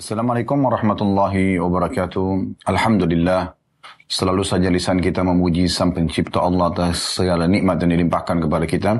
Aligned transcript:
Assalamualaikum 0.00 0.64
warahmatullahi 0.64 1.60
wabarakatuh. 1.60 2.56
Alhamdulillah. 2.64 3.52
Selalu 4.08 4.48
saja 4.48 4.72
lisan 4.72 4.96
kita 4.96 5.20
memuji 5.20 5.68
Sang 5.68 5.92
Pencipta 5.92 6.40
Allah 6.40 6.72
atas 6.72 7.20
segala 7.20 7.44
nikmat 7.44 7.84
yang 7.84 7.92
dilimpahkan 7.92 8.40
kepada 8.40 8.64
kita, 8.64 8.96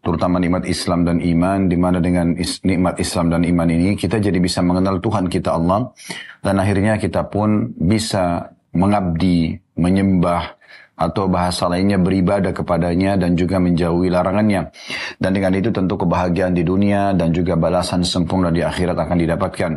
terutama 0.00 0.40
nikmat 0.40 0.64
Islam 0.64 1.04
dan 1.04 1.20
iman, 1.20 1.68
di 1.68 1.76
mana 1.76 2.00
dengan 2.00 2.32
is 2.32 2.64
nikmat 2.64 2.96
Islam 2.96 3.28
dan 3.28 3.44
iman 3.44 3.68
ini 3.68 3.92
kita 3.92 4.24
jadi 4.24 4.40
bisa 4.40 4.64
mengenal 4.64 5.04
Tuhan 5.04 5.28
kita 5.28 5.52
Allah, 5.52 5.92
dan 6.40 6.56
akhirnya 6.64 6.96
kita 6.96 7.28
pun 7.28 7.76
bisa 7.76 8.48
mengabdi, 8.72 9.52
menyembah, 9.76 10.57
atau 10.98 11.30
bahasa 11.30 11.70
lainnya 11.70 11.96
beribadah 11.96 12.50
kepadanya 12.50 13.14
dan 13.14 13.38
juga 13.38 13.62
menjauhi 13.62 14.10
larangannya. 14.10 14.74
Dan 15.22 15.30
dengan 15.30 15.54
itu 15.54 15.70
tentu 15.70 15.94
kebahagiaan 15.94 16.52
di 16.52 16.66
dunia 16.66 17.14
dan 17.14 17.30
juga 17.30 17.54
balasan 17.54 18.02
sempurna 18.02 18.50
di 18.50 18.66
akhirat 18.66 18.98
akan 18.98 19.16
didapatkan. 19.22 19.72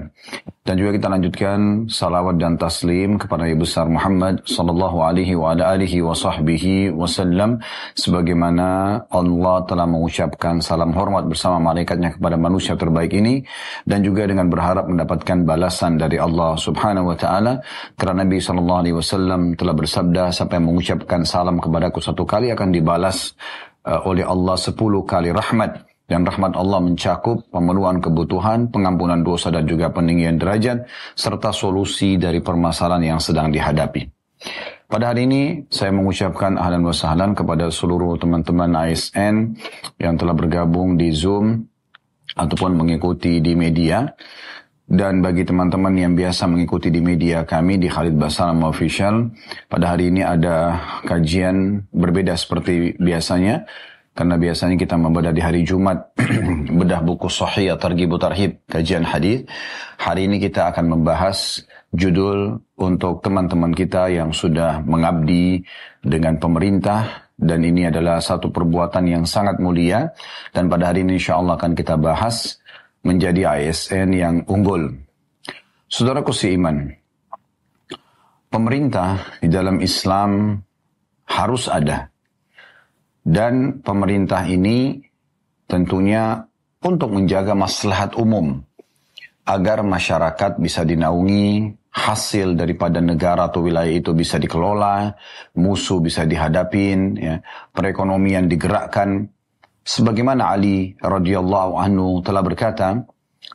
Dan 0.61 0.77
juga 0.77 0.93
kita 0.93 1.09
lanjutkan 1.09 1.89
salawat 1.89 2.37
dan 2.37 2.53
taslim 2.53 3.17
kepada 3.17 3.49
Nabi 3.49 3.57
besar 3.57 3.89
Muhammad 3.89 4.45
sallallahu 4.45 5.01
alaihi 5.01 5.33
wa 5.33 5.57
ala 5.57 5.73
alihi 5.73 6.05
wa 6.05 6.13
sahbihi 6.13 6.93
wasallam 6.93 7.57
sebagaimana 7.97 9.01
Allah 9.09 9.65
telah 9.65 9.89
mengucapkan 9.89 10.61
salam 10.61 10.93
hormat 10.93 11.25
bersama 11.27 11.57
malaikatnya 11.57 12.15
kepada 12.15 12.37
manusia 12.37 12.77
terbaik 12.77 13.11
ini 13.11 13.41
dan 13.83 14.05
juga 14.05 14.29
dengan 14.29 14.47
berharap 14.47 14.87
mendapatkan 14.87 15.43
balasan 15.43 15.99
dari 15.99 16.21
Allah 16.21 16.55
Subhanahu 16.55 17.09
wa 17.11 17.17
taala 17.19 17.59
karena 17.97 18.23
Nabi 18.23 18.37
sallallahu 18.39 18.81
alaihi 18.85 18.95
wasallam 18.95 19.41
telah 19.57 19.73
bersabda 19.75 20.29
siapa 20.31 20.55
yang 20.55 20.71
mengucapkan 20.71 21.10
salam 21.27 21.59
kepadaku 21.59 21.99
satu 21.99 22.23
kali 22.23 22.55
akan 22.55 22.71
dibalas 22.71 23.35
uh, 23.83 24.07
oleh 24.07 24.23
Allah 24.23 24.55
sepuluh 24.55 25.03
kali 25.03 25.35
rahmat 25.35 25.83
dan 26.07 26.27
rahmat 26.27 26.59
Allah 26.59 26.79
mencakup 26.83 27.47
pemenuhan 27.47 28.03
kebutuhan, 28.03 28.67
pengampunan 28.67 29.23
dosa 29.23 29.47
dan 29.47 29.63
juga 29.63 29.95
peninggian 29.95 30.35
derajat, 30.35 30.83
serta 31.15 31.55
solusi 31.55 32.19
dari 32.19 32.43
permasalahan 32.43 33.15
yang 33.15 33.19
sedang 33.23 33.47
dihadapi. 33.47 34.11
Pada 34.91 35.15
hari 35.15 35.23
ini 35.23 35.71
saya 35.71 35.95
mengucapkan 35.95 36.59
ahlan 36.59 36.83
wa 36.83 36.91
sahlan 36.91 37.31
kepada 37.31 37.71
seluruh 37.71 38.19
teman-teman 38.19 38.75
ASN 38.75 39.55
yang 39.95 40.19
telah 40.19 40.35
bergabung 40.35 40.99
di 40.99 41.15
Zoom 41.15 41.63
ataupun 42.35 42.75
mengikuti 42.75 43.39
di 43.39 43.55
media. 43.55 44.03
Dan 44.91 45.23
bagi 45.23 45.47
teman-teman 45.47 45.95
yang 45.95 46.19
biasa 46.19 46.51
mengikuti 46.51 46.91
di 46.91 46.99
media 46.99 47.47
kami 47.47 47.79
di 47.79 47.87
Khalid 47.87 48.19
Basalam 48.19 48.59
Official, 48.67 49.31
pada 49.71 49.95
hari 49.95 50.11
ini 50.11 50.19
ada 50.19 50.83
kajian 51.07 51.87
berbeda 51.95 52.35
seperti 52.35 52.99
biasanya. 52.99 53.63
Karena 54.11 54.35
biasanya 54.35 54.75
kita 54.75 54.99
membedah 54.99 55.31
di 55.31 55.39
hari 55.39 55.63
Jumat 55.63 56.11
bedah 56.83 56.99
buku 57.07 57.31
Sahih 57.31 57.71
Targhib 57.79 58.19
Tarhib 58.19 58.59
kajian 58.67 59.07
hadis. 59.07 59.47
Hari 59.95 60.27
ini 60.27 60.43
kita 60.43 60.75
akan 60.75 60.99
membahas 60.99 61.63
judul 61.95 62.59
untuk 62.75 63.23
teman-teman 63.23 63.71
kita 63.71 64.11
yang 64.11 64.35
sudah 64.35 64.83
mengabdi 64.83 65.63
dengan 66.03 66.35
pemerintah. 66.35 67.31
Dan 67.39 67.63
ini 67.63 67.87
adalah 67.87 68.19
satu 68.19 68.51
perbuatan 68.51 69.07
yang 69.07 69.23
sangat 69.23 69.55
mulia. 69.63 70.11
Dan 70.51 70.67
pada 70.67 70.91
hari 70.91 71.07
ini 71.07 71.15
insya 71.15 71.39
Allah 71.39 71.55
akan 71.55 71.71
kita 71.71 71.95
bahas 71.95 72.60
menjadi 73.01 73.57
ASN 73.57 74.09
yang 74.13 74.35
unggul. 74.45 74.93
Saudaraku 75.91 76.31
iman, 76.55 76.87
pemerintah 78.47 79.39
di 79.43 79.51
dalam 79.51 79.83
Islam 79.83 80.59
harus 81.27 81.67
ada 81.67 82.11
dan 83.21 83.83
pemerintah 83.85 84.47
ini 84.47 84.97
tentunya 85.69 86.41
untuk 86.81 87.13
menjaga 87.13 87.53
maslahat 87.53 88.17
umum 88.17 88.65
agar 89.45 89.85
masyarakat 89.85 90.57
bisa 90.57 90.81
dinaungi, 90.85 91.75
hasil 91.91 92.55
daripada 92.55 93.03
negara 93.03 93.51
atau 93.51 93.67
wilayah 93.67 93.91
itu 93.91 94.15
bisa 94.15 94.39
dikelola, 94.39 95.13
musuh 95.59 95.99
bisa 95.99 96.23
dihadapin, 96.23 97.19
ya, 97.19 97.35
perekonomian 97.75 98.47
digerakkan. 98.47 99.27
Sebagaimana 99.81 100.53
Ali 100.53 100.93
radhiyallahu 101.01 101.73
anhu 101.73 102.21
telah 102.21 102.45
berkata, 102.45 103.01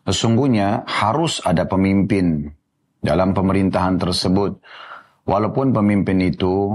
sesungguhnya 0.03 0.83
harus 0.87 1.39
ada 1.47 1.63
pemimpin 1.71 2.51
dalam 2.99 3.31
pemerintahan 3.31 3.95
tersebut. 3.95 4.59
Walaupun 5.27 5.71
pemimpin 5.71 6.19
itu 6.23 6.75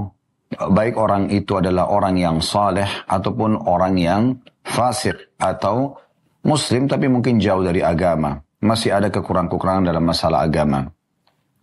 baik 0.56 0.96
orang 0.96 1.28
itu 1.32 1.60
adalah 1.60 1.88
orang 1.92 2.16
yang 2.16 2.36
saleh 2.40 2.88
ataupun 3.08 3.68
orang 3.68 3.96
yang 4.00 4.22
fasik 4.64 5.36
atau 5.36 5.96
muslim 6.44 6.88
tapi 6.88 7.12
mungkin 7.12 7.36
jauh 7.36 7.60
dari 7.60 7.84
agama. 7.84 8.40
Masih 8.62 8.94
ada 8.94 9.12
kekurangan-kekurangan 9.12 9.84
dalam 9.84 10.04
masalah 10.06 10.48
agama. 10.48 10.88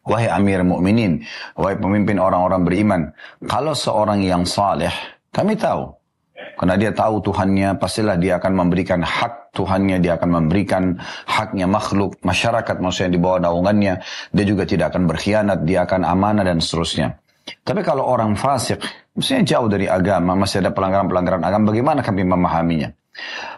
Wahai 0.05 0.29
Amir 0.29 0.65
Mukminin, 0.65 1.21
wahai 1.53 1.77
pemimpin 1.77 2.17
orang-orang 2.17 2.65
beriman, 2.65 3.01
kalau 3.45 3.77
seorang 3.77 4.25
yang 4.25 4.41
saleh, 4.41 4.91
kami 5.29 5.53
tahu 5.53 5.98
karena 6.59 6.75
dia 6.75 6.91
tahu 6.91 7.23
Tuhannya, 7.23 7.79
pastilah 7.79 8.19
dia 8.19 8.35
akan 8.35 8.51
memberikan 8.51 8.99
hak 8.99 9.55
Tuhannya, 9.55 10.03
dia 10.03 10.19
akan 10.19 10.43
memberikan 10.43 10.99
haknya 11.23 11.71
makhluk, 11.71 12.19
masyarakat 12.19 12.83
maksudnya 12.83 13.15
di 13.15 13.19
bawah 13.19 13.39
naungannya. 13.39 14.03
Dia 14.35 14.43
juga 14.43 14.67
tidak 14.67 14.91
akan 14.91 15.07
berkhianat, 15.07 15.63
dia 15.63 15.87
akan 15.87 16.03
amanah 16.03 16.43
dan 16.43 16.59
seterusnya. 16.59 17.15
Tapi 17.63 17.79
kalau 17.79 18.03
orang 18.03 18.35
fasik, 18.35 18.83
maksudnya 19.15 19.55
jauh 19.55 19.71
dari 19.71 19.87
agama, 19.87 20.35
masih 20.35 20.59
ada 20.59 20.75
pelanggaran-pelanggaran 20.75 21.47
agama, 21.47 21.71
bagaimana 21.71 21.99
kami 22.03 22.27
memahaminya? 22.27 22.91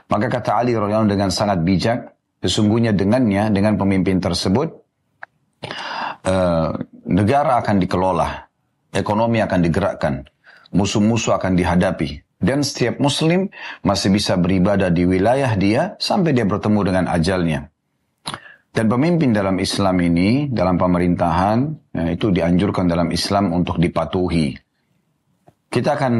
Maka 0.05 0.27
kata 0.29 0.61
Ali 0.61 0.77
radhiyallahu 0.77 1.09
dengan 1.09 1.33
sangat 1.33 1.65
bijak, 1.65 2.05
sesungguhnya 2.37 2.93
dengannya, 2.93 3.49
dengan 3.49 3.81
pemimpin 3.81 4.21
tersebut, 4.21 4.77
uh, 6.29 6.69
negara 7.09 7.65
akan 7.65 7.81
dikelola, 7.81 8.29
ekonomi 8.93 9.41
akan 9.41 9.59
digerakkan, 9.59 10.13
musuh-musuh 10.69 11.35
akan 11.35 11.57
dihadapi, 11.57 12.30
dan 12.41 12.65
setiap 12.65 12.97
muslim 12.97 13.47
masih 13.85 14.09
bisa 14.09 14.35
beribadah 14.35 14.89
di 14.89 15.05
wilayah 15.05 15.53
dia 15.53 15.93
sampai 16.01 16.33
dia 16.33 16.43
bertemu 16.43 16.79
dengan 16.81 17.05
ajalnya. 17.13 17.69
Dan 18.71 18.87
pemimpin 18.87 19.35
dalam 19.35 19.59
Islam 19.59 19.99
ini, 19.99 20.47
dalam 20.47 20.79
pemerintahan, 20.79 21.59
ya, 21.91 22.05
itu 22.07 22.31
dianjurkan 22.31 22.87
dalam 22.87 23.11
Islam 23.11 23.51
untuk 23.51 23.77
dipatuhi. 23.77 24.55
Kita 25.67 25.99
akan 25.99 26.13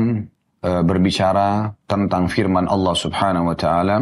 e, 0.59 0.70
berbicara 0.84 1.72
tentang 1.88 2.28
firman 2.28 2.68
Allah 2.68 2.96
Subhanahu 2.96 3.52
wa 3.52 3.58
taala 3.58 3.98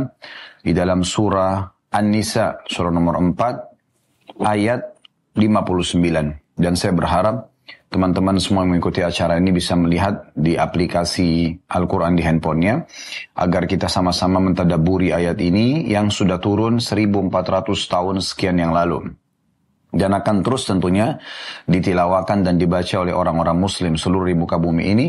di 0.65 0.73
dalam 0.73 1.05
surah 1.05 1.61
An-Nisa 1.89 2.65
surah 2.69 2.93
nomor 2.93 3.17
4 3.17 4.45
ayat 4.45 4.81
59 5.33 6.59
dan 6.61 6.73
saya 6.77 6.93
berharap 6.93 7.49
teman-teman 7.89 8.37
semua 8.37 8.63
yang 8.63 8.77
mengikuti 8.77 9.01
acara 9.01 9.41
ini 9.41 9.49
bisa 9.49 9.73
melihat 9.73 10.29
di 10.37 10.53
aplikasi 10.53 11.57
Al-Quran 11.65 12.13
di 12.13 12.21
handphonenya 12.21 12.85
agar 13.33 13.65
kita 13.65 13.89
sama-sama 13.89 14.37
mentadaburi 14.37 15.09
ayat 15.09 15.41
ini 15.41 15.89
yang 15.89 16.13
sudah 16.13 16.37
turun 16.37 16.77
1400 16.77 17.33
tahun 17.89 18.21
sekian 18.21 18.61
yang 18.61 18.71
lalu 18.77 19.09
dan 19.89 20.13
akan 20.13 20.45
terus 20.45 20.69
tentunya 20.69 21.17
ditilawakan 21.65 22.45
dan 22.45 22.61
dibaca 22.61 23.01
oleh 23.01 23.13
orang-orang 23.13 23.57
muslim 23.57 23.97
seluruh 23.97 24.29
muka 24.37 24.61
bumi 24.61 24.83
ini 24.93 25.07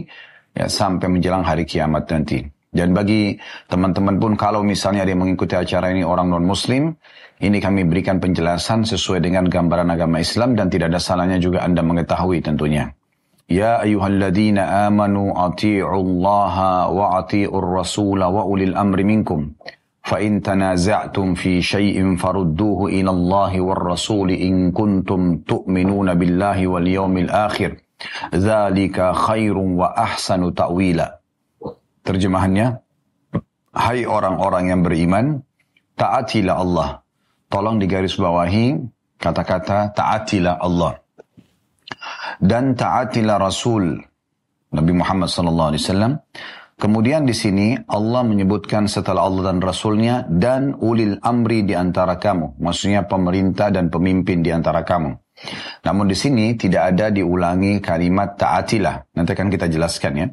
ya, 0.57 0.67
sampai 0.67 1.07
menjelang 1.13 1.45
hari 1.45 1.69
kiamat 1.69 2.09
nanti. 2.09 2.60
Dan 2.71 2.95
bagi 2.95 3.35
teman-teman 3.67 4.23
pun 4.23 4.39
kalau 4.39 4.63
misalnya 4.63 5.03
dia 5.03 5.19
mengikuti 5.19 5.59
acara 5.59 5.91
ini 5.91 6.07
orang 6.07 6.31
non-muslim, 6.31 6.95
ini 7.43 7.59
kami 7.59 7.83
berikan 7.83 8.23
penjelasan 8.23 8.87
sesuai 8.87 9.19
dengan 9.27 9.51
gambaran 9.51 9.91
agama 9.91 10.23
Islam 10.23 10.55
dan 10.55 10.71
tidak 10.71 10.95
ada 10.95 11.03
salahnya 11.03 11.43
juga 11.43 11.67
Anda 11.67 11.83
mengetahui 11.83 12.39
tentunya. 12.47 12.95
Ya 13.51 13.83
ayyuhalladzina 13.83 14.87
amanu 14.87 15.35
ati'u 15.35 15.91
Allah 15.91 16.55
wa 16.95 17.19
ati'ur 17.19 17.83
rasul 17.83 18.23
wa 18.23 18.47
ulil 18.47 18.79
amri 18.79 19.03
minkum. 19.03 19.59
Fa 20.07 20.23
in 20.23 20.39
tanaza'tum 20.39 21.35
fi 21.35 21.59
syai'in 21.59 22.15
farudduhu 22.15 22.87
ila 22.87 23.11
Allah 23.11 23.53
war 23.59 23.83
rasul 23.83 24.31
in 24.31 24.71
kuntum 24.71 25.43
tu'minuna 25.43 26.15
billahi 26.15 26.71
wal 26.71 26.87
yawmil 26.87 27.35
akhir. 27.35 27.83
Dzalika 28.31 29.11
Terjemahannya, 32.05 32.81
Hai 33.71 34.03
orang-orang 34.03 34.75
yang 34.75 34.81
beriman, 34.83 35.47
taatilah 35.95 36.59
Allah 36.59 36.91
Tolong 37.51 37.83
digarisbawahi 37.83 38.79
kata-kata 39.19 39.91
taatilah 39.91 40.63
Allah. 40.63 41.03
Dan 42.39 42.79
taatilah 42.79 43.43
Rasul 43.43 43.99
Nabi 44.71 44.93
Muhammad 44.95 45.27
sallallahu 45.27 45.75
alaihi 45.75 45.83
wasallam. 45.83 46.13
Kemudian 46.79 47.27
di 47.27 47.35
sini 47.35 47.75
Allah 47.91 48.23
menyebutkan 48.23 48.87
setelah 48.87 49.27
Allah 49.27 49.53
dan 49.53 49.59
Rasulnya 49.59 50.25
dan 50.31 50.79
ulil 50.79 51.19
amri 51.21 51.67
di 51.67 51.75
antara 51.75 52.17
kamu. 52.17 52.63
Maksudnya 52.63 53.05
pemerintah 53.05 53.75
dan 53.75 53.91
pemimpin 53.91 54.41
di 54.41 54.55
antara 54.55 54.87
kamu. 54.87 55.11
Namun 55.85 56.07
di 56.07 56.17
sini 56.17 56.55
tidak 56.55 56.95
ada 56.95 57.11
diulangi 57.11 57.83
kalimat 57.83 58.39
taatilah. 58.39 59.11
Nanti 59.13 59.31
akan 59.35 59.51
kita 59.51 59.67
jelaskan 59.67 60.13
ya. 60.17 60.27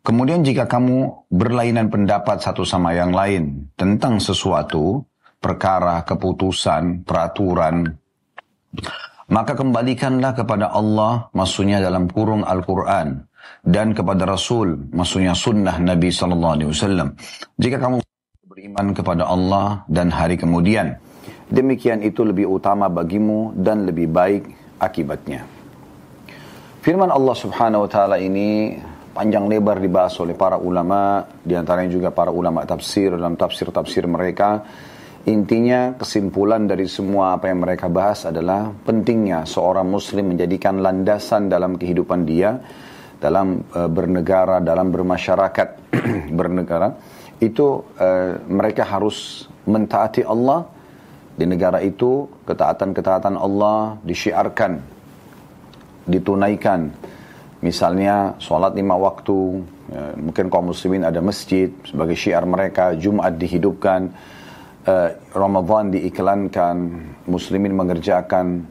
Kemudian 0.00 0.40
jika 0.40 0.64
kamu 0.64 1.28
berlainan 1.28 1.92
pendapat 1.92 2.40
satu 2.40 2.64
sama 2.64 2.96
yang 2.96 3.12
lain 3.12 3.68
tentang 3.76 4.16
sesuatu, 4.16 5.04
perkara, 5.40 6.00
keputusan, 6.04 7.04
peraturan, 7.04 7.88
Maka 9.30 9.54
kembalikanlah 9.54 10.34
kepada 10.34 10.74
Allah, 10.74 11.30
maksudnya 11.30 11.78
dalam 11.78 12.10
kurung 12.10 12.42
Al-Quran. 12.42 13.30
Dan 13.62 13.94
kepada 13.94 14.26
Rasul, 14.26 14.90
maksudnya 14.90 15.38
sunnah 15.38 15.78
Nabi 15.78 16.10
SAW. 16.10 17.14
Jika 17.54 17.78
kamu 17.78 18.02
beriman 18.60 18.90
kepada 18.90 19.30
Allah 19.30 19.86
dan 19.86 20.10
hari 20.10 20.34
kemudian. 20.34 20.98
Demikian 21.46 22.02
itu 22.02 22.26
lebih 22.26 22.50
utama 22.50 22.90
bagimu 22.90 23.54
dan 23.54 23.86
lebih 23.86 24.10
baik 24.10 24.50
akibatnya. 24.82 25.46
Firman 26.82 27.08
Allah 27.08 27.36
Subhanahu 27.38 27.86
wa 27.86 27.90
taala 27.90 28.16
ini 28.18 28.74
panjang 29.10 29.50
lebar 29.50 29.82
dibahas 29.82 30.14
oleh 30.22 30.38
para 30.38 30.56
ulama, 30.56 31.26
di 31.42 31.54
antaranya 31.58 31.90
juga 31.90 32.08
para 32.14 32.30
ulama 32.30 32.62
tafsir 32.66 33.14
dalam 33.14 33.34
tafsir-tafsir 33.34 34.06
mereka. 34.06 34.62
Intinya 35.28 35.92
kesimpulan 36.00 36.64
dari 36.64 36.88
semua 36.88 37.36
apa 37.36 37.52
yang 37.52 37.60
mereka 37.60 37.92
bahas 37.92 38.24
adalah 38.24 38.72
pentingnya 38.72 39.44
seorang 39.44 39.84
muslim 39.84 40.32
menjadikan 40.32 40.80
landasan 40.80 41.52
dalam 41.52 41.76
kehidupan 41.76 42.24
dia 42.24 42.56
dalam 43.20 43.60
uh, 43.76 43.84
bernegara, 43.84 44.64
dalam 44.64 44.88
bermasyarakat, 44.88 45.68
bernegara. 46.40 46.96
Itu 47.36 47.84
uh, 48.00 48.40
mereka 48.48 48.88
harus 48.88 49.44
mentaati 49.68 50.24
Allah. 50.24 50.64
Di 51.36 51.48
negara 51.48 51.80
itu 51.80 52.28
ketaatan-ketaatan 52.44 53.32
Allah 53.32 53.96
disyiarkan 54.04 55.00
ditunaikan 56.04 56.90
misalnya 57.60 58.40
sholat 58.40 58.72
lima 58.72 58.96
waktu 58.96 59.60
ya, 59.92 60.16
mungkin 60.16 60.48
kaum 60.48 60.72
muslimin 60.72 61.04
ada 61.04 61.20
masjid 61.20 61.68
sebagai 61.84 62.16
syiar 62.16 62.44
mereka 62.48 62.96
Jumat 62.96 63.36
dihidupkan 63.36 64.08
uh, 64.88 65.08
Ramadan 65.36 65.92
diiklankan 65.92 66.76
muslimin 67.28 67.76
mengerjakan 67.76 68.64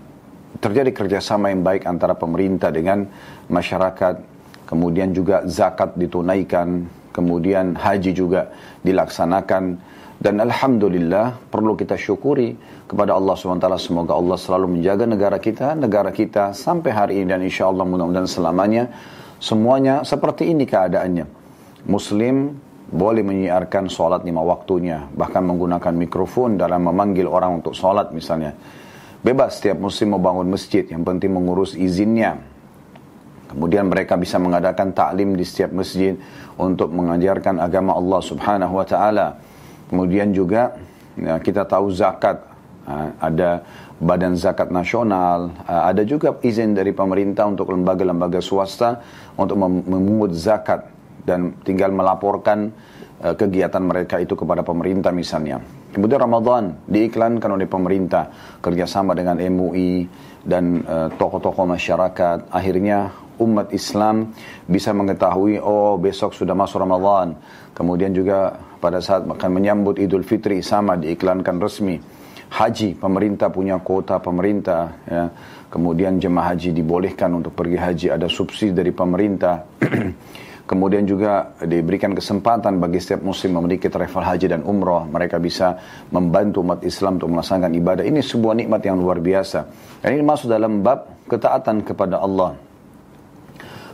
terjadi 0.58 0.92
kerjasama 0.92 1.54
yang 1.54 1.62
baik 1.62 1.86
antara 1.86 2.18
pemerintah 2.18 2.74
dengan 2.74 3.06
masyarakat 3.48 4.20
kemudian 4.66 5.14
juga 5.14 5.46
zakat 5.46 5.94
ditunaikan 5.94 6.90
kemudian 7.14 7.78
haji 7.78 8.12
juga 8.14 8.50
dilaksanakan 8.82 9.78
dan 10.20 10.44
Alhamdulillah 10.44 11.48
perlu 11.48 11.80
kita 11.80 11.96
syukuri 11.96 12.52
kepada 12.92 13.16
Allah 13.16 13.40
SWT. 13.40 13.64
Semoga 13.80 14.20
Allah 14.20 14.36
selalu 14.36 14.76
menjaga 14.76 15.08
negara 15.08 15.40
kita, 15.40 15.80
negara 15.80 16.12
kita 16.12 16.52
sampai 16.52 16.92
hari 16.92 17.14
ini 17.24 17.32
dan 17.32 17.40
insya 17.40 17.72
Allah 17.72 17.88
mudah-mudahan 17.88 18.28
selamanya. 18.28 18.92
Semuanya 19.40 20.04
seperti 20.04 20.52
ini 20.52 20.68
keadaannya. 20.68 21.24
Muslim 21.88 22.52
boleh 22.92 23.24
menyiarkan 23.24 23.88
sholat 23.88 24.28
lima 24.28 24.44
waktunya, 24.44 25.08
bahkan 25.16 25.40
menggunakan 25.48 25.96
mikrofon 25.96 26.60
dalam 26.60 26.84
memanggil 26.84 27.24
orang 27.24 27.64
untuk 27.64 27.72
sholat 27.72 28.12
misalnya. 28.12 28.52
Bebas 29.24 29.64
setiap 29.64 29.80
muslim 29.80 30.20
mau 30.20 30.22
bangun 30.24 30.52
masjid, 30.52 30.84
yang 30.84 31.08
penting 31.08 31.32
mengurus 31.32 31.80
izinnya. 31.80 32.44
Kemudian 33.48 33.88
mereka 33.88 34.20
bisa 34.20 34.36
mengadakan 34.36 34.92
taklim 34.92 35.40
di 35.40 35.48
setiap 35.48 35.72
masjid 35.72 36.20
untuk 36.60 36.92
mengajarkan 36.92 37.64
agama 37.64 37.96
Allah 37.96 38.20
Subhanahu 38.20 38.74
wa 38.76 38.84
taala. 38.84 39.28
Kemudian 39.90 40.32
juga 40.32 40.78
ya, 41.18 41.42
kita 41.42 41.66
tahu 41.66 41.90
zakat, 41.90 42.46
ada 43.20 43.66
badan 44.02 44.34
zakat 44.34 44.70
nasional, 44.70 45.54
ada 45.66 46.02
juga 46.06 46.34
izin 46.42 46.74
dari 46.78 46.94
pemerintah 46.94 47.46
untuk 47.46 47.70
lembaga-lembaga 47.74 48.42
swasta 48.42 49.02
untuk 49.38 49.58
memungut 49.62 50.34
zakat 50.34 50.90
dan 51.26 51.54
tinggal 51.62 51.94
melaporkan 51.94 52.74
kegiatan 53.20 53.84
mereka 53.84 54.18
itu 54.18 54.34
kepada 54.34 54.64
pemerintah 54.64 55.12
misalnya. 55.12 55.60
Kemudian 55.90 56.22
Ramadan 56.22 56.86
diiklankan 56.86 57.50
oleh 57.50 57.66
pemerintah 57.66 58.30
kerjasama 58.62 59.18
dengan 59.18 59.42
MUI 59.42 60.06
dan 60.46 60.86
tokoh-tokoh 61.18 61.66
masyarakat. 61.66 62.48
Akhirnya 62.54 63.12
umat 63.42 63.74
Islam 63.76 64.32
bisa 64.70 64.96
mengetahui 64.96 65.60
oh 65.60 66.00
besok 66.00 66.32
sudah 66.32 66.56
masuk 66.56 66.80
Ramadan. 66.80 67.36
Kemudian 67.76 68.16
juga 68.16 68.56
pada 68.80 69.04
saat 69.04 69.28
akan 69.28 69.52
menyambut 69.52 70.00
Idul 70.00 70.24
Fitri 70.24 70.64
sama 70.64 70.96
diiklankan 70.96 71.60
resmi. 71.60 72.00
Haji 72.50 72.98
pemerintah 72.98 73.54
punya 73.54 73.78
kuota 73.78 74.18
pemerintah 74.18 74.90
ya. 75.06 75.30
Kemudian 75.70 76.18
jemaah 76.18 76.58
haji 76.58 76.74
dibolehkan 76.74 77.30
untuk 77.38 77.54
pergi 77.54 77.78
haji 77.78 78.08
ada 78.10 78.26
subsidi 78.26 78.74
dari 78.74 78.90
pemerintah. 78.90 79.62
Kemudian 80.70 81.06
juga 81.06 81.54
diberikan 81.62 82.14
kesempatan 82.14 82.78
bagi 82.78 83.02
setiap 83.02 83.26
muslim 83.26 83.58
memiliki 83.58 83.90
travel 83.90 84.22
haji 84.22 84.50
dan 84.50 84.62
umroh. 84.66 85.06
Mereka 85.06 85.38
bisa 85.42 85.78
membantu 86.14 86.62
umat 86.62 86.82
Islam 86.86 87.22
untuk 87.22 87.30
melaksanakan 87.34 87.74
ibadah. 87.74 88.04
Ini 88.06 88.22
sebuah 88.22 88.54
nikmat 88.54 88.82
yang 88.86 88.98
luar 89.02 89.18
biasa. 89.18 89.66
Dan 90.02 90.18
ini 90.18 90.22
masuk 90.26 90.50
dalam 90.50 90.82
bab 90.86 91.26
ketaatan 91.26 91.86
kepada 91.86 92.22
Allah. 92.22 92.54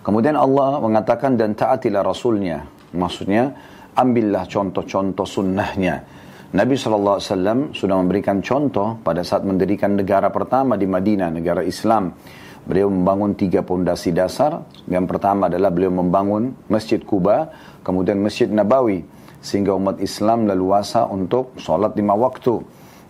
Kemudian 0.04 0.36
Allah 0.36 0.80
mengatakan 0.84 1.40
dan 1.40 1.56
taatilah 1.56 2.04
Rasulnya. 2.04 2.68
Maksudnya 2.92 3.56
ambillah 3.96 4.44
contoh-contoh 4.46 5.24
sunnahnya. 5.24 6.04
Nabi 6.56 6.80
SAW 6.80 7.20
sudah 7.76 7.96
memberikan 8.00 8.40
contoh 8.40 9.00
pada 9.04 9.28
saat 9.28 9.44
mendirikan 9.44 10.00
negara 10.00 10.32
pertama 10.32 10.80
di 10.80 10.88
Madinah, 10.88 11.32
negara 11.32 11.60
Islam. 11.64 12.16
Beliau 12.64 12.88
membangun 12.88 13.36
tiga 13.36 13.60
pondasi 13.62 14.16
dasar. 14.16 14.64
Yang 14.88 15.06
pertama 15.12 15.52
adalah 15.52 15.70
beliau 15.70 15.92
membangun 15.92 16.56
Masjid 16.72 16.98
Kuba, 17.04 17.52
kemudian 17.84 18.24
Masjid 18.24 18.48
Nabawi. 18.48 19.04
Sehingga 19.44 19.76
umat 19.78 20.02
Islam 20.02 20.48
leluasa 20.48 21.06
untuk 21.06 21.54
sholat 21.60 21.94
lima 21.94 22.18
waktu. 22.18 22.58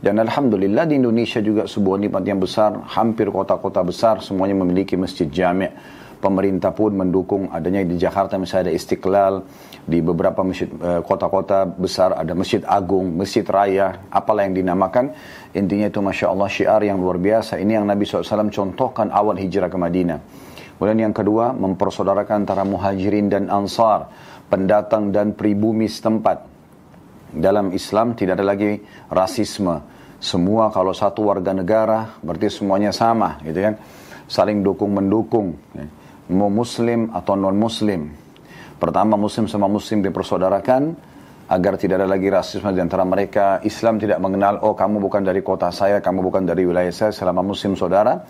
Dan 0.02 0.20
Alhamdulillah 0.20 0.84
di 0.90 1.00
Indonesia 1.00 1.40
juga 1.40 1.70
sebuah 1.70 2.02
nikmat 2.02 2.24
yang 2.28 2.42
besar. 2.42 2.76
Hampir 2.98 3.32
kota-kota 3.32 3.80
besar 3.86 4.20
semuanya 4.20 4.58
memiliki 4.60 5.00
masjid 5.00 5.30
jami' 5.30 5.72
pemerintah 6.26 6.74
pun 6.74 6.98
mendukung 6.98 7.54
adanya 7.54 7.86
di 7.86 8.02
Jakarta 8.02 8.42
misalnya 8.42 8.74
ada 8.74 8.74
Istiqlal, 8.74 9.46
di 9.86 10.02
beberapa 10.02 10.42
masjid 10.42 10.66
eh, 10.66 11.02
kota-kota 11.06 11.70
besar 11.70 12.18
ada 12.18 12.34
Masjid 12.34 12.66
Agung, 12.66 13.14
Masjid 13.14 13.46
Raya, 13.46 14.10
apalah 14.10 14.50
yang 14.50 14.58
dinamakan. 14.58 15.14
Intinya 15.54 15.86
itu 15.86 16.02
Masya 16.02 16.34
Allah 16.34 16.50
syiar 16.50 16.82
yang 16.82 16.98
luar 16.98 17.22
biasa. 17.22 17.62
Ini 17.62 17.78
yang 17.78 17.86
Nabi 17.86 18.02
SAW 18.10 18.50
contohkan 18.50 19.14
awal 19.14 19.38
hijrah 19.38 19.70
ke 19.70 19.78
Madinah. 19.78 20.20
Kemudian 20.76 21.08
yang 21.08 21.16
kedua, 21.16 21.54
mempersaudarakan 21.54 22.44
antara 22.44 22.66
muhajirin 22.68 23.32
dan 23.32 23.48
ansar, 23.48 24.10
pendatang 24.50 25.14
dan 25.14 25.38
pribumi 25.38 25.86
setempat. 25.88 26.52
Dalam 27.32 27.72
Islam 27.72 28.18
tidak 28.18 28.42
ada 28.42 28.46
lagi 28.58 28.82
rasisme. 29.08 29.94
Semua 30.20 30.74
kalau 30.74 30.92
satu 30.92 31.30
warga 31.30 31.54
negara 31.54 32.18
berarti 32.26 32.50
semuanya 32.50 32.90
sama, 32.90 33.38
gitu 33.46 33.62
kan? 33.62 33.78
Saling 34.26 34.66
dukung 34.66 34.98
mendukung. 34.98 35.54
Ya 35.78 35.86
mau 36.32 36.50
muslim 36.50 37.12
atau 37.14 37.38
non 37.38 37.58
muslim. 37.58 38.10
Pertama 38.76 39.16
muslim 39.16 39.46
sama 39.46 39.70
muslim 39.70 40.04
dipersaudarakan 40.04 40.96
agar 41.46 41.78
tidak 41.78 42.02
ada 42.02 42.08
lagi 42.10 42.28
rasisme 42.28 42.74
di 42.74 42.82
antara 42.82 43.06
mereka. 43.06 43.62
Islam 43.62 44.02
tidak 44.02 44.18
mengenal 44.18 44.62
oh 44.66 44.74
kamu 44.74 44.98
bukan 44.98 45.22
dari 45.22 45.46
kota 45.46 45.70
saya, 45.70 46.02
kamu 46.02 46.26
bukan 46.26 46.44
dari 46.46 46.66
wilayah 46.66 46.92
saya 46.92 47.12
selama 47.14 47.46
muslim 47.46 47.78
saudara. 47.78 48.26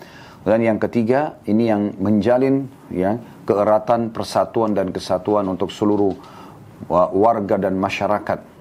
Dan 0.46 0.62
yang 0.62 0.78
ketiga 0.78 1.42
ini 1.50 1.66
yang 1.66 1.98
menjalin 1.98 2.70
ya 2.94 3.18
keeratan 3.42 4.14
persatuan 4.14 4.78
dan 4.78 4.94
kesatuan 4.94 5.42
untuk 5.50 5.74
seluruh 5.74 6.14
warga 6.90 7.58
dan 7.58 7.74
masyarakat 7.74 8.55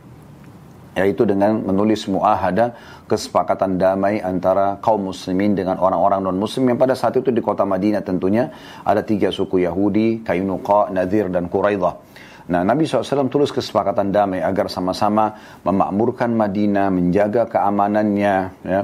yaitu 0.96 1.28
dengan 1.28 1.60
menulis 1.60 2.08
muahada 2.08 2.72
kesepakatan 3.06 3.76
damai 3.76 4.24
antara 4.24 4.80
kaum 4.80 5.12
muslimin 5.12 5.54
dengan 5.54 5.76
orang-orang 5.78 6.24
non 6.24 6.40
muslim 6.40 6.72
yang 6.72 6.80
pada 6.80 6.96
saat 6.96 7.20
itu 7.20 7.30
di 7.30 7.44
kota 7.44 7.68
Madinah 7.68 8.02
tentunya 8.02 8.50
ada 8.82 9.04
tiga 9.04 9.30
suku 9.30 9.68
Yahudi, 9.68 10.24
Kainuqa, 10.24 10.90
Nadir 10.90 11.28
dan 11.28 11.52
Quraidah. 11.52 12.16
Nah, 12.46 12.62
Nabi 12.62 12.86
SAW 12.86 13.26
tulis 13.26 13.50
kesepakatan 13.50 14.14
damai 14.14 14.38
agar 14.38 14.70
sama-sama 14.70 15.34
memakmurkan 15.66 16.30
Madinah, 16.30 16.94
menjaga 16.94 17.50
keamanannya, 17.50 18.36
ya, 18.62 18.82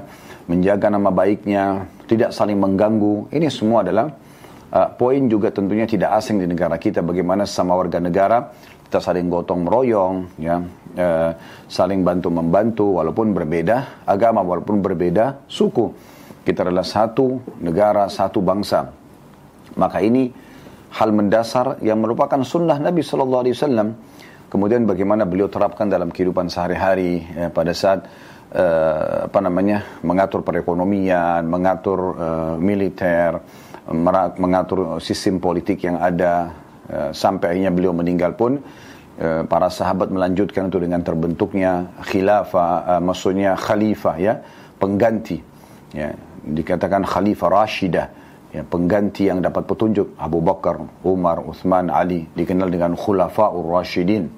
menjaga 0.49 0.89
nama 0.89 1.13
baiknya, 1.13 1.85
tidak 2.09 2.33
saling 2.33 2.57
mengganggu. 2.57 3.29
Ini 3.29 3.53
semua 3.53 3.85
adalah 3.85 4.09
uh, 4.73 4.89
poin 4.97 5.29
juga 5.29 5.53
tentunya 5.53 5.85
tidak 5.85 6.17
asing 6.17 6.41
di 6.41 6.49
negara 6.49 6.81
kita. 6.81 7.05
Bagaimana 7.05 7.45
sama 7.45 7.77
warga 7.77 8.01
negara 8.01 8.49
kita 8.89 8.97
saling 8.97 9.29
gotong 9.29 9.61
meroyong, 9.61 10.41
ya, 10.41 10.57
uh, 10.97 11.31
saling 11.67 12.03
bantu 12.03 12.27
membantu 12.31 12.85
walaupun 12.99 13.31
berbeda 13.31 14.05
agama 14.07 14.43
walaupun 14.43 14.83
berbeda 14.83 15.45
suku. 15.47 15.91
Kita 16.41 16.65
adalah 16.65 16.85
satu 16.85 17.37
negara 17.61 18.09
satu 18.09 18.41
bangsa. 18.41 18.89
Maka 19.77 20.01
ini 20.01 20.27
hal 20.91 21.09
mendasar 21.13 21.79
yang 21.85 22.01
merupakan 22.01 22.41
sunnah 22.41 22.81
Nabi 22.81 23.05
Shallallahu 23.05 23.41
Alaihi 23.45 23.55
Wasallam. 23.55 23.87
Kemudian 24.51 24.83
bagaimana 24.83 25.23
beliau 25.23 25.47
terapkan 25.47 25.87
dalam 25.87 26.11
kehidupan 26.11 26.51
sehari-hari 26.51 27.23
ya, 27.23 27.47
pada 27.47 27.71
saat 27.71 28.03
uh, 28.51 29.31
apa 29.31 29.39
namanya 29.39 30.03
mengatur 30.03 30.43
perekonomian 30.43 31.47
mengatur 31.47 31.99
uh, 32.19 32.55
militer 32.59 33.39
mengatur 34.35 34.99
sistem 34.99 35.39
politik 35.39 35.87
yang 35.87 36.03
ada 36.03 36.51
uh, 36.91 37.09
sampai 37.15 37.55
akhirnya 37.55 37.71
beliau 37.71 37.95
meninggal 37.95 38.35
pun 38.35 38.59
Eh, 38.59 38.90
para 39.45 39.69
sahabat 39.69 40.09
melanjutkan 40.09 40.73
itu 40.73 40.81
dengan 40.81 41.05
terbentuknya 41.05 41.93
khilafah, 42.01 42.97
uh, 42.97 43.01
maksudnya 43.01 43.53
khalifah 43.53 44.15
ya, 44.17 44.33
pengganti. 44.81 45.37
Ya, 45.91 46.15
dikatakan 46.41 47.03
Khalifah 47.03 47.51
Rashidah, 47.51 48.07
ya, 48.55 48.63
pengganti 48.63 49.27
yang 49.27 49.43
dapat 49.43 49.67
petunjuk 49.67 50.15
Abu 50.15 50.39
Bakar, 50.39 50.79
Umar, 51.03 51.43
Uthman, 51.43 51.91
Ali, 51.91 52.25
dikenal 52.31 52.71
dengan 52.71 52.95
Khulafa'ur 52.95 53.67
Rashidin. 53.67 54.31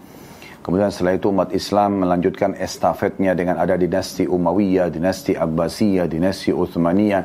Kemudian 0.64 0.90
setelah 0.90 1.20
itu 1.20 1.28
umat 1.28 1.52
Islam 1.52 2.08
melanjutkan 2.08 2.56
estafetnya 2.56 3.36
dengan 3.36 3.60
ada 3.60 3.76
dinasti 3.76 4.24
Umayyah, 4.24 4.88
dinasti 4.90 5.36
Abbasiyah, 5.36 6.08
dinasti 6.08 6.56
Uthmaniyah. 6.56 7.24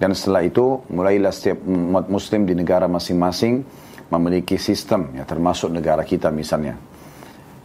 Dan 0.00 0.16
setelah 0.16 0.46
itu 0.46 0.80
mulailah 0.88 1.34
setiap 1.34 1.60
umat 1.66 2.08
muslim 2.08 2.46
di 2.48 2.54
negara 2.56 2.88
masing-masing 2.88 3.60
memiliki 4.10 4.58
sistem, 4.58 5.14
ya, 5.14 5.22
termasuk 5.24 5.70
negara 5.70 6.02
kita 6.02 6.28
misalnya. 6.34 6.74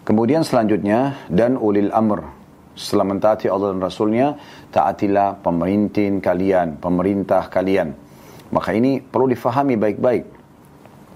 Kemudian 0.05 0.45
selanjutnya, 0.45 1.25
dan 1.27 1.57
ulil 1.57 1.89
amr, 1.89 2.21
setelah 2.77 3.05
mentaati 3.09 3.49
Allah 3.49 3.73
dan 3.73 3.81
Rasulnya, 3.81 4.27
taatilah 4.69 5.41
pemimpin 5.41 6.21
kalian, 6.21 6.77
pemerintah 6.77 7.49
kalian. 7.49 7.97
Maka 8.53 8.69
ini 8.77 9.01
perlu 9.01 9.31
difahami 9.31 9.75
baik-baik. 9.79 10.25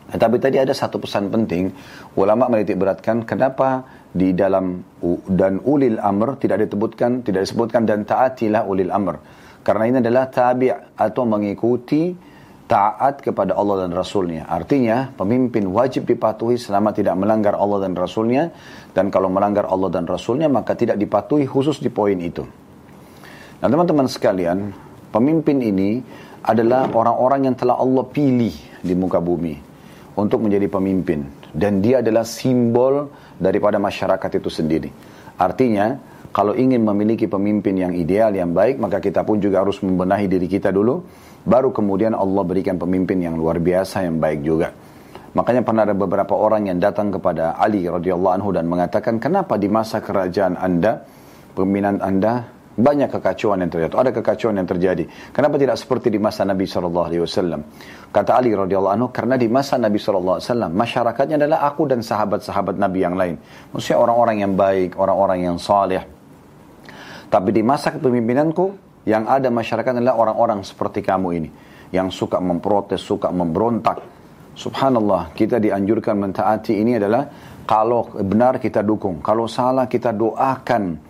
Tapi 0.10 0.42
tadi 0.42 0.58
ada 0.58 0.74
satu 0.74 0.98
pesan 0.98 1.30
penting, 1.30 1.70
ulama 2.18 2.50
menitik 2.50 2.82
beratkan 2.82 3.22
kenapa 3.22 3.86
di 4.10 4.34
dalam 4.34 4.82
dan 5.30 5.62
ulil 5.62 6.02
amr 6.02 6.42
tidak 6.42 6.66
disebutkan 6.66 7.22
tidak 7.22 7.46
disebutkan 7.46 7.86
dan 7.86 8.10
taatilah 8.10 8.66
ulil 8.66 8.90
amr. 8.90 9.22
Karena 9.62 9.86
ini 9.86 9.98
adalah 10.02 10.26
tabi' 10.26 10.74
atau 10.98 11.24
mengikuti 11.30 12.10
taat 12.70 13.26
kepada 13.26 13.58
Allah 13.58 13.84
dan 13.84 13.92
Rasulnya. 13.98 14.46
Artinya 14.46 15.10
pemimpin 15.18 15.66
wajib 15.74 16.06
dipatuhi 16.06 16.62
selama 16.62 16.94
tidak 16.94 17.18
melanggar 17.18 17.58
Allah 17.58 17.90
dan 17.90 17.98
Rasulnya. 17.98 18.54
Dan 18.94 19.10
kalau 19.10 19.34
melanggar 19.34 19.66
Allah 19.66 19.90
dan 19.90 20.06
Rasulnya 20.06 20.46
maka 20.46 20.78
tidak 20.78 21.02
dipatuhi 21.02 21.50
khusus 21.50 21.82
di 21.82 21.90
poin 21.90 22.16
itu. 22.22 22.46
Nah 23.60 23.68
teman-teman 23.68 24.06
sekalian, 24.06 24.70
pemimpin 25.10 25.58
ini 25.66 26.00
adalah 26.46 26.88
orang-orang 26.94 27.50
yang 27.50 27.56
telah 27.58 27.76
Allah 27.82 28.06
pilih 28.06 28.54
di 28.80 28.94
muka 28.94 29.18
bumi 29.18 29.58
untuk 30.16 30.46
menjadi 30.46 30.70
pemimpin 30.70 31.26
dan 31.52 31.82
dia 31.82 32.06
adalah 32.06 32.24
simbol 32.24 33.10
daripada 33.42 33.82
masyarakat 33.82 34.30
itu 34.38 34.50
sendiri. 34.54 34.90
Artinya, 35.40 35.98
kalau 36.30 36.54
ingin 36.54 36.86
memiliki 36.86 37.26
pemimpin 37.26 37.74
yang 37.74 37.94
ideal, 37.98 38.30
yang 38.30 38.54
baik, 38.54 38.78
maka 38.78 39.02
kita 39.02 39.26
pun 39.26 39.42
juga 39.42 39.66
harus 39.66 39.82
membenahi 39.82 40.30
diri 40.30 40.46
kita 40.46 40.70
dulu, 40.70 41.02
baru 41.50 41.74
kemudian 41.74 42.14
Allah 42.14 42.46
berikan 42.46 42.78
pemimpin 42.78 43.18
yang 43.18 43.34
luar 43.34 43.58
biasa, 43.58 44.06
yang 44.06 44.22
baik 44.22 44.46
juga. 44.46 44.70
Makanya 45.34 45.62
pernah 45.66 45.86
ada 45.86 45.98
beberapa 45.98 46.38
orang 46.38 46.70
yang 46.70 46.78
datang 46.78 47.10
kepada 47.10 47.58
Ali 47.58 47.90
radhiyallahu 47.90 48.34
anhu 48.38 48.50
dan 48.54 48.70
mengatakan, 48.70 49.18
kenapa 49.18 49.58
di 49.58 49.66
masa 49.70 50.02
kerajaan 50.02 50.58
anda, 50.58 51.06
pemimpinan 51.54 52.02
anda 52.02 52.50
banyak 52.80 53.12
kekacauan 53.12 53.60
yang 53.60 53.70
terjadi. 53.70 53.92
Ada 53.92 54.12
kekacauan 54.16 54.56
yang 54.56 54.70
terjadi. 54.70 55.04
Kenapa 55.36 55.60
tidak 55.60 55.76
seperti 55.76 56.08
di 56.08 56.18
masa 56.18 56.48
Nabi 56.48 56.64
SAW? 56.64 57.60
Kata 58.10 58.32
Ali 58.40 58.56
radhiyallahu 58.56 58.96
anhu, 58.96 59.08
karena 59.12 59.36
di 59.36 59.52
masa 59.52 59.76
Nabi 59.76 60.00
SAW, 60.00 60.40
masyarakatnya 60.72 61.36
adalah 61.36 61.68
aku 61.68 61.86
dan 61.92 62.00
sahabat-sahabat 62.00 62.80
Nabi 62.80 63.00
yang 63.04 63.20
lain. 63.20 63.36
Maksudnya 63.76 64.00
orang-orang 64.00 64.38
yang 64.48 64.54
baik, 64.56 64.96
orang-orang 64.96 65.40
yang 65.46 65.58
saleh. 65.60 66.02
Tapi 67.30 67.50
di 67.54 67.62
masa 67.62 67.94
kepemimpinanku, 67.94 68.89
yang 69.10 69.26
ada 69.26 69.50
masyarakat 69.50 69.98
adalah 69.98 70.22
orang-orang 70.22 70.62
seperti 70.62 71.02
kamu 71.02 71.28
ini. 71.42 71.50
Yang 71.90 72.14
suka 72.14 72.38
memprotes, 72.38 73.02
suka 73.02 73.34
memberontak. 73.34 73.98
Subhanallah, 74.54 75.34
kita 75.34 75.58
dianjurkan 75.58 76.14
mentaati 76.14 76.78
ini 76.78 77.02
adalah 77.02 77.26
kalau 77.66 78.14
benar 78.14 78.62
kita 78.62 78.86
dukung, 78.86 79.26
kalau 79.26 79.50
salah 79.50 79.90
kita 79.90 80.14
doakan 80.14 81.10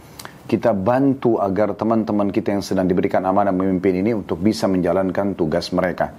kita 0.50 0.74
bantu 0.74 1.38
agar 1.38 1.78
teman-teman 1.78 2.34
kita 2.34 2.58
yang 2.58 2.64
sedang 2.66 2.90
diberikan 2.90 3.22
amanah 3.22 3.54
memimpin 3.54 4.02
ini 4.02 4.18
untuk 4.18 4.42
bisa 4.42 4.66
menjalankan 4.66 5.38
tugas 5.38 5.70
mereka. 5.76 6.10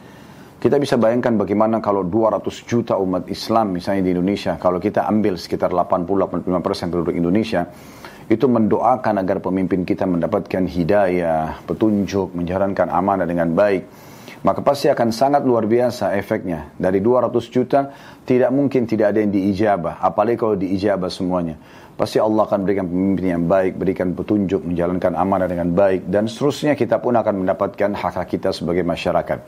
Kita 0.61 0.77
bisa 0.77 1.01
bayangkan 1.01 1.41
bagaimana 1.41 1.81
kalau 1.81 2.05
200 2.07 2.47
juta 2.69 2.95
umat 3.01 3.27
Islam 3.33 3.81
misalnya 3.81 4.07
di 4.07 4.13
Indonesia, 4.13 4.61
kalau 4.61 4.77
kita 4.77 5.09
ambil 5.09 5.41
sekitar 5.41 5.73
80-85% 5.73 6.93
penduduk 6.93 7.17
Indonesia, 7.17 7.65
itu 8.31 8.47
mendoakan 8.47 9.27
agar 9.27 9.43
pemimpin 9.43 9.83
kita 9.83 10.07
mendapatkan 10.07 10.63
hidayah, 10.71 11.67
petunjuk, 11.67 12.31
menjalankan 12.31 12.87
amanah 12.87 13.27
dengan 13.27 13.51
baik. 13.51 13.83
Maka 14.41 14.63
pasti 14.63 14.89
akan 14.89 15.11
sangat 15.11 15.43
luar 15.43 15.67
biasa 15.67 16.15
efeknya. 16.17 16.73
Dari 16.79 17.03
200 17.03 17.29
juta, 17.51 17.91
tidak 18.25 18.49
mungkin 18.55 18.87
tidak 18.87 19.13
ada 19.13 19.19
yang 19.21 19.35
diijabah. 19.35 19.99
Apalagi 20.01 20.39
kalau 20.39 20.55
diijabah 20.57 21.11
semuanya. 21.11 21.59
Pasti 21.99 22.17
Allah 22.17 22.49
akan 22.49 22.65
berikan 22.65 22.89
pemimpin 22.89 23.37
yang 23.37 23.45
baik, 23.45 23.77
berikan 23.77 24.17
petunjuk, 24.17 24.65
menjalankan 24.65 25.13
amanah 25.13 25.45
dengan 25.45 25.69
baik, 25.77 26.09
dan 26.09 26.25
seterusnya 26.25 26.73
kita 26.73 26.97
pun 26.97 27.13
akan 27.13 27.45
mendapatkan 27.45 27.93
hak-hak 27.93 28.25
kita 28.31 28.57
sebagai 28.57 28.81
masyarakat. 28.81 29.39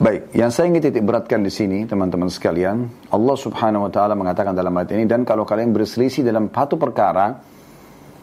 Baik, 0.00 0.32
yang 0.32 0.48
saya 0.48 0.72
ingin 0.72 0.88
titik 0.88 1.04
beratkan 1.04 1.44
di 1.44 1.52
sini, 1.52 1.84
teman-teman 1.84 2.32
sekalian, 2.32 2.88
Allah 3.12 3.36
Subhanahu 3.36 3.84
wa 3.84 3.92
Ta'ala 3.92 4.16
mengatakan 4.16 4.56
dalam 4.56 4.72
ayat 4.80 4.96
ini, 4.96 5.04
dan 5.04 5.28
kalau 5.28 5.44
kalian 5.44 5.76
berselisih 5.76 6.24
dalam 6.24 6.48
satu 6.48 6.80
perkara, 6.80 7.36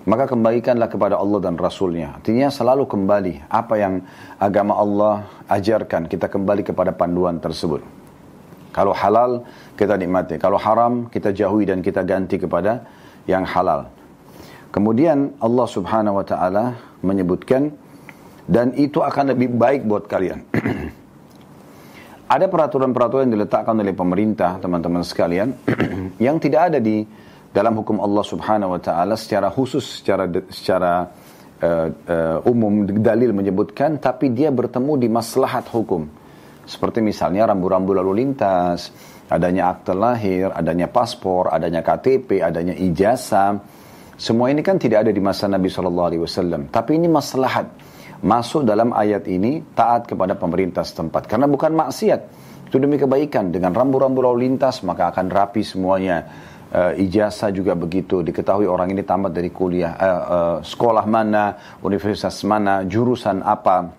maka 0.10 0.26
kembalikanlah 0.26 0.90
kepada 0.90 1.22
Allah 1.22 1.38
dan 1.38 1.54
Rasulnya. 1.54 2.18
Artinya 2.18 2.50
selalu 2.50 2.90
kembali 2.90 3.46
apa 3.46 3.78
yang 3.78 4.02
agama 4.42 4.74
Allah 4.74 5.30
ajarkan, 5.46 6.10
kita 6.10 6.26
kembali 6.26 6.66
kepada 6.66 6.90
panduan 6.90 7.38
tersebut. 7.38 7.86
Kalau 8.74 8.90
halal, 8.90 9.46
kita 9.78 9.94
nikmati. 10.02 10.42
Kalau 10.42 10.58
haram, 10.58 11.14
kita 11.14 11.30
jauhi 11.30 11.70
dan 11.70 11.86
kita 11.86 12.02
ganti 12.02 12.42
kepada 12.42 12.90
yang 13.30 13.46
halal. 13.46 13.86
Kemudian 14.74 15.38
Allah 15.38 15.68
Subhanahu 15.70 16.18
wa 16.18 16.26
taala 16.26 16.78
menyebutkan 17.06 17.70
dan 18.50 18.74
itu 18.74 19.06
akan 19.06 19.38
lebih 19.38 19.54
baik 19.54 19.86
buat 19.86 20.10
kalian. 20.10 20.42
ada 22.34 22.46
peraturan-peraturan 22.50 23.30
yang 23.30 23.42
diletakkan 23.42 23.78
oleh 23.78 23.94
pemerintah, 23.94 24.58
teman-teman 24.58 25.06
sekalian, 25.06 25.54
yang 26.26 26.42
tidak 26.42 26.74
ada 26.74 26.82
di 26.82 27.06
dalam 27.50 27.74
hukum 27.82 27.98
Allah 28.02 28.24
Subhanahu 28.26 28.78
wa 28.78 28.82
taala 28.82 29.18
secara 29.18 29.50
khusus 29.50 30.02
secara 30.02 30.30
secara 30.50 31.10
uh, 31.62 31.88
uh, 31.90 32.50
umum 32.50 32.86
dalil 32.86 33.34
menyebutkan 33.34 33.98
tapi 33.98 34.30
dia 34.30 34.54
bertemu 34.54 34.94
di 35.02 35.08
maslahat 35.10 35.66
hukum. 35.70 36.06
Seperti 36.70 37.02
misalnya 37.02 37.50
rambu-rambu 37.50 37.98
lalu 37.98 38.22
lintas, 38.22 38.94
adanya 39.26 39.74
akte 39.74 39.98
lahir, 39.98 40.54
adanya 40.54 40.86
paspor, 40.86 41.50
adanya 41.50 41.82
KTP, 41.82 42.46
adanya 42.46 42.78
ijazah. 42.78 43.58
Semua 44.14 44.54
ini 44.54 44.62
kan 44.62 44.78
tidak 44.78 45.08
ada 45.08 45.12
di 45.16 45.18
masa 45.18 45.50
Nabi 45.50 45.66
Shallallahu 45.66 46.08
Alaihi 46.14 46.22
Wasallam. 46.22 46.70
Tapi 46.70 47.02
ini 47.02 47.10
maslahat 47.10 47.74
masuk 48.20 48.68
dalam 48.68 48.92
ayat 48.92 49.26
ini 49.32 49.64
taat 49.72 50.06
kepada 50.06 50.36
pemerintah 50.36 50.84
setempat 50.84 51.26
karena 51.26 51.48
bukan 51.48 51.72
maksiat 51.72 52.22
itu 52.68 52.78
demi 52.78 53.00
kebaikan 53.00 53.50
dengan 53.50 53.72
rambu-rambu 53.72 54.20
lalu 54.20 54.52
lintas 54.52 54.84
maka 54.84 55.10
akan 55.16 55.32
rapi 55.32 55.64
semuanya 55.64 56.28
uh, 56.74 56.94
ijazah 56.96 57.50
juga 57.54 57.74
begitu. 57.74 58.22
Diketahui 58.22 58.70
orang 58.70 58.94
ini 58.94 59.02
tamat 59.02 59.34
dari 59.34 59.50
kuliah 59.50 59.94
uh, 59.98 60.06
uh, 60.06 60.58
sekolah 60.62 61.06
mana 61.06 61.78
universitas 61.82 62.42
mana 62.46 62.86
jurusan 62.86 63.42
apa. 63.42 63.98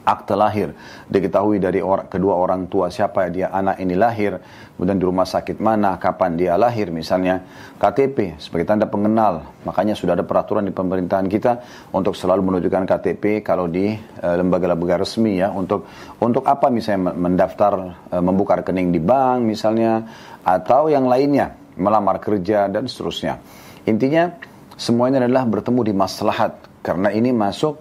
Akte 0.00 0.32
lahir 0.32 0.72
diketahui 1.12 1.60
dari 1.60 1.84
or 1.84 2.08
kedua 2.08 2.32
orang 2.32 2.72
tua 2.72 2.88
siapa 2.88 3.28
dia 3.28 3.52
anak 3.52 3.84
ini 3.84 3.94
lahir 3.94 4.40
kemudian 4.74 4.96
di 4.96 5.04
rumah 5.04 5.28
sakit 5.28 5.60
mana 5.60 6.00
kapan 6.00 6.40
dia 6.40 6.56
lahir 6.56 6.88
misalnya. 6.88 7.44
KTP 7.76 8.40
sebagai 8.40 8.64
tanda 8.64 8.88
pengenal. 8.88 9.44
Makanya 9.68 9.92
sudah 9.92 10.16
ada 10.16 10.24
peraturan 10.24 10.64
di 10.64 10.72
pemerintahan 10.72 11.28
kita 11.28 11.52
untuk 11.92 12.16
selalu 12.16 12.48
menunjukkan 12.48 12.88
KTP 12.88 13.44
kalau 13.44 13.68
di 13.68 13.92
lembaga-lembaga 14.24 15.04
resmi 15.04 15.36
ya 15.36 15.52
untuk 15.52 15.84
untuk 16.16 16.48
apa 16.48 16.72
misalnya 16.72 17.12
mendaftar 17.12 17.72
uh, 18.10 18.24
membuka 18.24 18.64
rekening 18.64 18.96
di 18.96 19.04
bank 19.04 19.44
misalnya 19.44 20.00
atau 20.42 20.88
yang 20.88 21.06
lainnya 21.06 21.59
melamar 21.80 22.20
kerja 22.20 22.68
dan 22.68 22.84
seterusnya 22.84 23.40
intinya 23.88 24.36
semuanya 24.76 25.24
adalah 25.24 25.48
bertemu 25.48 25.80
di 25.88 25.94
maslahat 25.96 26.52
karena 26.84 27.08
ini 27.10 27.32
masuk 27.32 27.80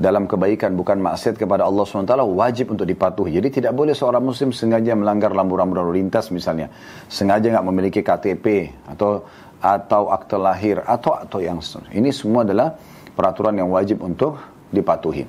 dalam 0.00 0.24
kebaikan 0.24 0.72
bukan 0.80 0.96
maksiat 0.96 1.36
kepada 1.36 1.68
Allah 1.68 1.84
SWT 1.84 2.24
wajib 2.32 2.72
untuk 2.72 2.88
dipatuhi. 2.88 3.36
Jadi 3.36 3.60
tidak 3.60 3.76
boleh 3.76 3.92
seorang 3.92 4.24
muslim 4.24 4.48
sengaja 4.48 4.96
melanggar 4.96 5.36
lampu-lampu 5.36 5.76
lalu 5.76 6.00
lintas 6.00 6.32
misalnya. 6.32 6.72
Sengaja 7.04 7.52
nggak 7.52 7.66
memiliki 7.68 8.00
KTP 8.00 8.72
atau 8.88 9.28
atau 9.60 10.08
akte 10.08 10.40
lahir 10.40 10.80
atau 10.80 11.12
atau 11.20 11.38
yang 11.44 11.60
ini 11.92 12.08
semua 12.16 12.48
adalah 12.48 12.72
peraturan 13.12 13.60
yang 13.60 13.68
wajib 13.68 14.00
untuk 14.00 14.40
dipatuhi. 14.72 15.28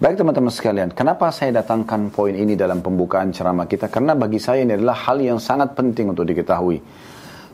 Baik 0.00 0.16
teman-teman 0.16 0.50
sekalian, 0.50 0.90
kenapa 0.96 1.28
saya 1.30 1.62
datangkan 1.62 2.08
poin 2.10 2.32
ini 2.32 2.56
dalam 2.56 2.80
pembukaan 2.80 3.30
ceramah 3.30 3.68
kita? 3.68 3.92
Karena 3.92 4.16
bagi 4.16 4.40
saya 4.40 4.64
ini 4.64 4.74
adalah 4.74 4.96
hal 5.06 5.20
yang 5.20 5.36
sangat 5.36 5.76
penting 5.76 6.10
untuk 6.10 6.24
diketahui. 6.24 6.80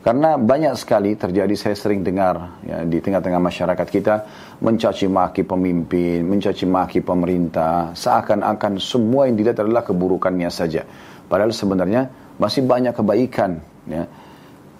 Karena 0.07 0.39
banyak 0.39 0.71
sekali 0.79 1.19
terjadi 1.19 1.51
saya 1.59 1.75
sering 1.75 1.99
dengar 1.99 2.63
ya, 2.63 2.87
di 2.87 3.03
tengah-tengah 3.03 3.43
masyarakat 3.43 3.87
kita 3.91 4.15
mencaci 4.63 5.03
maki 5.03 5.43
pemimpin, 5.43 6.23
mencaci 6.23 6.63
maki 6.63 7.03
pemerintah, 7.03 7.91
seakan-akan 7.91 8.79
semua 8.79 9.27
yang 9.27 9.35
dilihat 9.35 9.67
adalah 9.67 9.83
keburukannya 9.83 10.47
saja. 10.47 10.87
Padahal 11.27 11.51
sebenarnya 11.51 12.07
masih 12.39 12.63
banyak 12.63 12.95
kebaikan. 12.95 13.59
Ya. 13.83 14.07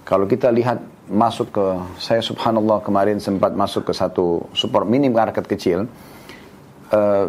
Kalau 0.07 0.31
kita 0.31 0.47
lihat 0.47 0.79
masuk 1.11 1.51
ke, 1.51 1.65
saya 1.99 2.23
subhanallah 2.23 2.79
kemarin 2.79 3.19
sempat 3.19 3.51
masuk 3.51 3.91
ke 3.91 3.91
satu 3.91 4.47
super 4.55 4.87
mini 4.87 5.11
market 5.11 5.43
kecil, 5.43 5.91
uh, 6.95 7.25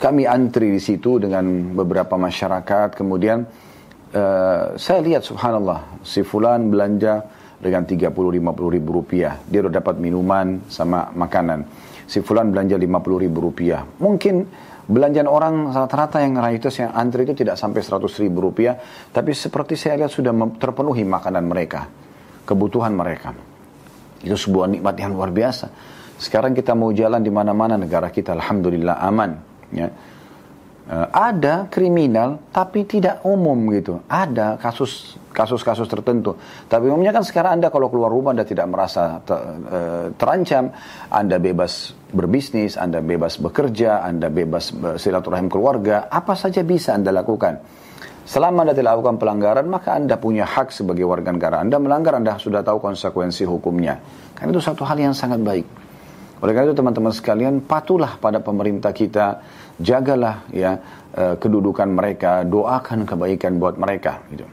kami 0.00 0.24
antri 0.24 0.72
di 0.72 0.80
situ 0.80 1.20
dengan 1.20 1.76
beberapa 1.76 2.16
masyarakat. 2.16 2.96
Kemudian 2.96 3.44
uh, 4.16 4.80
saya 4.80 5.04
lihat 5.04 5.28
subhanallah 5.28 6.00
si 6.00 6.24
fulan 6.24 6.72
belanja 6.72 7.33
dengan 7.64 7.88
30-50 7.88 8.12
ribu 8.76 8.90
rupiah. 9.00 9.40
Dia 9.48 9.64
udah 9.64 9.80
dapat 9.80 9.96
minuman 9.96 10.68
sama 10.68 11.08
makanan. 11.16 11.64
Si 12.04 12.20
fulan 12.20 12.52
belanja 12.52 12.76
50 12.76 13.24
ribu 13.24 13.38
rupiah. 13.40 13.80
Mungkin 13.80 14.44
belanjaan 14.84 15.24
orang 15.24 15.72
rata-rata 15.72 16.20
yang 16.20 16.36
itu 16.52 16.68
yang 16.68 16.92
antri 16.92 17.24
itu 17.24 17.32
tidak 17.32 17.56
sampai 17.56 17.80
100 17.80 18.04
ribu 18.20 18.44
rupiah. 18.44 18.76
Tapi 19.08 19.32
seperti 19.32 19.80
saya 19.80 20.04
lihat 20.04 20.12
sudah 20.12 20.36
terpenuhi 20.60 21.08
makanan 21.08 21.44
mereka. 21.48 21.88
Kebutuhan 22.44 22.92
mereka. 22.92 23.32
Itu 24.20 24.36
sebuah 24.36 24.68
nikmat 24.68 24.94
yang 25.00 25.16
luar 25.16 25.32
biasa. 25.32 25.66
Sekarang 26.20 26.52
kita 26.52 26.76
mau 26.76 26.92
jalan 26.92 27.24
di 27.24 27.32
mana-mana 27.32 27.80
negara 27.80 28.12
kita, 28.12 28.36
alhamdulillah 28.36 29.00
aman. 29.00 29.30
Ya. 29.72 29.88
Uh, 30.84 31.08
ada 31.16 31.64
kriminal 31.72 32.44
tapi 32.52 32.84
tidak 32.84 33.24
umum 33.24 33.56
gitu. 33.72 34.04
Ada 34.04 34.60
kasus 34.60 35.16
kasus-kasus 35.32 35.88
tertentu. 35.88 36.36
Tapi 36.68 36.92
umumnya 36.92 37.08
kan 37.10 37.24
sekarang 37.24 37.56
Anda 37.56 37.72
kalau 37.72 37.88
keluar 37.88 38.12
rumah 38.12 38.36
Anda 38.36 38.44
tidak 38.44 38.68
merasa 38.68 39.16
uh, 39.24 40.12
terancam, 40.12 40.76
Anda 41.08 41.40
bebas 41.40 41.96
berbisnis, 42.12 42.76
Anda 42.76 43.00
bebas 43.00 43.40
bekerja, 43.40 44.04
Anda 44.04 44.28
bebas 44.28 44.76
silaturahim 45.00 45.48
keluarga, 45.48 46.06
apa 46.12 46.36
saja 46.36 46.60
bisa 46.60 46.92
Anda 46.92 47.16
lakukan. 47.16 47.64
Selama 48.24 48.64
Anda 48.64 48.72
tidak 48.72 48.96
lakukan 48.96 49.16
pelanggaran, 49.20 49.66
maka 49.68 49.96
Anda 49.96 50.16
punya 50.16 50.48
hak 50.48 50.68
sebagai 50.68 51.04
warga 51.04 51.28
negara. 51.28 51.60
Anda 51.60 51.76
melanggar, 51.76 52.16
Anda 52.16 52.40
sudah 52.40 52.64
tahu 52.64 52.80
konsekuensi 52.80 53.44
hukumnya. 53.44 54.00
Kan 54.32 54.48
itu 54.48 54.60
satu 54.60 54.84
hal 54.84 54.96
yang 54.96 55.12
sangat 55.12 55.44
baik. 55.44 55.83
Oleh 56.44 56.52
karena 56.52 56.68
itu 56.68 56.76
teman-teman 56.76 57.08
sekalian, 57.08 57.64
patulah 57.64 58.20
pada 58.20 58.36
pemerintah 58.44 58.92
kita, 58.92 59.40
jagalah 59.80 60.44
ya 60.52 60.76
eh, 61.16 61.40
kedudukan 61.40 61.88
mereka, 61.88 62.44
doakan 62.44 63.08
kebaikan 63.08 63.56
buat 63.56 63.80
mereka. 63.80 64.20
Gitu. 64.28 64.44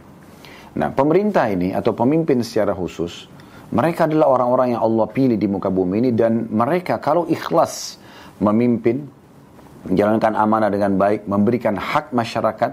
Nah, 0.79 0.87
pemerintah 0.95 1.51
ini 1.51 1.75
atau 1.75 1.91
pemimpin 1.91 2.39
secara 2.47 2.71
khusus, 2.71 3.27
mereka 3.75 4.07
adalah 4.07 4.31
orang-orang 4.39 4.79
yang 4.79 4.81
Allah 4.87 5.03
pilih 5.11 5.35
di 5.35 5.47
muka 5.51 5.67
bumi 5.67 6.07
ini 6.07 6.11
dan 6.15 6.47
mereka 6.47 6.95
kalau 7.03 7.27
ikhlas 7.27 7.99
memimpin, 8.39 9.03
menjalankan 9.91 10.31
amanah 10.31 10.71
dengan 10.71 10.95
baik, 10.95 11.27
memberikan 11.27 11.75
hak 11.75 12.15
masyarakat, 12.15 12.71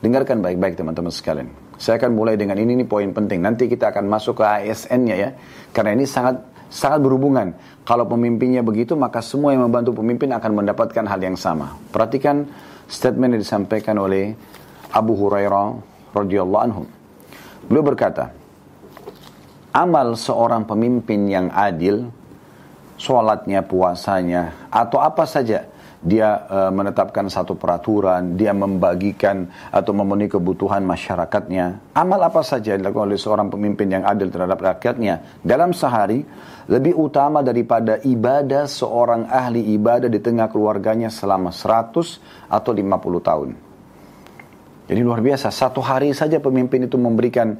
dengarkan 0.00 0.40
baik-baik 0.40 0.80
teman-teman 0.80 1.12
sekalian. 1.12 1.52
Saya 1.76 2.00
akan 2.00 2.16
mulai 2.16 2.40
dengan 2.40 2.56
ini, 2.56 2.72
ini 2.72 2.88
poin 2.88 3.12
penting. 3.12 3.44
Nanti 3.44 3.68
kita 3.68 3.92
akan 3.92 4.08
masuk 4.08 4.40
ke 4.40 4.44
ASN-nya 4.48 5.16
ya, 5.20 5.30
karena 5.76 5.92
ini 5.92 6.08
sangat 6.08 6.55
sangat 6.68 7.02
berhubungan. 7.02 7.54
Kalau 7.86 8.06
pemimpinnya 8.06 8.62
begitu, 8.62 8.98
maka 8.98 9.22
semua 9.22 9.54
yang 9.54 9.66
membantu 9.66 10.02
pemimpin 10.02 10.34
akan 10.34 10.52
mendapatkan 10.62 11.04
hal 11.06 11.20
yang 11.22 11.38
sama. 11.38 11.78
Perhatikan 11.90 12.46
statement 12.90 13.38
yang 13.38 13.42
disampaikan 13.42 13.96
oleh 13.98 14.34
Abu 14.90 15.14
Hurairah 15.14 15.78
radhiyallahu 16.14 16.62
anhu. 16.62 16.82
Beliau 17.66 17.82
berkata, 17.82 18.30
amal 19.74 20.14
seorang 20.16 20.64
pemimpin 20.64 21.26
yang 21.26 21.50
adil, 21.50 22.08
sholatnya, 22.96 23.60
puasanya, 23.66 24.54
atau 24.70 25.02
apa 25.02 25.28
saja 25.28 25.68
dia 26.06 26.46
uh, 26.46 26.70
menetapkan 26.70 27.26
satu 27.26 27.58
peraturan, 27.58 28.38
dia 28.38 28.54
membagikan 28.54 29.50
atau 29.74 29.90
memenuhi 29.90 30.30
kebutuhan 30.30 30.86
masyarakatnya. 30.86 31.98
Amal 31.98 32.22
apa 32.22 32.46
saja 32.46 32.78
dilakukan 32.78 33.10
oleh 33.10 33.18
seorang 33.18 33.50
pemimpin 33.50 33.90
yang 33.90 34.06
adil 34.06 34.30
terhadap 34.30 34.62
rakyatnya 34.62 35.42
dalam 35.42 35.74
sehari 35.74 36.22
lebih 36.70 36.94
utama 36.94 37.42
daripada 37.42 37.98
ibadah 38.06 38.70
seorang 38.70 39.26
ahli 39.26 39.74
ibadah 39.74 40.06
di 40.06 40.22
tengah 40.22 40.46
keluarganya 40.46 41.10
selama 41.10 41.50
100 41.50 42.54
atau 42.54 42.70
50 42.70 42.86
tahun. 43.26 43.48
Jadi 44.86 45.00
luar 45.02 45.18
biasa, 45.18 45.50
satu 45.50 45.82
hari 45.82 46.14
saja 46.14 46.38
pemimpin 46.38 46.86
itu 46.86 46.94
memberikan 46.94 47.58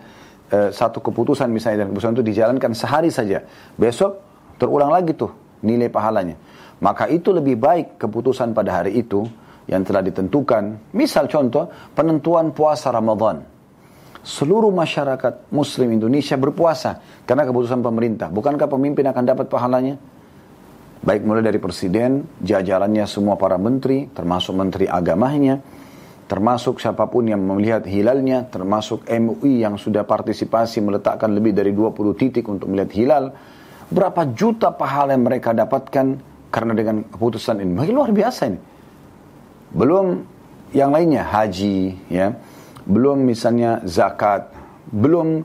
uh, 0.55 0.71
satu 0.71 1.03
keputusan 1.03 1.51
misalnya 1.51 1.83
dan 1.83 1.91
keputusan 1.91 2.15
itu 2.23 2.25
dijalankan 2.31 2.71
sehari 2.79 3.11
saja. 3.11 3.43
Besok 3.75 4.23
terulang 4.55 4.95
lagi 4.95 5.19
tuh 5.19 5.35
nilai 5.67 5.91
pahalanya 5.91 6.39
maka 6.81 7.09
itu 7.09 7.33
lebih 7.33 7.57
baik 7.57 7.97
keputusan 7.97 8.53
pada 8.53 8.83
hari 8.83 9.01
itu 9.01 9.25
yang 9.67 9.83
telah 9.83 10.03
ditentukan. 10.03 10.93
Misal 10.95 11.27
contoh, 11.27 11.69
penentuan 11.97 12.55
puasa 12.55 12.93
Ramadan. 12.93 13.43
Seluruh 14.27 14.75
masyarakat 14.75 15.55
muslim 15.55 15.95
Indonesia 15.95 16.35
berpuasa 16.35 16.99
karena 17.23 17.47
keputusan 17.47 17.79
pemerintah. 17.79 18.27
Bukankah 18.27 18.67
pemimpin 18.67 19.07
akan 19.07 19.25
dapat 19.25 19.47
pahalanya? 19.47 19.95
Baik 21.07 21.23
mulai 21.23 21.47
dari 21.47 21.63
presiden, 21.63 22.27
jajarannya 22.43 23.07
semua 23.07 23.39
para 23.39 23.55
menteri, 23.55 24.11
termasuk 24.11 24.59
menteri 24.59 24.91
agamanya, 24.91 25.63
termasuk 26.27 26.83
siapa 26.83 27.07
pun 27.07 27.31
yang 27.31 27.39
melihat 27.39 27.87
hilalnya, 27.87 28.51
termasuk 28.51 29.07
MUI 29.07 29.63
yang 29.63 29.79
sudah 29.79 30.03
partisipasi 30.03 30.83
meletakkan 30.83 31.31
lebih 31.31 31.55
dari 31.55 31.71
20 31.71 31.95
titik 32.19 32.51
untuk 32.51 32.67
melihat 32.67 32.91
hilal. 32.99 33.25
Berapa 33.87 34.27
juta 34.35 34.75
pahala 34.75 35.15
yang 35.15 35.23
mereka 35.23 35.55
dapatkan 35.55 36.36
karena 36.51 36.73
dengan 36.73 37.05
keputusan 37.07 37.61
ini 37.63 37.73
makin 37.75 37.95
luar 37.95 38.11
biasa 38.15 38.41
ini. 38.49 38.61
Belum 39.75 40.23
yang 40.73 40.91
lainnya 40.95 41.27
haji 41.27 41.97
ya. 42.11 42.33
Belum 42.87 43.19
misalnya 43.27 43.83
zakat, 43.83 44.47
belum 44.95 45.43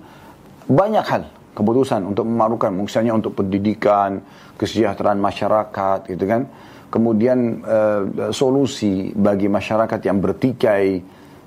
banyak 0.70 1.06
hal 1.10 1.24
keputusan 1.58 2.06
untuk 2.06 2.30
memarukan 2.30 2.70
misalnya 2.70 3.18
untuk 3.18 3.34
pendidikan, 3.34 4.22
kesejahteraan 4.56 5.18
masyarakat 5.18 6.00
gitu 6.06 6.26
kan. 6.30 6.46
Kemudian 6.92 7.64
uh, 7.64 8.30
solusi 8.36 9.16
bagi 9.16 9.48
masyarakat 9.48 10.00
yang 10.06 10.20
bertikai 10.20 11.02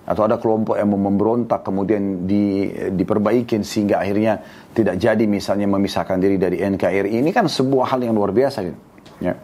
atau 0.05 0.29
ada 0.29 0.37
kelompok 0.37 0.77
yang 0.77 0.93
mau 0.93 1.01
memberontak 1.01 1.65
kemudian 1.65 2.29
di, 2.29 2.69
diperbaikin 2.93 3.65
sehingga 3.65 4.05
akhirnya 4.05 4.41
tidak 4.77 5.01
jadi 5.01 5.25
misalnya 5.25 5.65
memisahkan 5.65 6.21
diri 6.21 6.37
dari 6.37 6.61
NKRI 6.61 7.25
ini 7.25 7.33
kan 7.33 7.49
sebuah 7.49 7.97
hal 7.97 8.05
yang 8.05 8.13
luar 8.13 8.33
biasa 8.33 8.59
gitu. 8.65 8.94
Ya. 9.23 9.35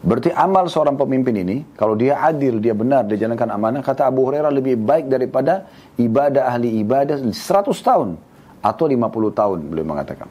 Berarti 0.00 0.32
amal 0.32 0.64
seorang 0.72 0.96
pemimpin 0.96 1.36
ini, 1.44 1.56
kalau 1.76 1.92
dia 1.92 2.16
adil, 2.24 2.56
dia 2.56 2.72
benar, 2.72 3.04
dia 3.04 3.20
jalankan 3.20 3.52
amanah, 3.52 3.84
kata 3.84 4.08
Abu 4.08 4.24
Hurairah 4.24 4.48
lebih 4.48 4.80
baik 4.80 5.12
daripada 5.12 5.68
ibadah 6.00 6.48
ahli 6.48 6.80
ibadah 6.80 7.20
100 7.20 7.36
tahun 7.84 8.16
atau 8.64 8.84
50 8.88 8.96
tahun, 9.36 9.58
beliau 9.68 9.84
mengatakan. 9.84 10.28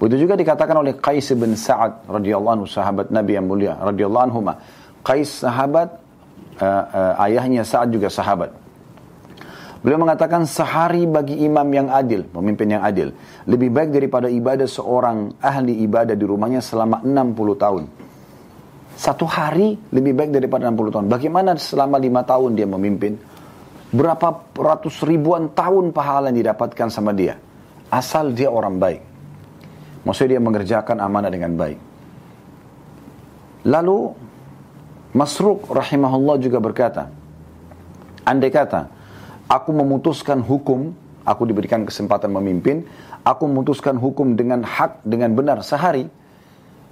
Begitu 0.00 0.26
juga 0.26 0.34
dikatakan 0.34 0.74
oleh 0.80 0.96
Qais 0.96 1.28
bin 1.36 1.54
Sa'ad 1.54 2.08
radhiyallahu 2.08 2.64
anhu 2.64 2.66
sahabat 2.66 3.12
Nabi 3.12 3.36
yang 3.36 3.46
mulia 3.46 3.76
radhiyallahu 3.78 4.24
anhu. 4.32 4.40
Qais 5.04 5.44
sahabat 5.44 6.00
uh, 6.56 6.84
uh, 6.88 7.24
ayahnya 7.28 7.62
Sa'ad 7.62 7.92
juga 7.92 8.08
sahabat. 8.08 8.48
Beliau 9.80 9.96
mengatakan 9.96 10.44
sehari 10.44 11.08
bagi 11.08 11.40
imam 11.40 11.64
yang 11.72 11.88
adil, 11.88 12.28
pemimpin 12.28 12.68
yang 12.76 12.84
adil, 12.84 13.16
lebih 13.48 13.72
baik 13.72 13.96
daripada 13.96 14.28
ibadah 14.28 14.68
seorang 14.68 15.40
ahli 15.40 15.80
ibadah 15.88 16.12
di 16.12 16.24
rumahnya 16.28 16.60
selama 16.60 17.00
60 17.00 17.56
tahun. 17.56 17.84
Satu 19.00 19.24
hari 19.24 19.80
lebih 19.88 20.12
baik 20.12 20.36
daripada 20.36 20.68
60 20.68 20.92
tahun. 20.92 21.06
Bagaimana 21.08 21.56
selama 21.56 21.96
lima 21.96 22.20
tahun 22.20 22.52
dia 22.52 22.68
memimpin? 22.68 23.16
Berapa 23.88 24.52
ratus 24.52 25.00
ribuan 25.00 25.56
tahun 25.56 25.96
pahala 25.96 26.28
yang 26.28 26.44
didapatkan 26.44 26.92
sama 26.92 27.16
dia. 27.16 27.40
Asal 27.88 28.36
dia 28.36 28.52
orang 28.52 28.76
baik. 28.76 29.00
Maksudnya 30.04 30.36
dia 30.36 30.42
mengerjakan 30.44 31.00
amanah 31.00 31.32
dengan 31.32 31.56
baik. 31.56 31.78
Lalu 33.64 33.98
Masruk 35.10 35.66
rahimahullah 35.66 36.36
juga 36.38 36.62
berkata, 36.62 37.10
andai 38.22 38.52
kata, 38.52 38.99
aku 39.50 39.74
memutuskan 39.74 40.38
hukum, 40.46 40.94
aku 41.26 41.42
diberikan 41.42 41.82
kesempatan 41.82 42.30
memimpin, 42.30 42.86
aku 43.26 43.50
memutuskan 43.50 43.98
hukum 43.98 44.38
dengan 44.38 44.62
hak, 44.62 45.02
dengan 45.02 45.34
benar 45.34 45.58
sehari, 45.66 46.06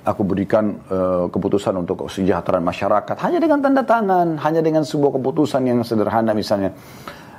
aku 0.02 0.22
berikan 0.26 0.82
uh, 0.90 1.30
keputusan 1.30 1.78
untuk 1.78 2.10
kesejahteraan 2.10 2.66
masyarakat. 2.66 3.14
Hanya 3.22 3.38
dengan 3.38 3.62
tanda 3.62 3.86
tangan, 3.86 4.34
hanya 4.42 4.58
dengan 4.58 4.82
sebuah 4.82 5.14
keputusan 5.22 5.62
yang 5.70 5.86
sederhana 5.86 6.34
misalnya. 6.34 6.74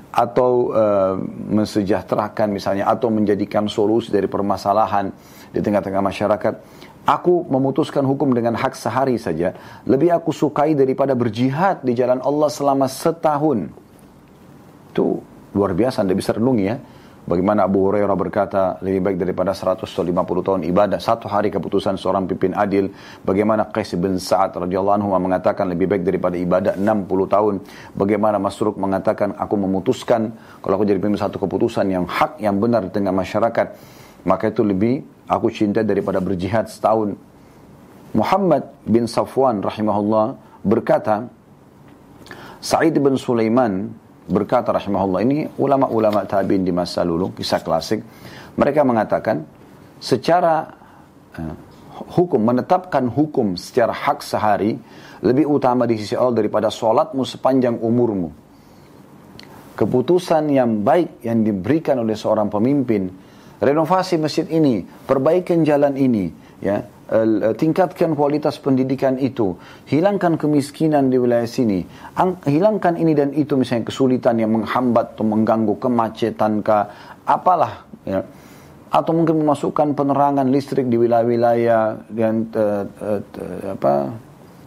Atau 0.09 0.73
uh, 0.73 1.21
mensejahterakan 1.53 2.49
misalnya 2.49 2.89
atau 2.89 3.13
menjadikan 3.13 3.69
solusi 3.69 4.09
dari 4.09 4.25
permasalahan 4.25 5.13
di 5.53 5.61
tengah-tengah 5.61 6.01
masyarakat. 6.01 6.53
Aku 7.05 7.45
memutuskan 7.45 8.05
hukum 8.05 8.33
dengan 8.33 8.57
hak 8.57 8.73
sehari 8.73 9.21
saja, 9.21 9.53
lebih 9.85 10.09
aku 10.13 10.33
sukai 10.33 10.73
daripada 10.73 11.13
berjihad 11.13 11.85
di 11.85 11.93
jalan 11.93 12.21
Allah 12.25 12.49
selama 12.49 12.89
setahun. 12.89 13.88
Itu 14.99 15.23
luar 15.55 15.71
biasa, 15.71 16.03
Anda 16.03 16.11
bisa 16.11 16.35
renungi 16.35 16.65
ya 16.67 16.75
Bagaimana 17.29 17.69
Abu 17.69 17.85
Hurairah 17.85 18.17
berkata 18.17 18.81
lebih 18.81 19.05
baik 19.05 19.17
daripada 19.21 19.53
150 19.53 20.01
tahun 20.17 20.65
ibadah. 20.65 20.97
Satu 20.97 21.29
hari 21.29 21.53
keputusan 21.53 21.93
seorang 21.93 22.25
pimpin 22.25 22.57
adil. 22.57 22.89
Bagaimana 23.21 23.69
Qais 23.69 23.93
bin 24.01 24.17
Sa'ad 24.17 24.57
radhiyallahu 24.57 24.97
anhu 24.97 25.13
mengatakan 25.13 25.69
lebih 25.69 25.93
baik 25.93 26.01
daripada 26.01 26.33
ibadah 26.41 26.73
60 26.73 27.05
tahun. 27.29 27.53
Bagaimana 27.93 28.41
Masruk 28.41 28.81
mengatakan 28.81 29.37
aku 29.37 29.61
memutuskan 29.61 30.33
kalau 30.65 30.81
aku 30.81 30.89
jadi 30.89 30.97
pimpin 30.97 31.21
satu 31.21 31.37
keputusan 31.37 31.85
yang 31.93 32.09
hak 32.09 32.41
yang 32.41 32.57
benar 32.57 32.89
di 32.89 32.91
tengah 32.97 33.13
masyarakat. 33.13 33.67
Maka 34.25 34.49
itu 34.49 34.65
lebih 34.65 35.05
aku 35.29 35.53
cinta 35.53 35.85
daripada 35.85 36.17
berjihad 36.17 36.65
setahun. 36.65 37.13
Muhammad 38.17 38.73
bin 38.89 39.05
Safwan 39.05 39.61
rahimahullah 39.61 40.33
berkata, 40.65 41.29
Sa'id 42.57 42.97
bin 42.97 43.21
Sulaiman 43.21 43.93
berkata 44.29 44.69
rahimahullah 44.69 45.21
ini 45.25 45.37
ulama-ulama 45.57 46.23
tabi'in 46.29 46.61
di 46.61 46.69
masa 46.69 47.01
lalu 47.01 47.33
kisah 47.33 47.65
klasik 47.65 47.99
mereka 48.55 48.85
mengatakan 48.85 49.43
secara 49.97 50.69
uh, 51.35 51.55
hukum 52.15 52.39
menetapkan 52.39 53.09
hukum 53.11 53.59
secara 53.59 53.91
hak 53.91 54.23
sehari 54.23 54.79
lebih 55.19 55.49
utama 55.49 55.83
di 55.83 55.99
sisi 55.99 56.15
Allah 56.15 56.39
daripada 56.39 56.71
sholatmu 56.71 57.27
sepanjang 57.27 57.75
umurmu. 57.75 58.31
Keputusan 59.75 60.51
yang 60.51 60.83
baik 60.83 61.23
yang 61.23 61.43
diberikan 61.43 62.03
oleh 62.03 62.15
seorang 62.15 62.51
pemimpin 62.51 63.07
renovasi 63.59 64.19
masjid 64.19 64.47
ini 64.47 64.83
perbaikan 64.83 65.63
jalan 65.63 65.95
ini 65.95 66.31
ya 66.59 66.83
tingkatkan 67.57 68.13
kualitas 68.13 68.61
pendidikan 68.61 69.17
itu, 69.17 69.57
hilangkan 69.89 70.37
kemiskinan 70.37 71.09
di 71.09 71.17
wilayah 71.17 71.49
sini, 71.49 71.81
hilangkan 72.45 73.01
ini 73.01 73.17
dan 73.17 73.33
itu 73.33 73.57
misalnya 73.57 73.89
kesulitan 73.89 74.37
yang 74.37 74.53
menghambat 74.53 75.17
atau 75.17 75.25
mengganggu 75.25 75.73
kemacetan 75.81 76.61
kah, 76.61 76.85
apalah 77.25 77.89
ya. 78.05 78.21
Atau 78.89 79.13
mungkin 79.13 79.45
memasukkan 79.45 79.93
penerangan 79.93 80.49
listrik 80.49 80.89
di 80.89 80.97
wilayah-wilayah 80.97 82.09
yang 82.17 82.49
uh, 82.57 82.85
uh, 82.89 83.21
apa 83.77 84.17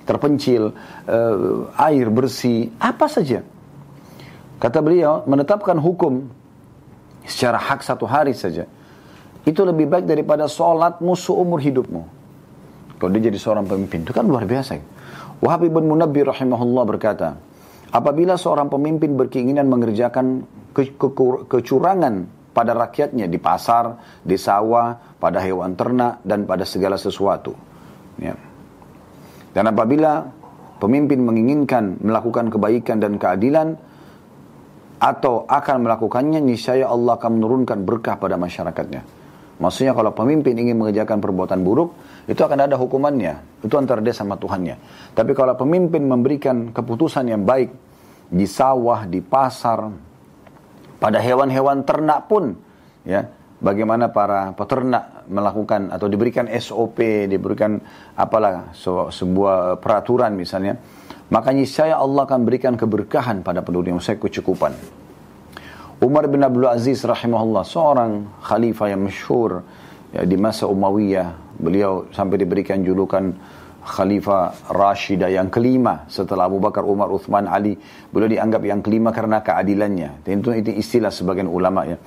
terpencil, 0.07 0.71
uh, 1.11 1.67
air 1.91 2.07
bersih, 2.07 2.71
apa 2.79 3.11
saja. 3.11 3.43
Kata 4.63 4.79
beliau, 4.79 5.27
menetapkan 5.27 5.75
hukum 5.75 6.31
secara 7.27 7.59
hak 7.59 7.83
satu 7.83 8.07
hari 8.07 8.31
saja. 8.31 8.67
Itu 9.43 9.67
lebih 9.67 9.91
baik 9.91 10.07
daripada 10.07 10.47
sholatmu 10.47 11.19
seumur 11.19 11.59
hidupmu. 11.59 12.22
Kalau 13.03 13.19
dia 13.19 13.35
jadi 13.35 13.35
seorang 13.35 13.67
pemimpin, 13.67 14.07
itu 14.07 14.15
kan 14.15 14.23
luar 14.31 14.47
biasa. 14.47 14.79
Wahab 15.43 15.67
ibn 15.67 15.91
Munabbir 15.91 16.23
rahimahullah 16.31 16.87
berkata, 16.87 17.35
apabila 17.91 18.39
seorang 18.39 18.71
pemimpin 18.71 19.19
berkeinginan 19.19 19.67
mengerjakan 19.67 20.47
ke 20.71 20.95
ke 20.95 21.09
kecurangan 21.51 22.31
pada 22.55 22.79
rakyatnya 22.79 23.27
di 23.27 23.43
pasar, 23.43 23.99
di 24.23 24.39
sawah, 24.39 25.19
pada 25.19 25.43
hewan 25.43 25.75
ternak, 25.75 26.23
dan 26.23 26.47
pada 26.47 26.63
segala 26.63 26.95
sesuatu. 26.95 27.59
Ya. 28.23 28.39
Dan 29.51 29.67
apabila 29.67 30.23
pemimpin 30.79 31.27
menginginkan 31.27 31.99
melakukan 31.99 32.55
kebaikan 32.55 33.03
dan 33.03 33.19
keadilan, 33.19 33.83
atau 35.03 35.43
akan 35.51 35.91
melakukannya, 35.91 36.39
niscaya 36.39 36.87
Allah 36.87 37.19
akan 37.19 37.43
menurunkan 37.43 37.83
berkah 37.83 38.15
pada 38.15 38.39
masyarakatnya. 38.39 39.22
Maksudnya 39.63 39.95
kalau 39.95 40.11
pemimpin 40.11 40.59
ingin 40.59 40.75
mengerjakan 40.75 41.23
perbuatan 41.23 41.63
buruk, 41.63 41.95
itu 42.27 42.43
akan 42.43 42.67
ada 42.67 42.75
hukumannya. 42.75 43.63
Itu 43.63 43.79
antara 43.79 44.03
dia 44.03 44.11
sama 44.11 44.35
Tuhannya. 44.35 44.75
Tapi 45.15 45.31
kalau 45.39 45.55
pemimpin 45.55 46.03
memberikan 46.03 46.75
keputusan 46.75 47.31
yang 47.31 47.47
baik 47.47 47.71
di 48.27 48.43
sawah, 48.43 49.07
di 49.07 49.23
pasar, 49.23 49.87
pada 50.99 51.23
hewan-hewan 51.23 51.87
ternak 51.87 52.27
pun, 52.27 52.59
ya, 53.07 53.23
bagaimana 53.63 54.11
para 54.11 54.51
peternak 54.59 55.31
melakukan 55.31 55.95
atau 55.95 56.11
diberikan 56.11 56.51
SOP, 56.59 57.31
diberikan 57.31 57.79
apalah 58.19 58.75
sebuah 59.15 59.79
peraturan 59.79 60.35
misalnya, 60.35 60.75
makanya 61.31 61.63
saya 61.71 61.95
Allah 62.03 62.27
akan 62.27 62.43
berikan 62.43 62.75
keberkahan 62.75 63.47
pada 63.47 63.63
penduduk 63.63 63.95
yang 63.95 64.03
saya 64.03 64.19
kecukupan. 64.19 65.02
Umar 66.03 66.27
bin 66.27 66.43
Abdul 66.43 66.67
Aziz 66.67 67.07
rahimahullah 67.07 67.63
seorang 67.63 68.43
khalifah 68.43 68.91
yang 68.91 69.07
masyhur 69.07 69.63
ya, 70.11 70.27
di 70.27 70.35
masa 70.35 70.67
Umayyah 70.67 71.43
Beliau 71.63 72.11
sampai 72.11 72.43
diberikan 72.43 72.83
julukan 72.83 73.31
Khalifah 73.83 74.71
Rashidah 74.75 75.31
yang 75.31 75.47
kelima 75.47 76.07
setelah 76.11 76.51
Abu 76.51 76.63
Bakar, 76.63 76.87
Umar, 76.87 77.11
Uthman, 77.11 77.47
Ali. 77.47 77.79
Beliau 78.11 78.31
dianggap 78.31 78.63
yang 78.67 78.83
kelima 78.83 79.15
karena 79.15 79.43
keadilannya. 79.43 80.27
Dan 80.27 80.43
itu, 80.43 80.51
itu 80.55 80.71
istilah 80.75 81.15
sebagian 81.15 81.51
ulama 81.51 81.87
ya. 81.87 81.99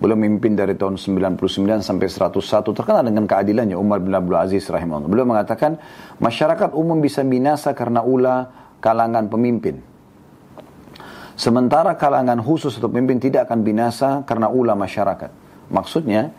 Beliau 0.00 0.20
memimpin 0.20 0.56
dari 0.56 0.76
tahun 0.76 1.00
99 1.00 1.80
sampai 1.80 2.06
101 2.08 2.76
terkenal 2.76 3.02
dengan 3.06 3.24
keadilannya 3.24 3.76
Umar 3.78 4.00
bin 4.04 4.12
Abdul 4.12 4.36
Aziz 4.36 4.68
rahimahullah. 4.68 5.08
Beliau 5.08 5.28
mengatakan 5.28 5.80
masyarakat 6.20 6.76
umum 6.76 7.00
bisa 7.00 7.24
binasa 7.24 7.72
karena 7.72 8.04
ulah 8.04 8.74
kalangan 8.84 9.28
pemimpin. 9.32 9.93
Sementara 11.34 11.98
kalangan 11.98 12.38
khusus 12.38 12.78
atau 12.78 12.86
pemimpin 12.86 13.18
tidak 13.18 13.50
akan 13.50 13.66
binasa 13.66 14.22
karena 14.22 14.46
ulah 14.46 14.78
masyarakat. 14.78 15.30
Maksudnya 15.70 16.30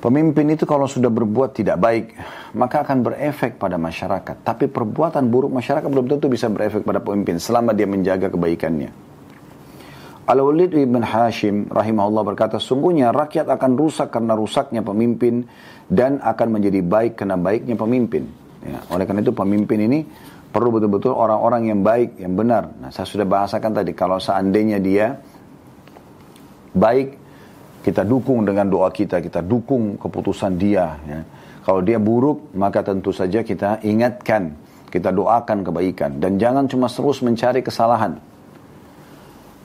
Pemimpin 0.00 0.56
itu 0.56 0.64
kalau 0.64 0.88
sudah 0.88 1.12
berbuat 1.12 1.60
tidak 1.60 1.76
baik, 1.76 2.16
maka 2.56 2.80
akan 2.80 3.04
berefek 3.04 3.60
pada 3.60 3.76
masyarakat. 3.76 4.40
Tapi 4.40 4.72
perbuatan 4.72 5.28
buruk 5.28 5.52
masyarakat 5.52 5.84
belum 5.84 6.08
tentu 6.08 6.32
bisa 6.32 6.48
berefek 6.48 6.88
pada 6.88 7.04
pemimpin 7.04 7.36
selama 7.36 7.76
dia 7.76 7.84
menjaga 7.84 8.32
kebaikannya. 8.32 8.88
Al-Walid 10.24 10.72
ibn 10.72 11.04
Hashim 11.04 11.68
rahimahullah 11.68 12.24
berkata, 12.32 12.56
sungguhnya 12.56 13.12
rakyat 13.12 13.44
akan 13.52 13.76
rusak 13.76 14.08
karena 14.08 14.32
rusaknya 14.32 14.80
pemimpin 14.80 15.44
dan 15.84 16.16
akan 16.24 16.48
menjadi 16.48 16.80
baik 16.80 17.20
karena 17.20 17.36
baiknya 17.36 17.76
pemimpin. 17.76 18.24
Ya, 18.64 18.80
oleh 18.88 19.04
karena 19.04 19.20
itu 19.20 19.36
pemimpin 19.36 19.84
ini 19.84 20.00
perlu 20.50 20.68
betul-betul 20.74 21.14
orang-orang 21.14 21.70
yang 21.70 21.80
baik, 21.80 22.18
yang 22.18 22.34
benar. 22.34 22.74
Nah, 22.82 22.90
saya 22.90 23.06
sudah 23.06 23.26
bahasakan 23.26 23.70
tadi, 23.70 23.94
kalau 23.94 24.18
seandainya 24.18 24.82
dia 24.82 25.14
baik, 26.74 27.08
kita 27.80 28.04
dukung 28.04 28.44
dengan 28.44 28.68
doa 28.68 28.90
kita, 28.92 29.22
kita 29.22 29.40
dukung 29.40 29.96
keputusan 29.96 30.52
dia. 30.60 30.98
Ya. 31.06 31.20
Kalau 31.64 31.80
dia 31.80 31.96
buruk, 31.96 32.52
maka 32.58 32.82
tentu 32.82 33.14
saja 33.14 33.40
kita 33.46 33.80
ingatkan, 33.86 34.52
kita 34.90 35.14
doakan 35.14 35.64
kebaikan. 35.64 36.18
Dan 36.18 36.36
jangan 36.36 36.66
cuma 36.66 36.90
terus 36.90 37.22
mencari 37.22 37.62
kesalahan. 37.62 38.18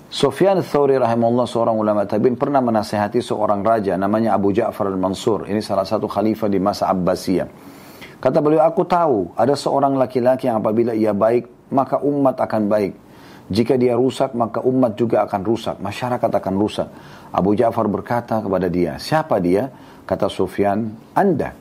Sufyan 0.06 0.62
Thawri 0.64 0.96
rahimahullah 0.96 1.50
seorang 1.50 1.76
ulama 1.76 2.08
tabi'in 2.08 2.40
pernah 2.40 2.64
menasehati 2.64 3.20
seorang 3.20 3.66
raja 3.66 4.00
namanya 4.00 4.38
Abu 4.38 4.54
Ja'far 4.56 4.88
al-Mansur. 4.88 5.50
Ini 5.50 5.60
salah 5.60 5.84
satu 5.84 6.08
khalifah 6.08 6.48
di 6.48 6.62
masa 6.62 6.88
Abbasiyah. 6.88 7.75
Kata 8.26 8.42
beliau, 8.42 8.66
aku 8.66 8.82
tahu 8.90 9.38
ada 9.38 9.54
seorang 9.54 10.02
laki-laki 10.02 10.50
yang 10.50 10.58
apabila 10.58 10.98
ia 10.98 11.14
baik, 11.14 11.70
maka 11.70 12.02
umat 12.02 12.42
akan 12.42 12.66
baik. 12.66 12.98
Jika 13.54 13.78
dia 13.78 13.94
rusak, 13.94 14.34
maka 14.34 14.66
umat 14.66 14.98
juga 14.98 15.22
akan 15.30 15.46
rusak. 15.46 15.78
Masyarakat 15.78 16.32
akan 16.34 16.54
rusak. 16.58 16.90
Abu 17.30 17.54
Ja'far 17.54 17.86
berkata 17.86 18.42
kepada 18.42 18.66
dia, 18.66 18.98
siapa 18.98 19.38
dia? 19.38 19.70
Kata 20.10 20.26
Sufyan, 20.26 20.90
Anda. 21.14 21.54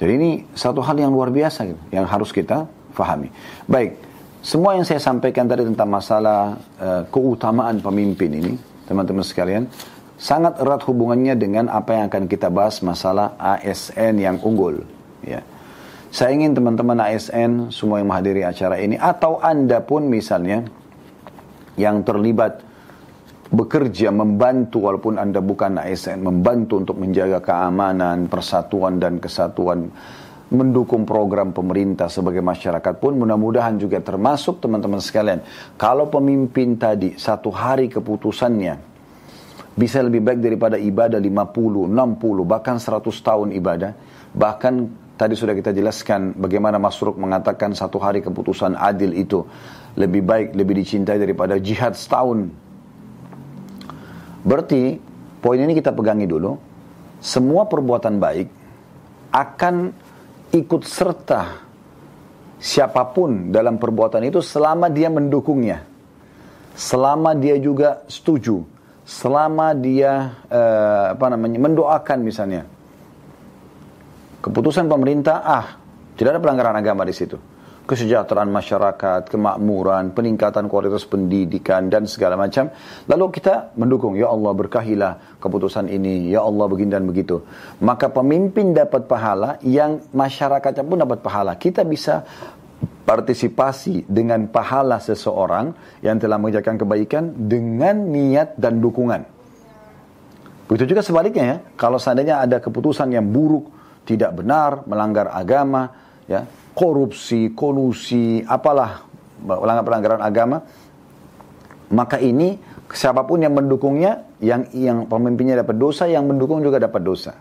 Jadi 0.00 0.12
ini 0.16 0.30
satu 0.56 0.80
hal 0.80 0.96
yang 0.96 1.12
luar 1.12 1.28
biasa 1.28 1.68
gitu, 1.68 1.82
yang 1.92 2.08
harus 2.08 2.32
kita 2.32 2.64
fahami. 2.96 3.28
Baik, 3.68 4.00
semua 4.40 4.80
yang 4.80 4.88
saya 4.88 4.96
sampaikan 4.96 5.44
tadi 5.44 5.68
tentang 5.68 5.92
masalah 5.92 6.56
uh, 6.80 7.04
keutamaan 7.12 7.84
pemimpin 7.84 8.32
ini, 8.32 8.52
teman-teman 8.88 9.20
sekalian, 9.20 9.68
sangat 10.24 10.56
erat 10.56 10.80
hubungannya 10.88 11.36
dengan 11.36 11.68
apa 11.68 12.00
yang 12.00 12.08
akan 12.08 12.24
kita 12.24 12.48
bahas 12.48 12.80
masalah 12.80 13.36
ASN 13.36 14.16
yang 14.16 14.40
unggul. 14.40 14.80
Ya. 15.20 15.44
Saya 16.08 16.32
ingin 16.32 16.56
teman-teman 16.56 16.96
ASN 16.96 17.68
semua 17.68 18.00
yang 18.00 18.08
menghadiri 18.08 18.40
acara 18.40 18.80
ini 18.80 18.96
atau 18.96 19.36
Anda 19.36 19.84
pun 19.84 20.08
misalnya 20.08 20.64
yang 21.76 22.00
terlibat 22.08 22.64
bekerja 23.52 24.08
membantu 24.08 24.88
walaupun 24.88 25.20
Anda 25.20 25.44
bukan 25.44 25.76
ASN 25.76 26.24
membantu 26.24 26.80
untuk 26.80 26.96
menjaga 26.96 27.44
keamanan, 27.44 28.32
persatuan 28.32 28.96
dan 28.96 29.20
kesatuan 29.20 29.92
mendukung 30.48 31.04
program 31.04 31.52
pemerintah 31.52 32.08
sebagai 32.08 32.40
masyarakat 32.40 32.94
pun 32.96 33.18
mudah-mudahan 33.20 33.76
juga 33.76 34.00
termasuk 34.00 34.62
teman-teman 34.62 35.02
sekalian 35.02 35.44
kalau 35.74 36.08
pemimpin 36.08 36.78
tadi 36.78 37.18
satu 37.18 37.50
hari 37.50 37.90
keputusannya 37.90 38.93
bisa 39.74 39.98
lebih 40.02 40.22
baik 40.22 40.38
daripada 40.38 40.78
ibadah 40.78 41.18
50, 41.18 41.90
60 41.90 41.90
bahkan 42.46 42.78
100 42.78 43.02
tahun 43.10 43.48
ibadah 43.58 43.92
bahkan 44.34 44.86
tadi 45.18 45.34
sudah 45.34 45.54
kita 45.54 45.74
jelaskan 45.74 46.34
bagaimana 46.38 46.78
Masruk 46.78 47.18
mengatakan 47.18 47.74
satu 47.74 47.98
hari 47.98 48.22
keputusan 48.22 48.78
adil 48.78 49.14
itu 49.14 49.42
lebih 49.98 50.22
baik, 50.26 50.48
lebih 50.54 50.78
dicintai 50.78 51.18
daripada 51.18 51.58
jihad 51.58 51.94
setahun 51.94 52.64
Berarti 54.44 55.00
poin 55.40 55.56
ini 55.56 55.72
kita 55.72 55.96
pegangi 55.96 56.28
dulu. 56.28 56.52
Semua 57.24 57.64
perbuatan 57.64 58.20
baik 58.20 58.48
akan 59.32 59.74
ikut 60.52 60.82
serta 60.84 61.64
siapa 62.60 63.02
pun 63.16 63.48
dalam 63.48 63.80
perbuatan 63.80 64.20
itu 64.28 64.44
selama 64.44 64.92
dia 64.92 65.08
mendukungnya. 65.08 65.88
Selama 66.76 67.32
dia 67.32 67.56
juga 67.56 68.04
setuju. 68.04 68.60
Selama 69.04 69.76
dia 69.76 70.40
uh, 70.48 71.12
apa 71.12 71.26
namanya 71.28 71.60
mendoakan 71.60 72.18
misalnya. 72.24 72.64
Keputusan 74.40 74.88
pemerintah 74.88 75.44
ah 75.44 75.66
tidak 76.16 76.36
ada 76.36 76.40
pelanggaran 76.40 76.76
agama 76.80 77.04
di 77.04 77.12
situ 77.16 77.36
kesejahteraan 77.84 78.48
masyarakat, 78.48 79.28
kemakmuran, 79.28 80.16
peningkatan 80.16 80.72
kualitas 80.72 81.04
pendidikan 81.04 81.92
dan 81.92 82.08
segala 82.08 82.34
macam. 82.40 82.72
Lalu 83.04 83.24
kita 83.28 83.76
mendukung, 83.76 84.16
ya 84.16 84.32
Allah 84.32 84.52
berkahilah 84.56 85.12
keputusan 85.36 85.92
ini, 85.92 86.32
ya 86.32 86.40
Allah 86.40 86.64
begini 86.64 86.90
dan 86.96 87.04
begitu. 87.04 87.44
Maka 87.84 88.08
pemimpin 88.08 88.72
dapat 88.72 89.04
pahala, 89.04 89.60
yang 89.60 90.00
masyarakatnya 90.16 90.84
pun 90.84 90.98
dapat 91.04 91.20
pahala. 91.20 91.52
Kita 91.60 91.84
bisa 91.84 92.24
partisipasi 93.04 94.08
dengan 94.08 94.48
pahala 94.48 94.96
seseorang 94.96 96.00
yang 96.00 96.16
telah 96.16 96.40
mengerjakan 96.40 96.80
kebaikan 96.80 97.48
dengan 97.48 98.08
niat 98.08 98.56
dan 98.56 98.80
dukungan. 98.80 99.28
Begitu 100.64 100.96
juga 100.96 101.04
sebaliknya 101.04 101.44
ya, 101.44 101.56
kalau 101.76 102.00
seandainya 102.00 102.40
ada 102.40 102.56
keputusan 102.56 103.12
yang 103.12 103.28
buruk, 103.28 103.68
tidak 104.08 104.32
benar, 104.32 104.88
melanggar 104.88 105.28
agama, 105.28 105.92
ya, 106.24 106.48
korupsi, 106.72 107.52
kolusi, 107.52 108.40
apalah 108.48 109.04
pelanggaran 109.84 110.24
agama, 110.24 110.64
maka 111.92 112.16
ini 112.16 112.56
siapa 112.88 113.28
pun 113.28 113.44
yang 113.44 113.52
mendukungnya, 113.52 114.24
yang 114.40 114.64
yang 114.72 115.04
pemimpinnya 115.04 115.60
dapat 115.60 115.76
dosa, 115.76 116.08
yang 116.08 116.24
mendukung 116.24 116.64
juga 116.64 116.80
dapat 116.80 117.04
dosa. 117.04 117.36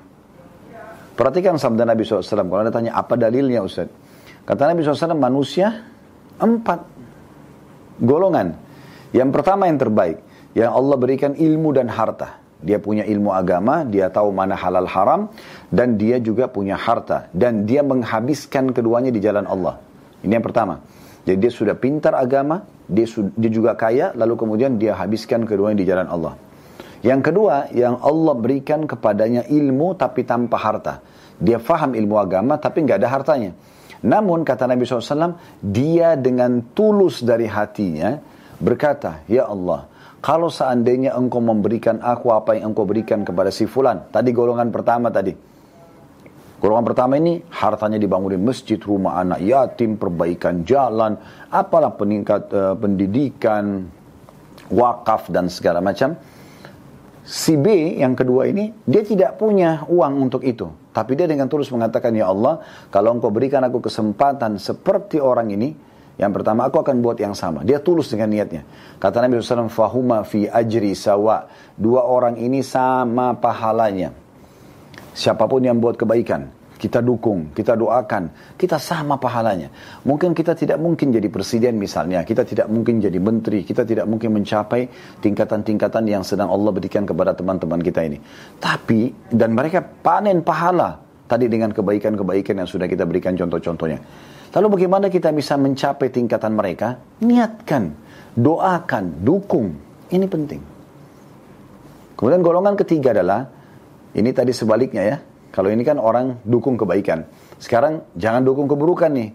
Perhatikan 1.13 1.55
sabda 1.55 1.87
Nabi 1.87 2.03
SAW, 2.03 2.25
kalau 2.25 2.61
anda 2.65 2.73
tanya 2.73 2.91
apa 2.97 3.15
dalilnya 3.15 3.63
Ustaz? 3.63 3.87
Kata 4.43 4.67
Nabi 4.67 4.83
SAW, 4.83 5.15
manusia 5.15 5.87
empat 6.35 6.83
golongan. 8.03 8.59
Yang 9.15 9.29
pertama 9.31 9.71
yang 9.71 9.79
terbaik, 9.79 10.19
yang 10.51 10.75
Allah 10.75 10.97
berikan 10.99 11.31
ilmu 11.37 11.71
dan 11.71 11.87
harta. 11.87 12.43
Dia 12.63 12.79
punya 12.79 13.03
ilmu 13.03 13.31
agama, 13.35 13.83
dia 13.83 14.07
tahu 14.07 14.31
mana 14.31 14.55
halal 14.55 14.87
haram, 14.87 15.27
dan 15.67 15.99
dia 15.99 16.19
juga 16.19 16.47
punya 16.47 16.79
harta. 16.79 17.27
Dan 17.35 17.67
dia 17.67 17.83
menghabiskan 17.83 18.71
keduanya 18.71 19.11
di 19.11 19.19
jalan 19.19 19.43
Allah. 19.47 19.79
Ini 20.23 20.39
yang 20.39 20.43
pertama. 20.43 20.79
Jadi 21.23 21.37
dia 21.39 21.51
sudah 21.51 21.75
pintar 21.75 22.15
agama, 22.15 22.63
dia, 22.87 23.07
dia 23.35 23.51
juga 23.51 23.75
kaya, 23.75 24.11
lalu 24.15 24.35
kemudian 24.35 24.75
dia 24.79 24.95
habiskan 24.95 25.47
keduanya 25.47 25.83
di 25.83 25.87
jalan 25.87 26.07
Allah. 26.07 26.33
Yang 27.03 27.31
kedua, 27.31 27.67
yang 27.75 27.99
Allah 27.99 28.35
berikan 28.35 28.87
kepadanya 28.87 29.43
ilmu 29.47 29.95
tapi 29.99 30.23
tanpa 30.23 30.55
harta. 30.55 31.03
Dia 31.35 31.59
faham 31.59 31.95
ilmu 31.99 32.15
agama 32.15 32.55
tapi 32.55 32.87
nggak 32.87 32.97
ada 33.03 33.09
hartanya. 33.11 33.51
Namun 34.03 34.43
kata 34.43 34.67
Nabi 34.67 34.83
SAW, 34.83 35.39
dia 35.63 36.19
dengan 36.19 36.59
tulus 36.75 37.23
dari 37.23 37.47
hatinya 37.47 38.19
berkata, 38.59 39.23
Ya 39.31 39.47
Allah, 39.47 39.87
kalau 40.23 40.51
seandainya 40.51 41.15
engkau 41.15 41.39
memberikan 41.39 42.03
aku 42.03 42.31
apa 42.31 42.55
yang 42.55 42.71
engkau 42.71 42.83
berikan 42.87 43.23
kepada 43.23 43.51
si 43.51 43.67
fulan. 43.67 44.07
Tadi 44.11 44.31
golongan 44.35 44.71
pertama 44.71 45.11
tadi. 45.11 45.35
Golongan 46.63 46.85
pertama 46.87 47.19
ini 47.19 47.43
hartanya 47.51 47.99
dibangunin 47.99 48.39
masjid, 48.39 48.79
rumah 48.79 49.19
anak 49.19 49.43
yatim, 49.43 49.99
perbaikan 49.99 50.63
jalan, 50.63 51.19
apalah 51.51 51.91
peningkat 51.91 52.47
uh, 52.55 52.71
pendidikan, 52.79 53.83
wakaf 54.71 55.27
dan 55.27 55.51
segala 55.51 55.83
macam. 55.83 56.15
Si 57.23 57.59
B 57.59 57.99
yang 57.99 58.15
kedua 58.15 58.47
ini, 58.47 58.71
dia 58.87 59.03
tidak 59.03 59.35
punya 59.35 59.83
uang 59.91 60.27
untuk 60.27 60.39
itu. 60.47 60.82
Tapi 60.93 61.17
dia 61.17 61.25
dengan 61.25 61.49
tulus 61.49 61.73
mengatakan, 61.73 62.13
Ya 62.13 62.29
Allah, 62.29 62.61
kalau 62.93 63.17
engkau 63.17 63.33
berikan 63.33 63.65
aku 63.65 63.81
kesempatan 63.81 64.61
seperti 64.61 65.17
orang 65.17 65.49
ini, 65.49 65.73
yang 66.21 66.29
pertama 66.29 66.69
aku 66.69 66.77
akan 66.77 67.01
buat 67.01 67.17
yang 67.17 67.33
sama. 67.33 67.65
Dia 67.65 67.81
tulus 67.81 68.13
dengan 68.13 68.29
niatnya. 68.29 68.61
Kata 69.01 69.25
Nabi 69.25 69.41
SAW, 69.41 69.73
Fahuma 69.73 70.21
fi 70.21 70.45
ajri 70.45 70.93
sawa. 70.93 71.49
Dua 71.73 72.05
orang 72.05 72.37
ini 72.37 72.61
sama 72.61 73.33
pahalanya. 73.33 74.13
Siapa 75.17 75.49
pun 75.49 75.65
yang 75.65 75.81
buat 75.81 75.97
kebaikan, 75.97 76.49
kita 76.83 76.99
dukung, 76.99 77.55
kita 77.55 77.79
doakan, 77.79 78.27
kita 78.59 78.75
sama 78.75 79.15
pahalanya. 79.15 79.71
Mungkin 80.03 80.35
kita 80.35 80.51
tidak 80.51 80.83
mungkin 80.83 81.15
jadi 81.15 81.31
presiden 81.31 81.79
misalnya, 81.79 82.27
kita 82.27 82.43
tidak 82.43 82.67
mungkin 82.67 82.99
jadi 82.99 83.15
menteri, 83.23 83.63
kita 83.63 83.87
tidak 83.87 84.03
mungkin 84.03 84.35
mencapai 84.35 84.91
tingkatan-tingkatan 85.23 86.03
yang 86.11 86.27
sedang 86.27 86.51
Allah 86.51 86.75
berikan 86.75 87.07
kepada 87.07 87.31
teman-teman 87.31 87.79
kita 87.79 88.03
ini. 88.03 88.19
Tapi, 88.59 89.31
dan 89.31 89.55
mereka 89.55 89.79
panen 89.79 90.43
pahala 90.43 90.99
tadi 91.23 91.47
dengan 91.47 91.71
kebaikan-kebaikan 91.71 92.59
yang 92.59 92.67
sudah 92.67 92.91
kita 92.91 93.07
berikan 93.07 93.31
contoh-contohnya. 93.39 94.03
Lalu 94.51 94.67
bagaimana 94.75 95.07
kita 95.07 95.31
bisa 95.31 95.55
mencapai 95.55 96.11
tingkatan 96.11 96.51
mereka? 96.51 96.99
Niatkan, 97.23 97.95
doakan, 98.35 99.23
dukung. 99.23 99.71
Ini 100.11 100.27
penting. 100.27 100.61
Kemudian 102.19 102.43
golongan 102.43 102.75
ketiga 102.75 103.15
adalah, 103.15 103.47
ini 104.13 104.29
tadi 104.35 104.51
sebaliknya 104.53 105.01
ya, 105.01 105.17
kalau 105.53 105.69
ini 105.69 105.85
kan 105.85 106.01
orang 106.01 106.41
dukung 106.41 106.81
kebaikan. 106.81 107.29
Sekarang 107.61 108.09
jangan 108.17 108.41
dukung 108.41 108.65
keburukan 108.65 109.13
nih. 109.13 109.29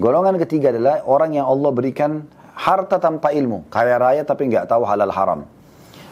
Golongan 0.00 0.40
ketiga 0.40 0.72
adalah 0.72 1.04
orang 1.04 1.36
yang 1.36 1.44
Allah 1.44 1.70
berikan 1.76 2.24
harta 2.56 2.96
tanpa 2.96 3.36
ilmu. 3.36 3.68
Kaya 3.68 4.00
raya 4.00 4.24
tapi 4.24 4.48
nggak 4.48 4.64
tahu 4.64 4.88
halal 4.88 5.12
haram. 5.12 5.40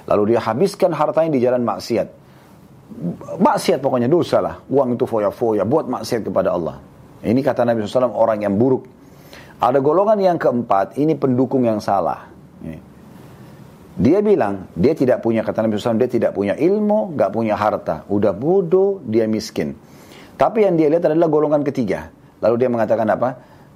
Lalu 0.05 0.37
dia 0.37 0.45
habiskan 0.45 0.92
hartanya 0.92 1.33
di 1.33 1.40
jalan 1.40 1.64
maksiat. 1.64 2.09
Maksiat 3.40 3.81
pokoknya 3.81 4.12
dosa 4.12 4.45
lah. 4.45 4.61
Uang 4.69 4.92
itu 4.92 5.09
foya-foya. 5.09 5.64
Buat 5.64 5.88
maksiat 5.88 6.29
kepada 6.29 6.53
Allah. 6.53 6.77
Ini 7.25 7.40
kata 7.40 7.64
Nabi 7.64 7.83
SAW 7.88 8.12
orang 8.12 8.45
yang 8.45 8.61
buruk. 8.61 8.85
Ada 9.57 9.81
golongan 9.81 10.21
yang 10.21 10.37
keempat. 10.37 11.01
Ini 11.01 11.16
pendukung 11.16 11.64
yang 11.64 11.81
salah. 11.81 12.29
Dia 13.96 14.20
bilang, 14.20 14.68
dia 14.76 14.92
tidak 14.92 15.24
punya, 15.24 15.40
kata 15.40 15.64
Nabi 15.64 15.80
SAW, 15.80 15.96
dia 15.96 16.11
tidak 16.12 16.37
punya 16.37 16.52
ilmu, 16.52 17.16
gak 17.16 17.32
punya 17.32 17.56
harta. 17.56 18.04
Udah 18.12 18.37
bodoh, 18.37 19.00
dia 19.00 19.24
miskin. 19.24 19.72
Tapi 20.37 20.68
yang 20.68 20.76
dia 20.76 20.92
lihat 20.92 21.09
adalah 21.09 21.32
golongan 21.32 21.64
ketiga. 21.64 22.12
Lalu 22.44 22.54
dia 22.61 22.68
mengatakan 22.68 23.09
apa? 23.09 23.30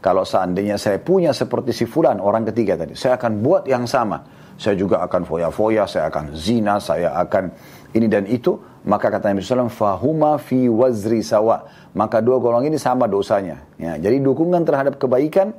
Kalau 0.04 0.28
seandainya 0.28 0.76
saya 0.76 1.00
punya 1.00 1.32
seperti 1.32 1.72
si 1.72 1.84
fulan, 1.88 2.20
orang 2.20 2.44
ketiga 2.52 2.76
tadi, 2.76 2.92
saya 2.92 3.16
akan 3.16 3.40
buat 3.40 3.64
yang 3.64 3.88
sama. 3.88 4.20
Saya 4.60 4.76
juga 4.76 5.00
akan 5.00 5.24
foya-foya, 5.24 5.88
saya 5.88 6.12
akan 6.12 6.36
zina, 6.36 6.76
saya 6.76 7.16
akan 7.16 7.48
ini 7.96 8.04
dan 8.04 8.28
itu. 8.28 8.60
Maka 8.84 9.08
kata 9.08 9.32
Nabi 9.32 9.40
SAW, 9.40 9.72
fahuma 9.72 10.36
fi 10.36 10.68
wazri 10.68 11.24
sawa. 11.24 11.64
Maka 11.96 12.20
dua 12.20 12.36
golongan 12.36 12.68
ini 12.68 12.76
sama 12.76 13.08
dosanya. 13.08 13.64
Ya, 13.80 13.96
jadi 13.96 14.20
dukungan 14.20 14.68
terhadap 14.68 15.00
kebaikan, 15.00 15.56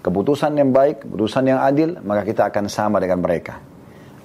keputusan 0.00 0.56
yang 0.56 0.72
baik, 0.72 1.04
keputusan 1.04 1.52
yang 1.52 1.60
adil, 1.60 2.00
maka 2.00 2.24
kita 2.24 2.48
akan 2.48 2.64
sama 2.72 2.96
dengan 2.96 3.20
mereka. 3.20 3.69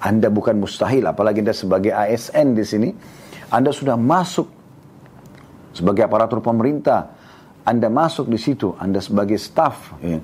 Anda 0.00 0.28
bukan 0.28 0.60
mustahil, 0.60 1.04
apalagi 1.08 1.40
Anda 1.40 1.56
sebagai 1.56 1.92
ASN 1.92 2.52
di 2.52 2.64
sini, 2.64 2.90
Anda 3.48 3.72
sudah 3.72 3.96
masuk 3.96 4.48
sebagai 5.72 6.04
aparatur 6.04 6.44
pemerintah, 6.44 7.12
Anda 7.64 7.88
masuk 7.88 8.28
di 8.28 8.36
situ, 8.36 8.76
Anda 8.76 9.00
sebagai 9.00 9.40
staff, 9.40 9.96
ya. 10.04 10.20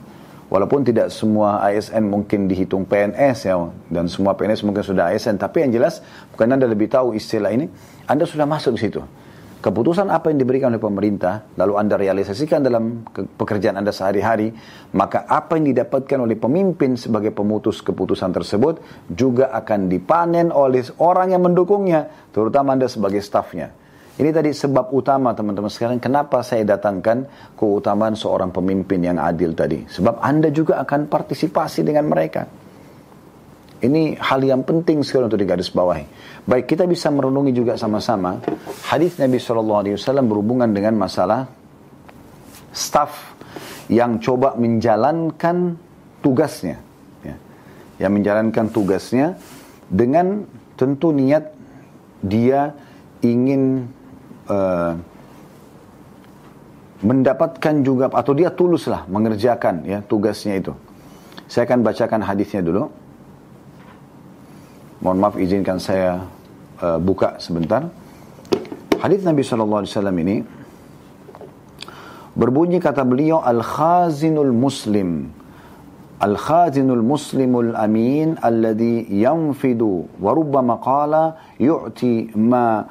walaupun 0.53 0.85
tidak 0.85 1.09
semua 1.09 1.65
ASN 1.65 2.05
mungkin 2.05 2.49
dihitung 2.49 2.85
PNS 2.85 3.39
ya, 3.49 3.57
dan 3.89 4.09
semua 4.09 4.37
PNS 4.37 4.65
mungkin 4.65 4.85
sudah 4.85 5.13
ASN, 5.13 5.41
tapi 5.41 5.65
yang 5.65 5.73
jelas 5.73 6.05
bukan 6.37 6.53
Anda 6.53 6.69
lebih 6.69 6.93
tahu 6.93 7.17
istilah 7.17 7.53
ini, 7.53 7.69
Anda 8.05 8.29
sudah 8.29 8.45
masuk 8.45 8.77
di 8.77 8.81
situ 8.89 9.03
keputusan 9.63 10.11
apa 10.11 10.35
yang 10.35 10.43
diberikan 10.43 10.75
oleh 10.75 10.83
pemerintah, 10.83 11.55
lalu 11.55 11.79
Anda 11.79 11.95
realisasikan 11.95 12.67
dalam 12.67 13.07
pekerjaan 13.15 13.79
Anda 13.79 13.95
sehari-hari, 13.95 14.51
maka 14.99 15.25
apa 15.31 15.55
yang 15.55 15.71
didapatkan 15.71 16.19
oleh 16.19 16.35
pemimpin 16.35 16.99
sebagai 16.99 17.31
pemutus 17.31 17.79
keputusan 17.81 18.35
tersebut 18.35 18.83
juga 19.07 19.55
akan 19.55 19.87
dipanen 19.87 20.51
oleh 20.51 20.83
orang 20.99 21.31
yang 21.31 21.47
mendukungnya, 21.47 22.11
terutama 22.35 22.75
Anda 22.75 22.91
sebagai 22.91 23.23
stafnya. 23.23 23.71
Ini 24.13 24.29
tadi 24.29 24.53
sebab 24.53 24.93
utama 24.93 25.33
teman-teman 25.33 25.73
sekarang 25.73 25.97
kenapa 25.97 26.45
saya 26.45 26.69
datangkan 26.69 27.25
keutamaan 27.57 28.13
seorang 28.13 28.53
pemimpin 28.53 29.01
yang 29.01 29.17
adil 29.17 29.57
tadi. 29.57 29.89
Sebab 29.89 30.21
Anda 30.21 30.53
juga 30.53 30.77
akan 30.85 31.09
partisipasi 31.09 31.81
dengan 31.81 32.13
mereka. 32.13 32.45
Ini 33.83 34.15
hal 34.23 34.47
yang 34.47 34.63
penting 34.63 35.03
sekali 35.03 35.27
untuk 35.27 35.43
digarisbawahi. 35.43 36.07
Baik, 36.47 36.71
kita 36.71 36.87
bisa 36.87 37.11
merenungi 37.11 37.51
juga 37.51 37.75
sama-sama 37.75 38.39
hadis 38.87 39.19
Nabi 39.19 39.43
SAW 39.43 39.83
berhubungan 40.23 40.71
dengan 40.71 40.95
masalah 40.95 41.51
staff 42.71 43.35
yang 43.91 44.23
coba 44.23 44.55
menjalankan 44.55 45.75
tugasnya. 46.23 46.79
Ya. 47.27 47.37
Yang 47.99 48.13
menjalankan 48.23 48.65
tugasnya 48.71 49.27
dengan 49.91 50.47
tentu 50.79 51.11
niat 51.11 51.51
dia 52.23 52.79
ingin 53.19 53.91
uh, 54.47 54.95
mendapatkan 57.03 57.75
juga 57.83 58.07
atau 58.15 58.31
dia 58.31 58.55
tuluslah 58.55 59.11
mengerjakan 59.11 59.83
ya 59.83 59.99
tugasnya 60.07 60.63
itu. 60.63 60.71
Saya 61.51 61.67
akan 61.67 61.83
bacakan 61.83 62.23
hadisnya 62.23 62.63
dulu. 62.63 63.02
Mohon 65.02 65.18
maaf 65.22 65.36
izinkan 65.38 65.78
saya 65.78 66.26
uh, 66.82 66.98
buka 66.98 67.38
sebentar. 67.38 67.86
Hadis 68.98 69.22
Nabi 69.22 69.46
SAW 69.46 69.86
ini 70.18 70.42
berbunyi 72.34 72.82
kata 72.82 73.06
beliau 73.06 73.42
al-khazinul 73.46 74.54
muslim 74.54 75.30
al-khazinul 76.18 77.06
muslimul 77.06 77.78
amin 77.78 78.42
alladhi 78.42 79.06
yanfidu 79.10 80.10
wa 80.18 80.34
rubbama 80.34 80.82
qala 80.82 81.38
yu'ti 81.62 82.34
ma 82.34 82.86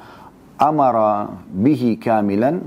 amara 0.55 1.27
bihi 1.51 1.99
kamilan 1.99 2.63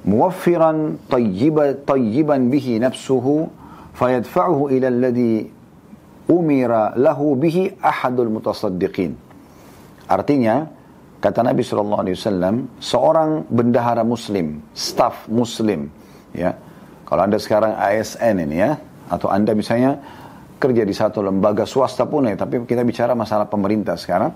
موفرا 0.00 0.72
طيبا 1.12 1.84
طيبا 1.86 2.36
به 2.48 2.66
نفسه 2.82 3.26
فيدفعه 3.94 4.58
إلى 4.66 4.88
الذي 4.88 5.34
umira 6.29 6.93
lahu 6.97 7.37
bihi 7.37 7.77
ahadul 7.81 8.29
mutasaddiqin. 8.33 9.13
Artinya, 10.05 10.69
kata 11.21 11.41
Nabi 11.41 11.65
SAW, 11.65 12.77
seorang 12.77 13.49
bendahara 13.49 14.05
muslim, 14.05 14.61
staf 14.73 15.25
muslim, 15.29 15.89
ya, 16.33 16.53
Kalau 17.05 17.21
Anda 17.21 17.37
sekarang 17.37 17.77
ASN 17.77 18.49
ini 18.49 18.57
ya, 18.65 18.81
atau 19.05 19.29
Anda 19.29 19.53
misalnya 19.53 20.01
kerja 20.57 20.81
di 20.81 20.93
satu 20.93 21.21
lembaga 21.21 21.61
swasta 21.69 22.09
pun 22.09 22.25
ya, 22.25 22.33
tapi 22.33 22.65
kita 22.65 22.81
bicara 22.81 23.13
masalah 23.13 23.45
pemerintah 23.45 23.93
sekarang. 23.93 24.33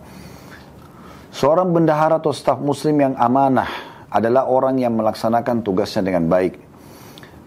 Seorang 1.34 1.74
bendahara 1.74 2.22
atau 2.22 2.30
staf 2.30 2.62
muslim 2.62 3.02
yang 3.02 3.14
amanah 3.18 3.70
adalah 4.10 4.46
orang 4.46 4.78
yang 4.78 4.94
melaksanakan 4.94 5.66
tugasnya 5.66 6.06
dengan 6.06 6.30
baik. 6.30 6.69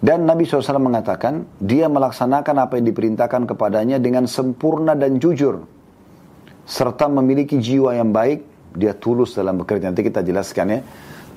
Dan 0.02 0.26
Nabi 0.26 0.42
SAW 0.42 0.82
mengatakan, 0.82 1.46
dia 1.62 1.86
melaksanakan 1.86 2.66
apa 2.66 2.74
yang 2.74 2.90
diperintahkan 2.90 3.46
kepadanya 3.54 4.02
dengan 4.02 4.26
sempurna 4.26 4.98
dan 4.98 5.22
jujur. 5.22 5.62
Serta 6.66 7.06
memiliki 7.06 7.62
jiwa 7.62 7.94
yang 7.94 8.10
baik, 8.10 8.42
dia 8.74 8.98
tulus 8.98 9.38
dalam 9.38 9.62
bekerja. 9.62 9.94
Nanti 9.94 10.02
kita 10.02 10.26
jelaskan 10.26 10.66
ya, 10.74 10.80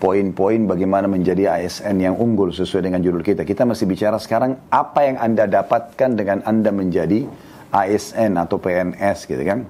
poin-poin 0.02 0.66
bagaimana 0.66 1.06
menjadi 1.06 1.62
ASN 1.62 1.94
yang 2.02 2.18
unggul 2.18 2.50
sesuai 2.50 2.90
dengan 2.90 3.06
judul 3.06 3.22
kita. 3.22 3.46
Kita 3.46 3.70
masih 3.70 3.86
bicara 3.86 4.18
sekarang 4.18 4.58
apa 4.74 5.14
yang 5.14 5.22
Anda 5.22 5.46
dapatkan 5.46 6.18
dengan 6.18 6.42
Anda 6.42 6.74
menjadi 6.74 7.22
ASN 7.70 8.34
atau 8.34 8.58
PNS 8.58 9.30
gitu 9.30 9.46
kan. 9.46 9.62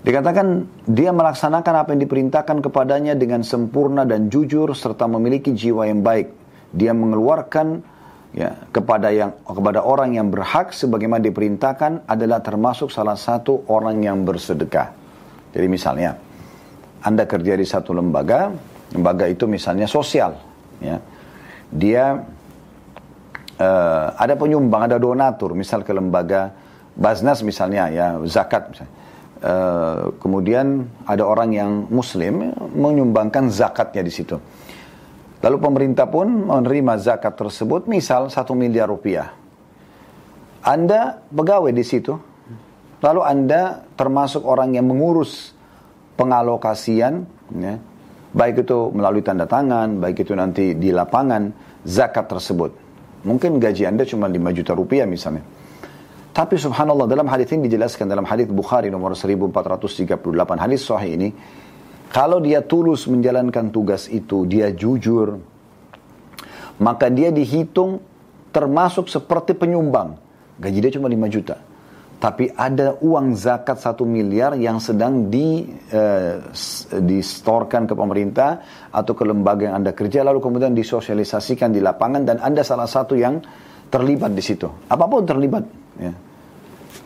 Dikatakan 0.00 0.64
dia 0.88 1.12
melaksanakan 1.12 1.74
apa 1.86 1.88
yang 1.92 2.00
diperintahkan 2.08 2.64
kepadanya 2.64 3.12
dengan 3.12 3.44
sempurna 3.44 4.08
dan 4.08 4.32
jujur 4.32 4.72
serta 4.72 5.04
memiliki 5.04 5.52
jiwa 5.52 5.86
yang 5.86 6.00
baik. 6.00 6.39
Dia 6.70 6.94
mengeluarkan 6.94 7.82
ya 8.30 8.54
kepada 8.70 9.10
yang 9.10 9.34
kepada 9.42 9.82
orang 9.82 10.14
yang 10.14 10.30
berhak 10.30 10.70
sebagaimana 10.70 11.18
diperintahkan 11.18 12.06
adalah 12.06 12.38
termasuk 12.38 12.94
salah 12.94 13.18
satu 13.18 13.66
orang 13.66 13.98
yang 14.02 14.22
bersedekah. 14.22 14.94
Jadi 15.50 15.66
misalnya 15.66 16.14
anda 17.00 17.24
kerja 17.24 17.56
di 17.56 17.66
satu 17.66 17.96
lembaga, 17.96 18.52
lembaga 18.92 19.24
itu 19.26 19.48
misalnya 19.48 19.88
sosial, 19.88 20.36
ya. 20.78 21.00
Dia 21.70 22.18
uh, 23.56 24.06
ada 24.14 24.34
penyumbang, 24.36 24.90
ada 24.90 24.98
donatur, 25.00 25.56
misal 25.56 25.80
ke 25.86 25.94
lembaga 25.94 26.52
Basnas 26.92 27.40
misalnya, 27.40 27.88
ya 27.88 28.06
zakat 28.28 28.68
misalnya. 28.68 28.94
Uh, 29.40 30.12
kemudian 30.20 30.84
ada 31.08 31.24
orang 31.24 31.56
yang 31.56 31.70
muslim 31.88 32.52
menyumbangkan 32.76 33.48
zakatnya 33.48 34.04
di 34.04 34.12
situ. 34.12 34.36
Lalu 35.40 35.56
pemerintah 35.56 36.04
pun 36.04 36.28
menerima 36.28 37.00
zakat 37.00 37.32
tersebut, 37.36 37.88
misal 37.88 38.28
satu 38.28 38.52
miliar 38.52 38.92
rupiah. 38.92 39.32
Anda 40.60 41.24
pegawai 41.32 41.72
di 41.72 41.80
situ, 41.80 42.12
lalu 43.00 43.20
Anda 43.24 43.80
termasuk 43.96 44.44
orang 44.44 44.76
yang 44.76 44.84
mengurus 44.84 45.56
pengalokasian, 46.20 47.24
ya, 47.56 47.80
baik 48.36 48.68
itu 48.68 48.92
melalui 48.92 49.24
tanda 49.24 49.48
tangan, 49.48 49.96
baik 49.96 50.28
itu 50.28 50.36
nanti 50.36 50.76
di 50.76 50.92
lapangan, 50.92 51.48
zakat 51.88 52.28
tersebut. 52.28 52.70
Mungkin 53.24 53.56
gaji 53.56 53.88
Anda 53.88 54.04
cuma 54.04 54.28
5 54.28 54.36
juta 54.52 54.76
rupiah 54.76 55.08
misalnya. 55.08 55.40
Tapi 56.30 56.54
subhanallah 56.60 57.10
dalam 57.10 57.26
hadis 57.26 57.50
ini 57.56 57.66
dijelaskan 57.66 58.06
dalam 58.06 58.22
hadis 58.22 58.46
Bukhari 58.46 58.86
nomor 58.86 59.18
1438 59.18 60.20
hadis 60.62 60.86
sahih 60.86 61.18
ini 61.18 61.28
kalau 62.10 62.42
dia 62.42 62.60
tulus 62.60 63.06
menjalankan 63.06 63.70
tugas 63.70 64.10
itu, 64.10 64.42
dia 64.44 64.74
jujur, 64.74 65.38
maka 66.82 67.06
dia 67.06 67.30
dihitung 67.30 68.02
termasuk 68.50 69.06
seperti 69.06 69.54
penyumbang. 69.54 70.18
Gaji 70.58 70.78
dia 70.82 70.92
cuma 70.98 71.06
5 71.06 71.30
juta 71.30 71.70
tapi 72.20 72.52
ada 72.52 73.00
uang 73.00 73.32
zakat 73.32 73.80
satu 73.80 74.04
miliar 74.04 74.52
yang 74.60 74.76
sedang 74.76 75.32
di 75.32 75.64
uh, 75.88 76.36
distorkan 77.00 77.88
ke 77.88 77.96
pemerintah 77.96 78.60
atau 78.92 79.16
ke 79.16 79.24
lembaga 79.24 79.72
yang 79.72 79.80
anda 79.80 79.96
kerja 79.96 80.20
lalu 80.20 80.36
kemudian 80.44 80.76
disosialisasikan 80.76 81.72
di 81.72 81.80
lapangan 81.80 82.28
dan 82.28 82.36
anda 82.44 82.60
salah 82.60 82.84
satu 82.84 83.16
yang 83.16 83.40
terlibat 83.88 84.36
di 84.36 84.44
situ 84.44 84.68
apa 84.68 85.04
pun 85.08 85.24
terlibat 85.24 85.64
ya. 85.96 86.12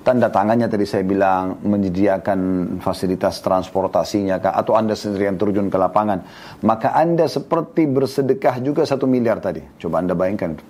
Tanda 0.04 0.28
tangannya 0.28 0.68
tadi 0.68 0.84
saya 0.84 1.00
bilang 1.02 1.64
menyediakan 1.64 2.38
fasilitas 2.84 3.40
transportasinya 3.40 4.36
kah, 4.36 4.52
atau 4.52 4.76
anda 4.76 4.92
sendiri 4.92 5.32
yang 5.32 5.40
terjun 5.40 5.72
ke 5.72 5.80
lapangan? 5.80 6.20
Maka 6.60 6.92
anda 6.92 7.24
seperti 7.24 7.88
bersedekah 7.88 8.60
juga 8.60 8.84
satu 8.84 9.08
miliar 9.08 9.40
tadi. 9.40 9.64
Coba 9.80 10.04
anda 10.04 10.12
bayangkan. 10.12 10.60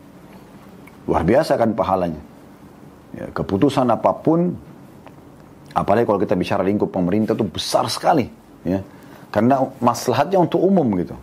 Luar 1.10 1.26
biasa 1.26 1.58
kan 1.58 1.74
pahalanya. 1.74 2.22
Ya, 3.14 3.26
keputusan 3.34 3.90
apa 3.90 4.14
pun, 4.14 4.54
apalagi 5.74 6.06
kalau 6.06 6.22
kita 6.22 6.38
bicara 6.38 6.62
lingkup 6.62 6.94
pemerintah 6.94 7.34
itu 7.34 7.46
besar 7.46 7.90
sekali, 7.90 8.26
ya, 8.66 8.82
karena 9.34 9.66
maslahatnya 9.78 10.38
untuk 10.38 10.62
umum 10.62 10.86
gitu. 10.98 11.14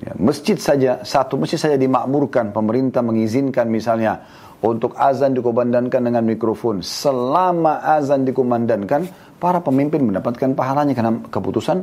Ya, 0.00 0.16
masjid 0.16 0.56
saja, 0.56 1.04
satu 1.04 1.36
masjid 1.36 1.60
saja 1.60 1.76
dimakmurkan, 1.76 2.56
pemerintah 2.56 3.04
mengizinkan 3.04 3.68
misalnya 3.68 4.24
untuk 4.60 4.92
azan 4.96 5.32
dikumandangkan 5.32 6.00
dengan 6.04 6.24
mikrofon. 6.24 6.84
Selama 6.84 7.80
azan 7.80 8.28
dikumandangkan, 8.28 9.08
para 9.40 9.64
pemimpin 9.64 10.04
mendapatkan 10.04 10.52
pahalanya 10.52 10.92
karena 10.92 11.12
keputusan 11.32 11.78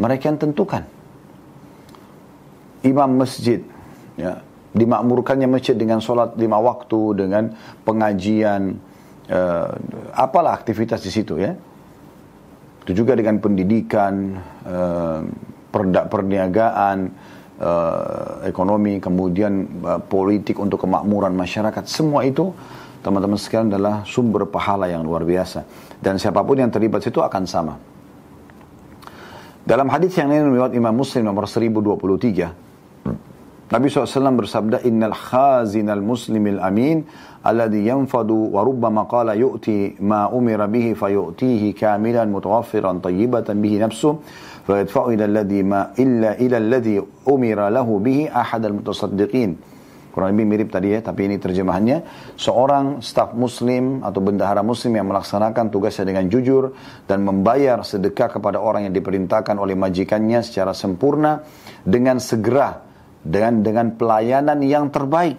mereka 0.00 0.32
yang 0.32 0.40
tentukan. 0.40 0.82
Imam 2.82 3.20
masjid, 3.20 3.62
ya, 4.16 4.40
dimakmurkannya 4.72 5.46
masjid 5.46 5.76
dengan 5.76 6.00
sholat 6.00 6.34
lima 6.40 6.58
waktu, 6.58 7.00
dengan 7.14 7.52
pengajian, 7.84 8.80
uh, 9.28 9.70
apalah 10.16 10.56
aktivitas 10.56 11.04
di 11.04 11.12
situ 11.12 11.38
ya. 11.38 11.52
Itu 12.82 13.04
juga 13.04 13.14
dengan 13.14 13.38
pendidikan, 13.38 14.34
uh, 14.66 15.20
perda, 15.70 16.10
perniagaan, 16.10 16.98
uh, 17.62 18.42
ekonomi, 18.42 18.98
kemudian 18.98 19.80
uh, 19.86 20.02
politik 20.02 20.58
untuk 20.58 20.82
kemakmuran 20.82 21.32
masyarakat. 21.32 21.86
Semua 21.86 22.26
itu 22.26 22.50
teman-teman 23.00 23.38
sekalian 23.38 23.70
adalah 23.70 24.02
sumber 24.02 24.50
pahala 24.50 24.90
yang 24.90 25.06
luar 25.06 25.22
biasa. 25.22 25.62
Dan 26.02 26.18
siapa 26.18 26.42
pun 26.42 26.58
yang 26.58 26.74
terlibat 26.74 27.06
situ 27.06 27.22
akan 27.22 27.44
sama. 27.46 27.74
Dalam 29.62 29.86
hadis 29.86 30.18
yang 30.18 30.34
ini 30.34 30.42
riwayat 30.42 30.74
Imam 30.74 30.90
Muslim 30.90 31.22
nomor 31.22 31.46
1023 31.46 32.72
Nabi 33.72 33.88
SAW 33.88 34.36
bersabda, 34.36 34.84
Innal 34.84 35.16
khazinal 35.16 36.04
muslimil 36.04 36.60
amin, 36.60 37.08
alladhi 37.40 37.88
yanfadu 37.88 38.52
wa 38.52 38.60
rubbama 38.60 39.08
qala 39.08 39.32
yu'ti 39.32 39.96
ma 40.04 40.28
umira 40.28 40.68
bihi 40.68 40.92
fayu'tihi 40.92 41.72
kamilan 41.72 42.28
mutawaffiran 42.28 43.00
tayyibatan 43.00 43.64
bihi 43.64 43.80
nafsu, 43.80 44.20
fayadfa'u 44.66 45.14
ila 45.14 45.24
alladhi 45.26 45.60
ma 45.62 45.90
illa 45.98 46.38
ila 46.38 46.56
alladhi 46.58 46.98
umira 47.26 47.68
lahu 47.68 47.98
bihi 47.98 48.30
ahad 48.30 48.66
al-mutasaddiqin. 48.66 49.74
Kurang 50.12 50.36
lebih 50.36 50.44
mirip 50.44 50.68
tadi 50.68 50.92
ya, 50.92 51.00
tapi 51.00 51.24
ini 51.24 51.40
terjemahannya. 51.40 52.04
Seorang 52.36 53.00
staf 53.00 53.32
muslim 53.32 54.04
atau 54.04 54.20
bendahara 54.20 54.60
muslim 54.60 55.00
yang 55.00 55.08
melaksanakan 55.08 55.72
tugasnya 55.72 56.04
dengan 56.12 56.28
jujur 56.28 56.76
dan 57.08 57.24
membayar 57.24 57.80
sedekah 57.80 58.36
kepada 58.36 58.60
orang 58.60 58.84
yang 58.84 58.94
diperintahkan 58.94 59.56
oleh 59.56 59.72
majikannya 59.72 60.44
secara 60.44 60.76
sempurna 60.76 61.40
dengan 61.80 62.20
segera 62.20 62.84
dengan 63.22 63.64
dengan 63.64 63.94
pelayanan 63.94 64.58
yang 64.60 64.90
terbaik 64.90 65.38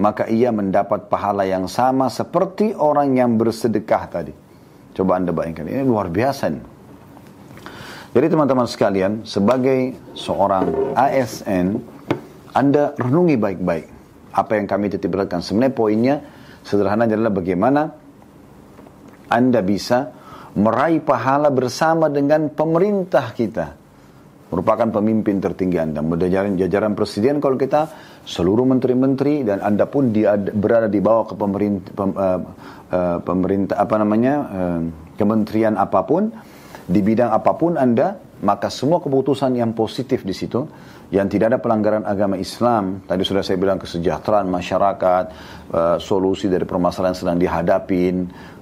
maka 0.00 0.24
ia 0.26 0.48
mendapat 0.48 1.12
pahala 1.12 1.44
yang 1.44 1.68
sama 1.68 2.08
seperti 2.08 2.72
orang 2.72 3.12
yang 3.14 3.36
bersedekah 3.36 4.02
tadi 4.08 4.32
coba 4.96 5.20
anda 5.20 5.30
bayangkan 5.30 5.68
ini 5.68 5.84
luar 5.84 6.08
biasa 6.08 6.48
nih. 6.48 6.71
Jadi 8.12 8.26
teman-teman 8.28 8.68
sekalian 8.68 9.24
sebagai 9.24 9.96
seorang 10.12 10.94
ASN 10.96 11.80
anda 12.52 12.92
renungi 13.00 13.36
baik-baik 13.40 13.86
apa 14.32 14.52
yang 14.56 14.66
kami 14.68 14.92
titip 14.92 15.12
beratkan 15.12 15.40
sebenarnya 15.40 15.74
poinnya 15.74 16.16
sederhana 16.64 17.08
adalah 17.08 17.32
bagaimana 17.32 17.82
anda 19.32 19.60
bisa 19.64 20.12
meraih 20.52 21.00
pahala 21.00 21.48
bersama 21.48 22.12
dengan 22.12 22.52
pemerintah 22.52 23.32
kita 23.32 23.82
merupakan 24.52 25.00
pemimpin 25.00 25.40
tertinggi 25.40 25.80
Anda. 25.80 26.04
Jajaran, 26.04 26.60
jajaran 26.60 26.92
presiden 26.92 27.40
kalau 27.40 27.56
kita 27.56 27.88
seluruh 28.28 28.68
menteri-menteri 28.68 29.48
dan 29.48 29.64
Anda 29.64 29.88
pun 29.88 30.12
di, 30.12 30.28
berada 30.52 30.92
di 30.92 31.00
bawah 31.00 31.24
ke 31.24 31.34
pemerintah, 31.40 31.90
pem, 31.96 32.10
uh, 32.12 32.40
uh, 32.92 33.18
pemerintah 33.24 33.80
apa 33.80 33.96
namanya 33.96 34.34
uh, 34.52 34.80
kementerian 35.16 35.80
apa 35.80 36.04
pun 36.04 36.28
di 36.86 37.00
bidang 37.00 37.30
apa 37.30 37.52
pun 37.54 37.78
Anda 37.78 38.18
maka 38.42 38.66
semua 38.74 38.98
keputusan 38.98 39.54
yang 39.54 39.70
positif 39.72 40.26
di 40.26 40.34
situ 40.34 40.66
yang 41.14 41.30
tidak 41.30 41.54
ada 41.54 41.58
pelanggaran 41.62 42.02
agama 42.02 42.34
Islam 42.34 43.06
tadi 43.06 43.22
sudah 43.22 43.44
saya 43.44 43.58
bilang 43.60 43.78
kesejahteraan 43.78 44.50
masyarakat 44.50 45.24
uh, 45.70 45.96
solusi 46.02 46.50
dari 46.50 46.66
permasalahan 46.66 47.14
yang 47.14 47.20
sedang 47.22 47.38
dihadapin 47.38 48.16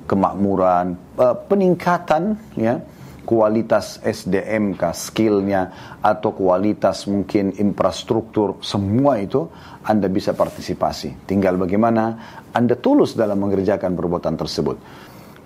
kemakmuran 0.04 1.16
uh, 1.16 1.36
peningkatan 1.48 2.36
ya 2.60 2.76
kualitas 3.30 4.02
SDM 4.02 4.74
kah, 4.74 4.90
skillnya, 4.90 5.94
atau 6.02 6.34
kualitas 6.34 7.06
mungkin 7.06 7.54
infrastruktur, 7.62 8.58
semua 8.58 9.22
itu 9.22 9.46
Anda 9.86 10.10
bisa 10.10 10.34
partisipasi. 10.34 11.30
Tinggal 11.30 11.54
bagaimana 11.54 12.18
Anda 12.50 12.74
tulus 12.74 13.14
dalam 13.14 13.38
mengerjakan 13.38 13.94
perbuatan 13.94 14.34
tersebut. 14.34 14.76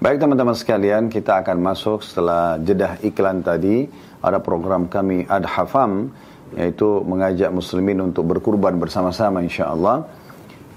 Baik 0.02 0.18
teman-teman 0.18 0.58
sekalian, 0.58 1.06
kita 1.06 1.38
akan 1.38 1.62
masuk 1.62 2.02
setelah 2.02 2.58
jedah 2.58 2.98
iklan 3.06 3.46
tadi, 3.46 3.86
ada 4.18 4.42
program 4.42 4.90
kami 4.90 5.22
Adhafam 5.30 6.10
yaitu 6.58 7.02
mengajak 7.06 7.54
muslimin 7.54 8.02
untuk 8.02 8.26
berkurban 8.26 8.74
bersama-sama 8.74 9.38
insya 9.38 9.70
Allah. 9.70 10.02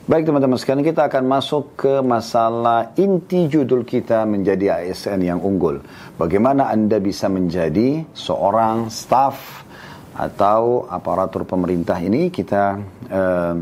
Baik 0.05 0.29
teman-teman 0.29 0.61
sekalian 0.61 0.85
kita 0.85 1.09
akan 1.09 1.23
masuk 1.25 1.73
ke 1.73 1.99
masalah 2.05 2.93
inti 2.93 3.49
judul 3.49 3.83
kita 3.89 4.21
menjadi 4.29 4.85
ASN 4.85 5.19
yang 5.25 5.41
unggul. 5.41 5.81
Bagaimana 6.15 6.69
Anda 6.69 7.01
bisa 7.01 7.25
menjadi 7.25 8.05
seorang 8.13 8.93
staff 8.93 9.65
atau 10.13 10.85
aparatur 10.93 11.41
pemerintah 11.43 11.97
ini 11.99 12.29
kita 12.29 12.63
eh, 13.09 13.55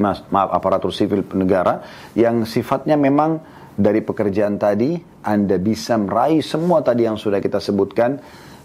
maaf 0.00 0.50
aparatur 0.54 0.94
sipil 0.94 1.26
negara 1.36 1.84
yang 2.16 2.48
sifatnya 2.48 2.96
memang 2.96 3.51
dari 3.72 4.04
pekerjaan 4.04 4.60
tadi 4.60 4.96
Anda 5.24 5.56
bisa 5.56 5.96
meraih 5.96 6.44
semua 6.44 6.84
tadi 6.84 7.08
yang 7.08 7.16
sudah 7.16 7.40
kita 7.40 7.58
sebutkan 7.58 8.20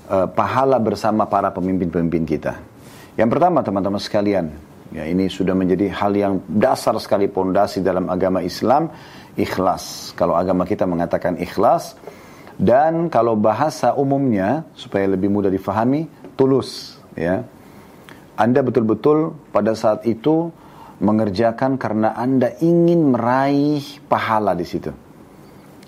eh, 0.07 0.27
pahala 0.31 0.79
bersama 0.79 1.27
para 1.27 1.51
pemimpin-pemimpin 1.51 2.23
kita. 2.27 2.53
Yang 3.17 3.29
pertama 3.33 3.65
teman-teman 3.65 3.97
sekalian, 3.97 4.45
Ya, 4.87 5.03
ini 5.03 5.27
sudah 5.27 5.51
menjadi 5.51 5.91
hal 5.91 6.15
yang 6.15 6.33
dasar 6.47 6.95
sekali 7.03 7.27
pondasi 7.27 7.83
dalam 7.83 8.07
agama 8.07 8.39
Islam, 8.39 8.87
ikhlas. 9.35 10.15
Kalau 10.15 10.39
agama 10.39 10.63
kita 10.63 10.87
mengatakan 10.87 11.35
ikhlas 11.35 11.99
dan 12.55 13.11
kalau 13.11 13.35
bahasa 13.35 13.91
umumnya 13.99 14.63
supaya 14.79 15.11
lebih 15.11 15.27
mudah 15.27 15.51
difahami, 15.51 16.07
tulus, 16.39 16.95
ya. 17.19 17.43
Anda 18.37 18.61
betul-betul 18.63 19.33
pada 19.51 19.75
saat 19.75 20.05
itu 20.07 20.53
mengerjakan 20.97 21.77
karena 21.77 22.17
Anda 22.17 22.57
ingin 22.57 23.13
meraih 23.13 24.01
pahala 24.09 24.57
di 24.57 24.65
situ. 24.65 24.89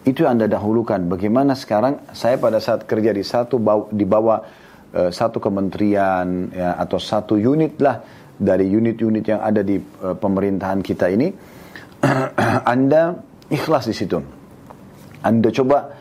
Itu 0.06 0.26
yang 0.26 0.40
Anda 0.40 0.48
dahulukan. 0.48 1.10
Bagaimana 1.10 1.58
sekarang 1.58 2.14
saya 2.14 2.38
pada 2.38 2.62
saat 2.62 2.86
kerja 2.86 3.12
di 3.14 3.26
satu 3.26 3.58
di 3.90 4.06
bawah 4.06 4.40
uh, 4.94 5.12
satu 5.12 5.42
kementerian 5.42 6.54
ya, 6.54 6.78
atau 6.78 6.98
satu 7.02 7.36
unit 7.36 7.78
lah 7.82 8.00
dari 8.40 8.72
unit-unit 8.72 9.26
yang 9.28 9.42
ada 9.44 9.66
di 9.66 9.76
uh, 9.76 10.16
pemerintahan 10.16 10.80
kita 10.80 11.12
ini, 11.12 11.28
Anda 12.74 13.18
ikhlas 13.52 13.90
di 13.90 13.96
situ. 13.98 14.18
Anda 15.20 15.52
coba 15.52 15.92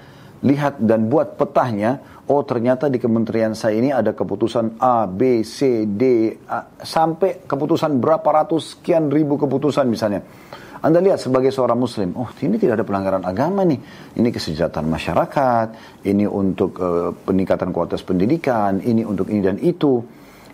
lihat 0.47 0.79
dan 0.79 1.11
buat 1.11 1.35
petahnya, 1.35 2.18
oh 2.29 2.43
ternyata 2.45 2.93
di 2.93 3.01
kementerian 3.01 3.57
saya 3.57 3.81
ini 3.81 3.91
ada 3.93 4.13
keputusan 4.13 4.81
A, 4.81 5.09
B, 5.09 5.43
C, 5.45 5.89
D, 5.89 6.33
A, 6.49 6.65
sampai 6.81 7.45
keputusan 7.49 7.97
berapa 7.99 8.25
ratus 8.25 8.79
sekian 8.79 9.09
ribu 9.09 9.41
keputusan 9.41 9.89
misalnya. 9.89 10.23
Anda 10.79 11.03
lihat 11.03 11.19
sebagai 11.19 11.51
seorang 11.51 11.75
muslim, 11.75 12.15
oh 12.15 12.31
ini 12.39 12.55
tidak 12.55 12.79
ada 12.79 12.87
pelanggaran 12.87 13.27
agama 13.27 13.67
nih. 13.67 13.83
Ini 14.15 14.29
kesejahteraan 14.31 14.87
masyarakat, 14.87 15.67
ini 16.07 16.23
untuk 16.23 16.79
uh, 16.79 17.11
peningkatan 17.11 17.75
kualitas 17.75 18.07
pendidikan, 18.07 18.79
ini 18.87 19.03
untuk 19.03 19.27
ini 19.27 19.43
dan 19.43 19.59
itu 19.59 19.99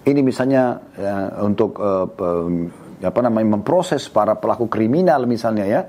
ini 0.05 0.21
misalnya 0.21 0.81
ya, 0.97 1.45
untuk 1.45 1.81
uh, 1.81 2.09
apa 3.05 3.21
namanya 3.21 3.61
memproses 3.61 4.09
para 4.09 4.37
pelaku 4.37 4.69
kriminal 4.69 5.25
misalnya 5.29 5.65
ya 5.65 5.81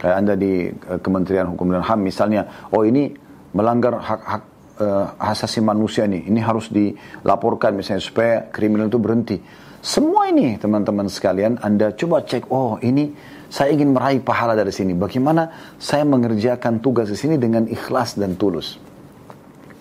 kayak 0.00 0.16
anda 0.16 0.34
di 0.36 0.68
uh, 0.68 1.00
Kementerian 1.00 1.48
Hukum 1.52 1.72
dan 1.72 1.84
Ham 1.84 2.00
misalnya 2.04 2.68
oh 2.72 2.84
ini 2.84 3.12
melanggar 3.56 3.96
hak 4.00 4.20
hak 4.24 4.42
uh, 4.80 5.14
asasi 5.20 5.60
manusia 5.60 6.08
nih 6.08 6.26
ini 6.26 6.40
harus 6.40 6.72
dilaporkan 6.72 7.76
misalnya 7.76 8.02
supaya 8.02 8.34
kriminal 8.48 8.88
itu 8.88 8.98
berhenti. 8.98 9.36
Semua 9.80 10.28
ini 10.28 10.60
teman-teman 10.60 11.08
sekalian 11.08 11.60
anda 11.60 11.92
coba 11.96 12.20
cek 12.24 12.52
oh 12.52 12.76
ini 12.84 13.12
saya 13.48 13.72
ingin 13.72 13.96
meraih 13.96 14.20
pahala 14.20 14.52
dari 14.52 14.72
sini. 14.72 14.92
Bagaimana 14.92 15.74
saya 15.80 16.04
mengerjakan 16.04 16.80
tugas 16.84 17.08
di 17.08 17.16
sini 17.16 17.40
dengan 17.40 17.64
ikhlas 17.68 18.16
dan 18.16 18.36
tulus? 18.36 18.76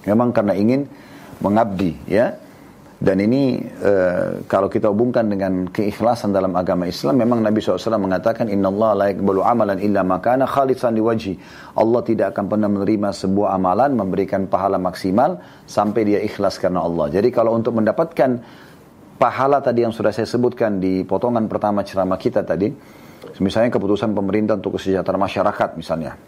Memang 0.08 0.32
karena 0.32 0.56
ingin 0.56 0.88
mengabdi 1.44 1.96
ya 2.08 2.36
dan 3.00 3.16
ini 3.24 3.64
e, 3.64 3.94
kalau 4.44 4.68
kita 4.68 4.92
hubungkan 4.92 5.24
dengan 5.32 5.72
keikhlasan 5.72 6.36
dalam 6.36 6.52
agama 6.60 6.84
Islam, 6.84 7.16
memang 7.24 7.40
Nabi 7.40 7.64
SAW 7.64 7.96
mengatakan, 7.96 8.52
Inna 8.52 8.68
Allah 8.68 8.92
la 8.92 9.06
yakbalu 9.16 9.40
amalan 9.40 9.80
illa 9.80 10.04
makana 10.04 10.44
khalisan 10.44 11.00
wajhi. 11.00 11.40
Allah 11.80 12.04
tidak 12.04 12.36
akan 12.36 12.52
pernah 12.52 12.68
menerima 12.68 13.16
sebuah 13.16 13.56
amalan, 13.56 13.96
memberikan 13.96 14.52
pahala 14.52 14.76
maksimal, 14.76 15.40
sampai 15.64 16.12
dia 16.12 16.20
ikhlas 16.20 16.60
karena 16.60 16.84
Allah. 16.84 17.08
Jadi 17.08 17.32
kalau 17.32 17.56
untuk 17.56 17.72
mendapatkan 17.80 18.44
pahala 19.16 19.64
tadi 19.64 19.88
yang 19.88 19.96
sudah 19.96 20.12
saya 20.12 20.28
sebutkan 20.28 20.84
di 20.84 21.08
potongan 21.08 21.48
pertama 21.48 21.88
ceramah 21.88 22.20
kita 22.20 22.44
tadi, 22.44 22.68
misalnya 23.40 23.72
keputusan 23.72 24.12
pemerintah 24.12 24.60
untuk 24.60 24.76
kesejahteraan 24.76 25.24
masyarakat 25.24 25.70
misalnya. 25.80 26.20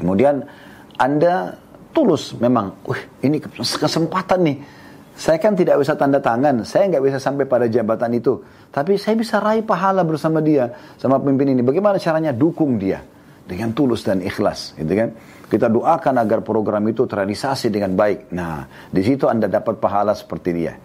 Kemudian 0.00 0.40
Anda 0.96 1.52
tulus 1.92 2.32
memang, 2.40 2.80
wih 2.88 3.28
ini 3.28 3.44
kesempatan 3.44 4.40
nih, 4.40 4.56
saya 5.16 5.40
kan 5.40 5.56
tidak 5.56 5.80
bisa 5.80 5.96
tanda 5.96 6.20
tangan, 6.20 6.60
saya 6.68 6.92
nggak 6.92 7.00
bisa 7.08 7.16
sampai 7.16 7.48
pada 7.48 7.64
jabatan 7.64 8.20
itu. 8.20 8.36
Tapi 8.68 9.00
saya 9.00 9.16
bisa 9.16 9.40
raih 9.40 9.64
pahala 9.64 10.04
bersama 10.04 10.44
dia, 10.44 10.68
sama 11.00 11.16
pemimpin 11.16 11.56
ini. 11.56 11.64
Bagaimana 11.64 11.96
caranya? 11.96 12.36
Dukung 12.36 12.76
dia 12.76 13.00
dengan 13.48 13.72
tulus 13.72 14.04
dan 14.04 14.20
ikhlas, 14.20 14.76
gitu 14.76 14.92
kan? 14.92 15.16
Kita 15.48 15.72
doakan 15.72 16.20
agar 16.20 16.44
program 16.44 16.84
itu 16.84 17.08
terrealisasi 17.08 17.72
dengan 17.72 17.96
baik. 17.96 18.28
Nah, 18.36 18.68
di 18.92 19.00
situ 19.00 19.24
Anda 19.24 19.48
dapat 19.48 19.80
pahala 19.80 20.12
seperti 20.12 20.50
dia. 20.52 20.76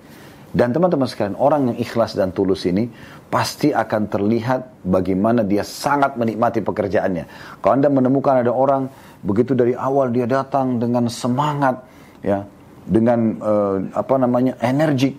Dan 0.52 0.72
teman-teman 0.72 1.12
sekalian, 1.12 1.36
orang 1.36 1.76
yang 1.76 1.78
ikhlas 1.84 2.16
dan 2.16 2.32
tulus 2.32 2.64
ini 2.64 2.88
pasti 3.28 3.76
akan 3.76 4.08
terlihat 4.08 4.84
bagaimana 4.88 5.44
dia 5.44 5.68
sangat 5.68 6.16
menikmati 6.16 6.64
pekerjaannya. 6.64 7.60
Kalau 7.60 7.74
Anda 7.76 7.92
menemukan 7.92 8.48
ada 8.48 8.52
orang 8.56 8.88
begitu 9.28 9.60
dari 9.60 9.76
awal 9.76 10.08
dia 10.16 10.24
datang 10.24 10.80
dengan 10.80 11.12
semangat, 11.12 11.84
ya 12.24 12.48
dengan 12.86 13.20
uh, 13.42 13.78
apa 13.94 14.16
namanya 14.18 14.58
energi. 14.62 15.14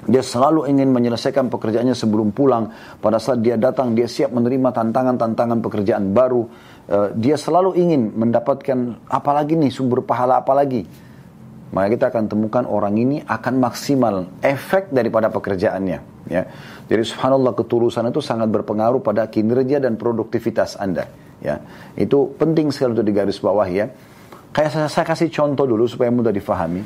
Dia 0.00 0.24
selalu 0.24 0.66
ingin 0.72 0.90
menyelesaikan 0.90 1.52
pekerjaannya 1.52 1.92
sebelum 1.92 2.32
pulang. 2.32 2.72
Pada 2.98 3.20
saat 3.20 3.44
dia 3.44 3.60
datang 3.60 3.92
dia 3.92 4.08
siap 4.08 4.32
menerima 4.32 4.72
tantangan-tantangan 4.72 5.58
pekerjaan 5.60 6.10
baru. 6.10 6.42
Uh, 6.90 7.12
dia 7.14 7.36
selalu 7.36 7.76
ingin 7.76 8.12
mendapatkan 8.16 8.98
apalagi 9.06 9.54
nih 9.54 9.70
sumber 9.70 10.02
pahala 10.02 10.40
apalagi 10.40 10.84
maka 11.70 11.86
kita 11.94 12.04
akan 12.10 12.24
temukan 12.26 12.64
orang 12.66 12.98
ini 12.98 13.22
akan 13.22 13.62
maksimal 13.62 14.26
efek 14.42 14.90
daripada 14.90 15.30
pekerjaannya 15.30 15.98
ya. 16.26 16.42
Jadi 16.90 17.02
subhanallah 17.06 17.54
ketulusan 17.54 18.10
itu 18.10 18.18
sangat 18.18 18.50
berpengaruh 18.50 18.98
pada 18.98 19.30
kinerja 19.30 19.78
dan 19.78 19.94
produktivitas 19.94 20.74
anda 20.74 21.06
ya. 21.38 21.62
Itu 21.94 22.34
penting 22.34 22.74
sekali 22.74 22.98
untuk 22.98 23.06
digaris 23.06 23.38
bawah 23.38 23.66
ya 23.70 23.86
Kayak 24.50 24.70
saya, 24.74 24.88
saya 24.90 25.06
kasih 25.06 25.30
contoh 25.30 25.66
dulu 25.66 25.86
supaya 25.86 26.10
mudah 26.10 26.34
difahami. 26.34 26.82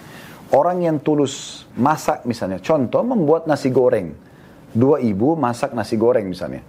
Orang 0.52 0.84
yang 0.84 1.00
tulus 1.00 1.64
masak 1.74 2.28
misalnya, 2.28 2.60
contoh 2.60 3.00
membuat 3.00 3.48
nasi 3.48 3.72
goreng. 3.72 4.12
Dua 4.74 5.00
ibu 5.00 5.32
masak 5.34 5.72
nasi 5.72 5.96
goreng 5.96 6.28
misalnya. 6.28 6.60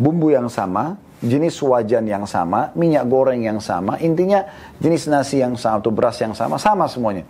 Bumbu 0.00 0.32
yang 0.32 0.50
sama, 0.50 0.98
jenis 1.20 1.60
wajan 1.60 2.08
yang 2.08 2.24
sama, 2.24 2.72
minyak 2.72 3.04
goreng 3.06 3.44
yang 3.44 3.60
sama, 3.60 4.00
intinya 4.00 4.48
jenis 4.80 5.06
nasi 5.12 5.44
yang 5.44 5.54
sama 5.54 5.78
atau 5.78 5.92
beras 5.92 6.16
yang 6.18 6.32
sama, 6.32 6.56
sama 6.56 6.88
semuanya. 6.88 7.28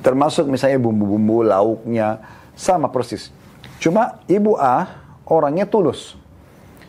Termasuk 0.00 0.48
misalnya 0.48 0.80
bumbu-bumbu, 0.80 1.44
lauknya, 1.44 2.20
sama 2.56 2.88
persis. 2.88 3.28
Cuma 3.80 4.24
ibu 4.28 4.56
A 4.56 4.88
orangnya 5.28 5.68
tulus. 5.68 6.16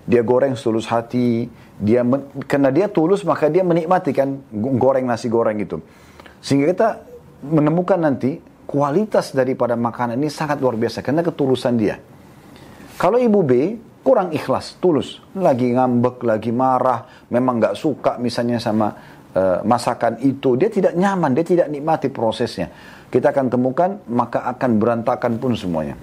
Dia 0.08 0.24
goreng 0.26 0.56
setulus 0.58 0.88
hati, 0.90 1.46
dia 1.82 2.06
men, 2.06 2.30
karena 2.46 2.70
dia 2.70 2.86
tulus 2.86 3.26
maka 3.26 3.50
dia 3.50 3.66
menikmati 3.66 4.14
kan 4.14 4.38
goreng 4.54 5.10
nasi 5.10 5.26
goreng 5.26 5.58
itu. 5.58 5.82
Sehingga 6.38 6.66
kita 6.70 6.90
menemukan 7.42 7.98
nanti 7.98 8.38
kualitas 8.70 9.34
daripada 9.34 9.74
makanan 9.74 10.14
ini 10.22 10.30
sangat 10.30 10.62
luar 10.62 10.78
biasa 10.78 11.02
karena 11.02 11.26
ketulusan 11.26 11.74
dia. 11.82 11.98
Kalau 13.02 13.18
ibu 13.18 13.42
B 13.42 13.52
kurang 14.06 14.30
ikhlas, 14.30 14.78
tulus, 14.78 15.18
lagi 15.34 15.74
ngambek, 15.74 16.22
lagi 16.22 16.54
marah, 16.54 17.26
memang 17.34 17.58
nggak 17.58 17.76
suka 17.78 18.22
misalnya 18.22 18.62
sama 18.62 18.94
uh, 19.34 19.66
masakan 19.66 20.22
itu, 20.22 20.54
dia 20.54 20.70
tidak 20.70 20.94
nyaman, 20.94 21.34
dia 21.34 21.46
tidak 21.46 21.68
nikmati 21.70 22.14
prosesnya. 22.14 22.70
Kita 23.10 23.34
akan 23.34 23.50
temukan 23.50 23.90
maka 24.10 24.46
akan 24.54 24.78
berantakan 24.78 25.42
pun 25.42 25.58
semuanya. 25.58 25.98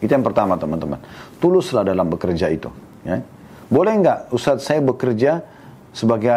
Itu 0.00 0.12
yang 0.12 0.24
pertama 0.24 0.56
teman-teman. 0.56 1.00
Tuluslah 1.40 1.84
dalam 1.84 2.08
bekerja 2.08 2.48
itu. 2.52 2.68
Ya. 3.04 3.20
Boleh 3.66 3.98
nggak 3.98 4.30
Ustadz 4.30 4.62
saya 4.62 4.78
bekerja 4.78 5.42
sebagai 5.90 6.30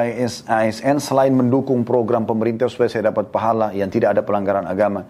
ASN 0.50 0.98
selain 0.98 1.30
mendukung 1.30 1.86
program 1.86 2.26
pemerintah 2.26 2.66
supaya 2.66 2.90
saya 2.90 3.14
dapat 3.14 3.30
pahala 3.30 3.70
yang 3.76 3.92
tidak 3.94 4.18
ada 4.18 4.22
pelanggaran 4.26 4.66
agama. 4.66 5.06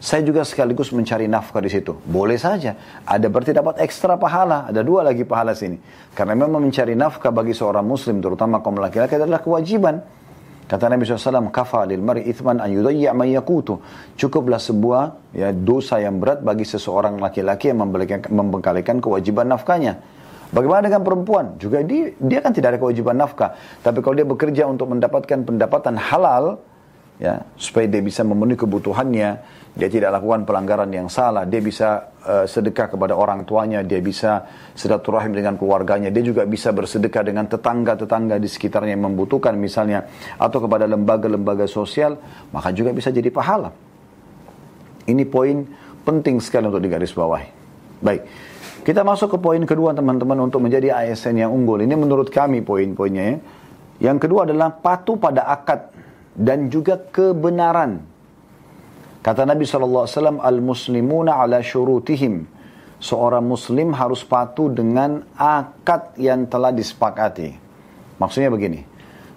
Saya 0.00 0.24
juga 0.24 0.42
sekaligus 0.48 0.90
mencari 0.96 1.28
nafkah 1.28 1.60
di 1.60 1.68
situ. 1.68 1.92
Boleh 2.08 2.40
saja. 2.40 2.72
Ada 3.04 3.28
berarti 3.28 3.52
dapat 3.52 3.84
ekstra 3.84 4.16
pahala. 4.16 4.64
Ada 4.72 4.80
dua 4.80 5.04
lagi 5.04 5.28
pahala 5.28 5.52
sini. 5.52 5.76
Karena 6.16 6.32
memang 6.32 6.64
mencari 6.64 6.96
nafkah 6.96 7.28
bagi 7.28 7.52
seorang 7.52 7.84
muslim, 7.84 8.24
terutama 8.24 8.64
kaum 8.64 8.80
laki-laki 8.80 9.20
adalah 9.20 9.44
kewajiban. 9.44 10.00
Kata 10.64 10.88
Nabi 10.88 11.04
SAW, 11.04 11.52
kafa 11.52 11.84
lil 11.84 12.00
mari 12.00 12.24
ithman 12.24 12.64
an 12.64 12.72
yudayya 12.72 13.12
yakutu. 13.12 13.76
Cukuplah 14.16 14.56
sebuah 14.56 15.36
ya, 15.36 15.52
dosa 15.52 16.00
yang 16.00 16.16
berat 16.16 16.40
bagi 16.40 16.64
seseorang 16.64 17.20
laki-laki 17.20 17.68
yang 17.68 17.84
membengkalikan 18.32 19.04
kewajiban 19.04 19.52
nafkahnya. 19.52 20.19
Bagaimana 20.50 20.90
dengan 20.90 21.02
perempuan? 21.06 21.54
Juga 21.62 21.82
dia, 21.86 22.10
dia 22.18 22.38
kan 22.42 22.50
tidak 22.50 22.74
ada 22.74 22.78
kewajiban 22.82 23.14
nafkah. 23.14 23.54
Tapi 23.86 24.02
kalau 24.02 24.14
dia 24.18 24.26
bekerja 24.26 24.66
untuk 24.66 24.90
mendapatkan 24.90 25.46
pendapatan 25.46 25.94
halal, 25.94 26.58
ya 27.20 27.44
supaya 27.60 27.84
dia 27.84 28.00
bisa 28.00 28.24
memenuhi 28.24 28.56
kebutuhannya 28.56 29.30
dia 29.76 29.88
tidak 29.92 30.08
lakukan 30.16 30.48
pelanggaran 30.48 30.88
yang 30.88 31.12
salah 31.12 31.44
dia 31.44 31.60
bisa 31.60 32.16
uh, 32.24 32.48
sedekah 32.48 32.88
kepada 32.88 33.12
orang 33.12 33.44
tuanya 33.44 33.84
dia 33.84 34.00
bisa 34.00 34.48
silaturahim 34.72 35.36
dengan 35.36 35.60
keluarganya 35.60 36.08
dia 36.08 36.24
juga 36.24 36.48
bisa 36.48 36.72
bersedekah 36.72 37.20
dengan 37.20 37.44
tetangga-tetangga 37.44 38.40
di 38.40 38.48
sekitarnya 38.48 38.96
yang 38.96 39.04
membutuhkan 39.12 39.52
misalnya 39.60 40.08
atau 40.40 40.64
kepada 40.64 40.88
lembaga-lembaga 40.88 41.68
sosial 41.68 42.16
maka 42.56 42.72
juga 42.72 42.96
bisa 42.96 43.12
jadi 43.12 43.28
pahala 43.28 43.68
ini 45.04 45.28
poin 45.28 45.68
penting 46.08 46.40
sekali 46.40 46.72
untuk 46.72 46.80
digarisbawahi 46.80 47.48
baik 48.00 48.22
kita 48.90 49.06
masuk 49.06 49.38
ke 49.38 49.38
poin 49.38 49.62
kedua 49.62 49.94
teman-teman 49.94 50.50
untuk 50.50 50.66
menjadi 50.66 50.90
ASN 50.90 51.46
yang 51.46 51.54
unggul. 51.54 51.78
Ini 51.78 51.94
menurut 51.94 52.26
kami 52.26 52.58
poin-poinnya 52.58 53.22
ya. 53.22 53.36
Yang 54.10 54.26
kedua 54.26 54.50
adalah 54.50 54.74
patuh 54.74 55.14
pada 55.14 55.46
akad 55.46 55.94
dan 56.34 56.66
juga 56.66 56.98
kebenaran. 56.98 58.02
Kata 59.22 59.46
Nabi 59.46 59.62
SAW, 59.62 60.42
Al-Muslimuna 60.42 61.38
ala 61.38 61.62
syurutihim. 61.62 62.50
Seorang 62.98 63.46
muslim 63.46 63.94
harus 63.94 64.26
patuh 64.26 64.74
dengan 64.74 65.22
akad 65.38 66.18
yang 66.18 66.50
telah 66.50 66.74
disepakati. 66.74 67.54
Maksudnya 68.18 68.50
begini, 68.50 68.82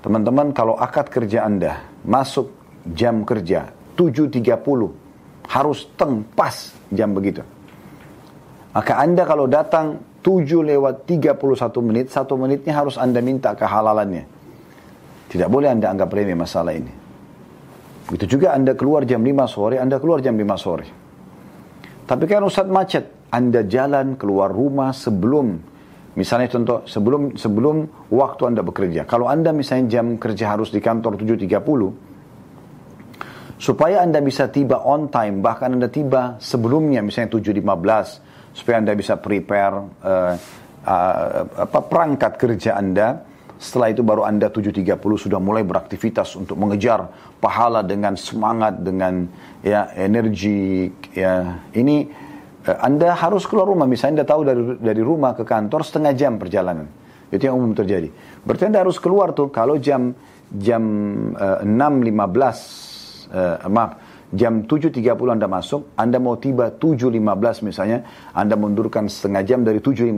teman-teman 0.01 0.49
kalau 0.49 0.82
akad 0.82 1.14
kerja 1.14 1.45
Anda 1.45 1.78
masuk 2.01 2.49
jam 2.89 3.22
kerja 3.22 3.70
7.30, 3.93 4.49
harus 5.45 5.86
teng 5.93 6.26
jam 6.89 7.14
begitu. 7.14 7.53
Maka 8.74 8.98
Anda 8.98 9.22
kalau 9.30 9.46
datang 9.46 10.02
7 10.26 10.66
lewat 10.66 11.06
31 11.06 11.38
menit, 11.86 12.10
satu 12.10 12.34
menitnya 12.42 12.74
harus 12.74 12.98
Anda 12.98 13.22
minta 13.22 13.54
kehalalannya. 13.54 14.26
Tidak 15.30 15.46
boleh 15.46 15.70
Anda 15.70 15.94
anggap 15.94 16.10
remeh 16.10 16.34
masalah 16.34 16.74
ini. 16.74 16.90
Begitu 18.10 18.38
juga 18.38 18.58
Anda 18.58 18.74
keluar 18.74 19.06
jam 19.06 19.22
5 19.22 19.46
sore, 19.46 19.78
Anda 19.78 20.02
keluar 20.02 20.26
jam 20.26 20.34
5 20.34 20.58
sore. 20.58 20.86
Tapi 22.04 22.24
kan 22.26 22.44
Ustaz 22.44 22.68
macet, 22.68 23.30
Anda 23.30 23.64
jalan 23.64 24.18
keluar 24.18 24.50
rumah 24.50 24.92
sebelum 24.92 25.72
misalnya 26.14 26.50
contoh 26.50 26.86
sebelum 26.86 27.38
sebelum 27.38 28.10
waktu 28.14 28.42
Anda 28.54 28.62
bekerja. 28.62 29.06
Kalau 29.06 29.30
Anda 29.30 29.54
misalnya 29.54 30.02
jam 30.02 30.18
kerja 30.18 30.54
harus 30.54 30.70
di 30.70 30.82
kantor 30.82 31.18
7.30 31.18 31.58
supaya 33.58 34.04
Anda 34.04 34.20
bisa 34.22 34.50
tiba 34.52 34.84
on 34.84 35.10
time 35.10 35.42
bahkan 35.42 35.74
Anda 35.74 35.88
tiba 35.90 36.38
sebelumnya 36.38 37.02
misalnya 37.02 37.34
7.15 37.40 38.33
supaya 38.54 38.80
Anda 38.80 38.93
bisa 38.93 39.18
prepare 39.18 39.76
uh, 40.06 40.34
uh, 40.86 41.41
apa 41.68 41.80
perangkat 41.84 42.38
kerja 42.38 42.78
Anda. 42.78 43.26
Setelah 43.58 43.95
itu 43.95 44.04
baru 44.04 44.28
Anda 44.28 44.51
7.30 44.51 44.99
sudah 44.99 45.39
mulai 45.39 45.64
beraktivitas 45.64 46.36
untuk 46.36 46.60
mengejar 46.60 47.08
pahala 47.39 47.80
dengan 47.80 48.14
semangat, 48.20 48.84
dengan 48.84 49.26
ya 49.66 49.89
energi. 49.97 50.91
Ya. 51.18 51.64
Ini 51.74 51.95
uh, 52.70 52.78
Anda 52.84 53.18
harus 53.18 53.49
keluar 53.49 53.66
rumah. 53.66 53.89
Misalnya 53.89 54.22
Anda 54.22 54.26
tahu 54.30 54.41
dari, 54.45 54.62
dari 54.78 55.01
rumah 55.01 55.34
ke 55.34 55.43
kantor 55.43 55.82
setengah 55.82 56.14
jam 56.14 56.38
perjalanan. 56.38 56.88
Itu 57.34 57.49
yang 57.49 57.58
umum 57.58 57.74
terjadi. 57.74 58.14
Berarti 58.45 58.70
Anda 58.70 58.86
harus 58.86 59.01
keluar 59.01 59.34
tuh 59.34 59.49
kalau 59.49 59.82
jam 59.82 60.14
jam 60.54 60.84
uh, 61.34 61.66
6.15 61.66 63.34
uh, 63.34 63.66
maaf 63.74 64.03
jam 64.34 64.66
7.30 64.66 65.14
Anda 65.30 65.46
masuk, 65.46 65.94
Anda 65.94 66.18
mau 66.18 66.36
tiba 66.42 66.74
7.15 66.74 67.70
misalnya, 67.70 68.04
Anda 68.34 68.58
mundurkan 68.58 69.06
setengah 69.06 69.46
jam 69.46 69.62
dari 69.62 69.78
7.15 69.78 70.10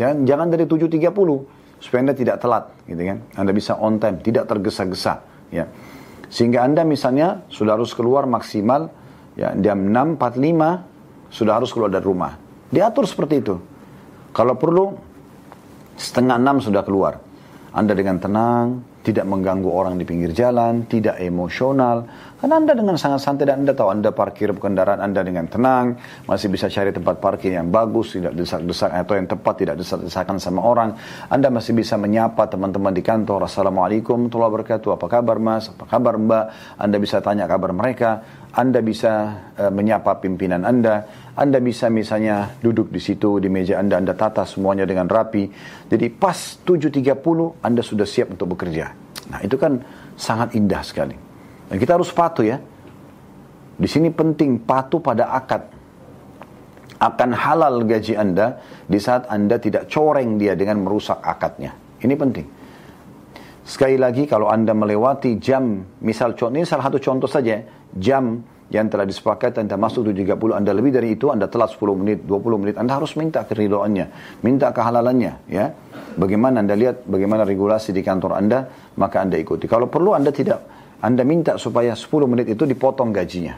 ya, 0.00 0.08
jangan 0.14 0.46
dari 0.48 0.64
7.30 0.64 1.82
supaya 1.82 2.00
Anda 2.00 2.14
tidak 2.16 2.36
telat 2.40 2.64
gitu 2.86 3.02
kan. 3.02 3.18
Anda 3.34 3.52
bisa 3.52 3.76
on 3.76 3.98
time, 3.98 4.22
tidak 4.22 4.46
tergesa-gesa 4.48 5.20
ya. 5.50 5.66
Sehingga 6.30 6.64
Anda 6.64 6.86
misalnya 6.86 7.44
sudah 7.50 7.76
harus 7.76 7.92
keluar 7.92 8.24
maksimal 8.24 8.88
ya 9.34 9.52
jam 9.58 9.90
6.45 9.90 11.34
sudah 11.34 11.52
harus 11.58 11.70
keluar 11.74 11.90
dari 11.90 12.06
rumah. 12.06 12.38
Diatur 12.70 13.04
seperti 13.04 13.34
itu. 13.42 13.54
Kalau 14.34 14.54
perlu 14.54 14.94
setengah 15.98 16.38
enam 16.38 16.58
sudah 16.62 16.82
keluar. 16.82 17.18
Anda 17.74 17.94
dengan 17.94 18.22
tenang, 18.22 18.93
tidak 19.04 19.28
mengganggu 19.28 19.68
orang 19.68 20.00
di 20.00 20.08
pinggir 20.08 20.32
jalan, 20.32 20.88
tidak 20.88 21.20
emosional. 21.20 22.08
Karena 22.40 22.60
Anda 22.60 22.72
dengan 22.72 22.96
sangat 22.96 23.20
santai 23.20 23.44
dan 23.48 23.64
Anda 23.64 23.76
tahu 23.76 23.88
Anda 23.92 24.10
parkir 24.12 24.52
kendaraan 24.56 25.00
Anda 25.00 25.20
dengan 25.20 25.44
tenang, 25.48 25.96
masih 26.24 26.48
bisa 26.48 26.72
cari 26.72 26.92
tempat 26.92 27.20
parkir 27.20 27.52
yang 27.52 27.68
bagus, 27.68 28.16
tidak 28.16 28.32
desak-desak 28.32 28.90
atau 28.92 29.14
yang 29.16 29.28
tepat, 29.28 29.54
tidak 29.60 29.76
desak-desakan 29.80 30.36
sama 30.40 30.60
orang. 30.64 30.96
Anda 31.28 31.52
masih 31.52 31.76
bisa 31.76 32.00
menyapa 32.00 32.48
teman-teman 32.48 32.92
di 32.96 33.04
kantor, 33.04 33.44
Assalamualaikum 33.44 34.28
warahmatullahi 34.28 34.50
wabarakatuh, 34.60 34.88
apa 34.96 35.06
kabar 35.08 35.36
mas, 35.40 35.68
apa 35.68 35.84
kabar 35.84 36.14
mbak, 36.16 36.44
Anda 36.80 36.96
bisa 36.96 37.20
tanya 37.20 37.44
kabar 37.44 37.72
mereka, 37.76 38.24
Anda 38.54 38.78
bisa 38.86 39.34
uh, 39.58 39.72
menyapa 39.74 40.22
pimpinan 40.22 40.62
Anda, 40.62 41.02
Anda 41.34 41.58
bisa 41.58 41.90
misalnya 41.90 42.54
duduk 42.62 42.94
di 42.94 43.02
situ, 43.02 43.42
di 43.42 43.50
meja 43.50 43.82
Anda, 43.82 43.98
Anda 43.98 44.14
tata 44.14 44.46
semuanya 44.46 44.86
dengan 44.86 45.10
rapi. 45.10 45.50
Jadi 45.90 46.06
pas 46.14 46.62
7.30 46.62 47.58
Anda 47.58 47.82
sudah 47.82 48.06
siap 48.06 48.38
untuk 48.38 48.54
bekerja. 48.54 48.94
Nah 49.34 49.42
itu 49.42 49.58
kan 49.58 49.82
sangat 50.14 50.54
indah 50.54 50.86
sekali. 50.86 51.18
Dan 51.66 51.76
kita 51.82 51.98
harus 51.98 52.14
patuh 52.14 52.46
ya. 52.46 52.62
Di 53.74 53.90
sini 53.90 54.14
penting 54.14 54.62
patuh 54.62 55.02
pada 55.02 55.34
akad. 55.34 55.74
Akan 57.02 57.34
halal 57.34 57.82
gaji 57.82 58.14
Anda 58.14 58.62
di 58.86 59.02
saat 59.02 59.26
Anda 59.26 59.58
tidak 59.58 59.90
coreng 59.90 60.38
dia 60.38 60.54
dengan 60.54 60.78
merusak 60.86 61.18
akadnya. 61.26 61.74
Ini 61.98 62.14
penting. 62.14 62.46
Sekali 63.64 63.96
lagi 63.96 64.28
kalau 64.28 64.52
Anda 64.52 64.76
melewati 64.76 65.40
jam, 65.40 65.80
misal 66.04 66.36
contoh 66.36 66.60
ini 66.60 66.68
salah 66.68 66.92
satu 66.92 67.00
contoh 67.00 67.24
saja, 67.24 67.64
jam 67.96 68.44
yang 68.68 68.92
telah 68.92 69.08
disepakati 69.08 69.64
Anda 69.64 69.80
masuk 69.80 70.12
7.30, 70.12 70.36
Anda 70.52 70.72
lebih 70.76 70.92
dari 70.92 71.16
itu, 71.16 71.32
Anda 71.32 71.48
telat 71.48 71.72
10 71.72 71.80
menit, 71.96 72.28
20 72.28 72.60
menit, 72.60 72.74
Anda 72.76 73.00
harus 73.00 73.16
minta 73.16 73.40
keridoannya, 73.40 74.38
minta 74.44 74.68
kehalalannya, 74.68 75.32
ya. 75.48 75.72
Bagaimana 76.14 76.60
Anda 76.60 76.76
lihat 76.76 77.08
bagaimana 77.08 77.48
regulasi 77.48 77.96
di 77.96 78.04
kantor 78.04 78.36
Anda, 78.36 78.68
maka 79.00 79.24
Anda 79.24 79.40
ikuti. 79.40 79.64
Kalau 79.64 79.88
perlu 79.88 80.12
Anda 80.12 80.28
tidak, 80.28 80.60
Anda 81.00 81.24
minta 81.24 81.56
supaya 81.56 81.96
10 81.96 82.28
menit 82.28 82.52
itu 82.52 82.68
dipotong 82.68 83.16
gajinya. 83.16 83.56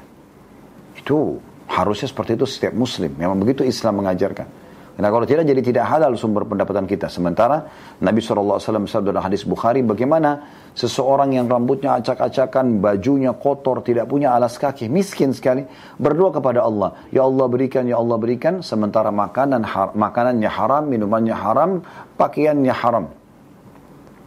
Itu 0.94 1.42
harusnya 1.66 2.06
seperti 2.06 2.38
itu 2.38 2.46
setiap 2.46 2.78
muslim. 2.78 3.10
Memang 3.18 3.42
begitu 3.42 3.66
Islam 3.66 4.06
mengajarkan. 4.06 4.65
Karena 4.96 5.12
kalau 5.12 5.28
tidak 5.28 5.44
jadi 5.44 5.60
tidak 5.60 5.84
halal 5.92 6.16
sumber 6.16 6.48
pendapatan 6.48 6.88
kita. 6.88 7.12
Sementara 7.12 7.68
Nabi 8.00 8.24
SAW 8.24 8.56
bersabda 8.56 9.12
dalam 9.12 9.28
hadis 9.28 9.44
Bukhari 9.44 9.84
bagaimana 9.84 10.48
seseorang 10.72 11.36
yang 11.36 11.44
rambutnya 11.52 12.00
acak-acakan, 12.00 12.80
bajunya 12.80 13.36
kotor, 13.36 13.84
tidak 13.84 14.08
punya 14.08 14.32
alas 14.32 14.56
kaki, 14.56 14.88
miskin 14.88 15.36
sekali, 15.36 15.68
berdoa 16.00 16.32
kepada 16.32 16.64
Allah. 16.64 16.96
Ya 17.12 17.28
Allah 17.28 17.44
berikan, 17.44 17.84
ya 17.84 18.00
Allah 18.00 18.16
berikan, 18.16 18.64
sementara 18.64 19.12
makanan 19.12 19.68
har 19.68 19.92
makanannya 19.92 20.48
haram, 20.48 20.88
minumannya 20.88 21.36
haram, 21.36 21.84
pakaiannya 22.16 22.72
haram. 22.72 23.12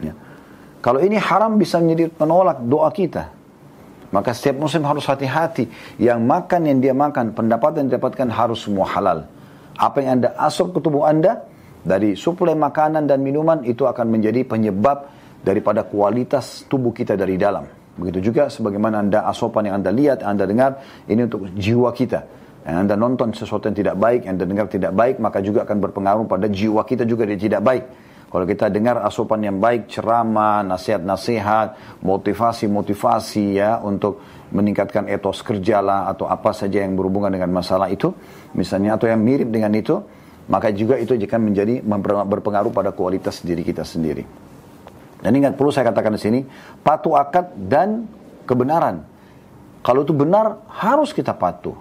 Ya. 0.05 0.13
Kalau 0.85 1.01
ini 1.01 1.17
haram 1.17 1.57
bisa 1.57 1.81
menjadi 1.81 2.13
penolak 2.13 2.61
doa 2.61 2.93
kita. 2.93 3.33
Maka 4.13 4.37
setiap 4.37 4.61
muslim 4.61 4.85
harus 4.85 5.05
hati-hati. 5.09 5.65
Yang 5.97 6.19
makan 6.21 6.61
yang 6.69 6.77
dia 6.77 6.93
makan, 6.93 7.33
pendapatan 7.33 7.89
yang 7.89 7.97
didapatkan 7.97 8.29
harus 8.29 8.61
semua 8.61 8.85
halal. 8.85 9.38
Apa 9.79 10.03
yang 10.03 10.19
Anda 10.19 10.35
asup 10.35 10.75
ke 10.75 10.83
tubuh 10.83 11.07
Anda 11.07 11.47
dari 11.79 12.19
suplai 12.19 12.51
makanan 12.51 13.07
dan 13.07 13.23
minuman 13.23 13.63
itu 13.63 13.87
akan 13.87 14.11
menjadi 14.11 14.43
penyebab 14.43 15.07
daripada 15.39 15.87
kualitas 15.87 16.67
tubuh 16.67 16.91
kita 16.91 17.15
dari 17.15 17.39
dalam. 17.39 17.63
Begitu 17.95 18.31
juga 18.31 18.51
sebagaimana 18.51 18.99
Anda 18.99 19.23
asupan 19.27 19.71
yang 19.71 19.79
Anda 19.79 19.91
lihat, 19.95 20.19
Anda 20.23 20.43
dengar, 20.43 20.83
ini 21.07 21.23
untuk 21.23 21.47
jiwa 21.55 21.95
kita. 21.95 22.19
Yang 22.67 22.77
Anda 22.83 22.95
nonton 22.99 23.31
sesuatu 23.31 23.71
yang 23.71 23.77
tidak 23.79 23.95
baik, 23.95 24.27
yang 24.27 24.35
Anda 24.35 24.45
dengar 24.47 24.67
tidak 24.67 24.91
baik, 24.91 25.15
maka 25.23 25.39
juga 25.39 25.63
akan 25.63 25.77
berpengaruh 25.79 26.25
pada 26.27 26.51
jiwa 26.51 26.83
kita 26.83 27.07
juga 27.07 27.23
dia 27.23 27.39
tidak 27.39 27.63
baik. 27.63 27.83
Kalau 28.29 28.45
kita 28.45 28.69
dengar 28.69 29.01
asupan 29.01 29.41
yang 29.41 29.57
baik, 29.57 29.89
ceramah, 29.89 30.61
nasihat-nasihat, 30.61 31.99
motivasi-motivasi 32.05 33.57
ya 33.57 33.81
untuk 33.81 34.21
meningkatkan 34.49 35.05
etos 35.09 35.45
kerja 35.45 35.81
lah 35.81 36.09
atau 36.09 36.25
apa 36.25 36.53
saja 36.53 36.81
yang 36.81 36.97
berhubungan 36.97 37.29
dengan 37.29 37.53
masalah 37.53 37.89
itu 37.89 38.09
misalnya 38.57 38.97
atau 38.97 39.05
yang 39.05 39.21
mirip 39.21 39.49
dengan 39.53 39.69
itu 39.77 40.01
maka 40.49 40.73
juga 40.73 40.97
itu 40.97 41.13
akan 41.13 41.41
menjadi 41.53 41.85
berpengaruh 42.25 42.73
pada 42.73 42.89
kualitas 42.89 43.45
diri 43.45 43.61
kita 43.61 43.85
sendiri. 43.85 44.25
Dan 45.21 45.31
ingat 45.37 45.53
perlu 45.53 45.69
saya 45.69 45.93
katakan 45.93 46.17
di 46.17 46.21
sini 46.21 46.39
patuh 46.81 47.13
akad 47.13 47.53
dan 47.69 48.09
kebenaran. 48.49 49.05
Kalau 49.85 50.01
itu 50.01 50.11
benar 50.11 50.65
harus 50.67 51.13
kita 51.13 51.37
patuh. 51.37 51.77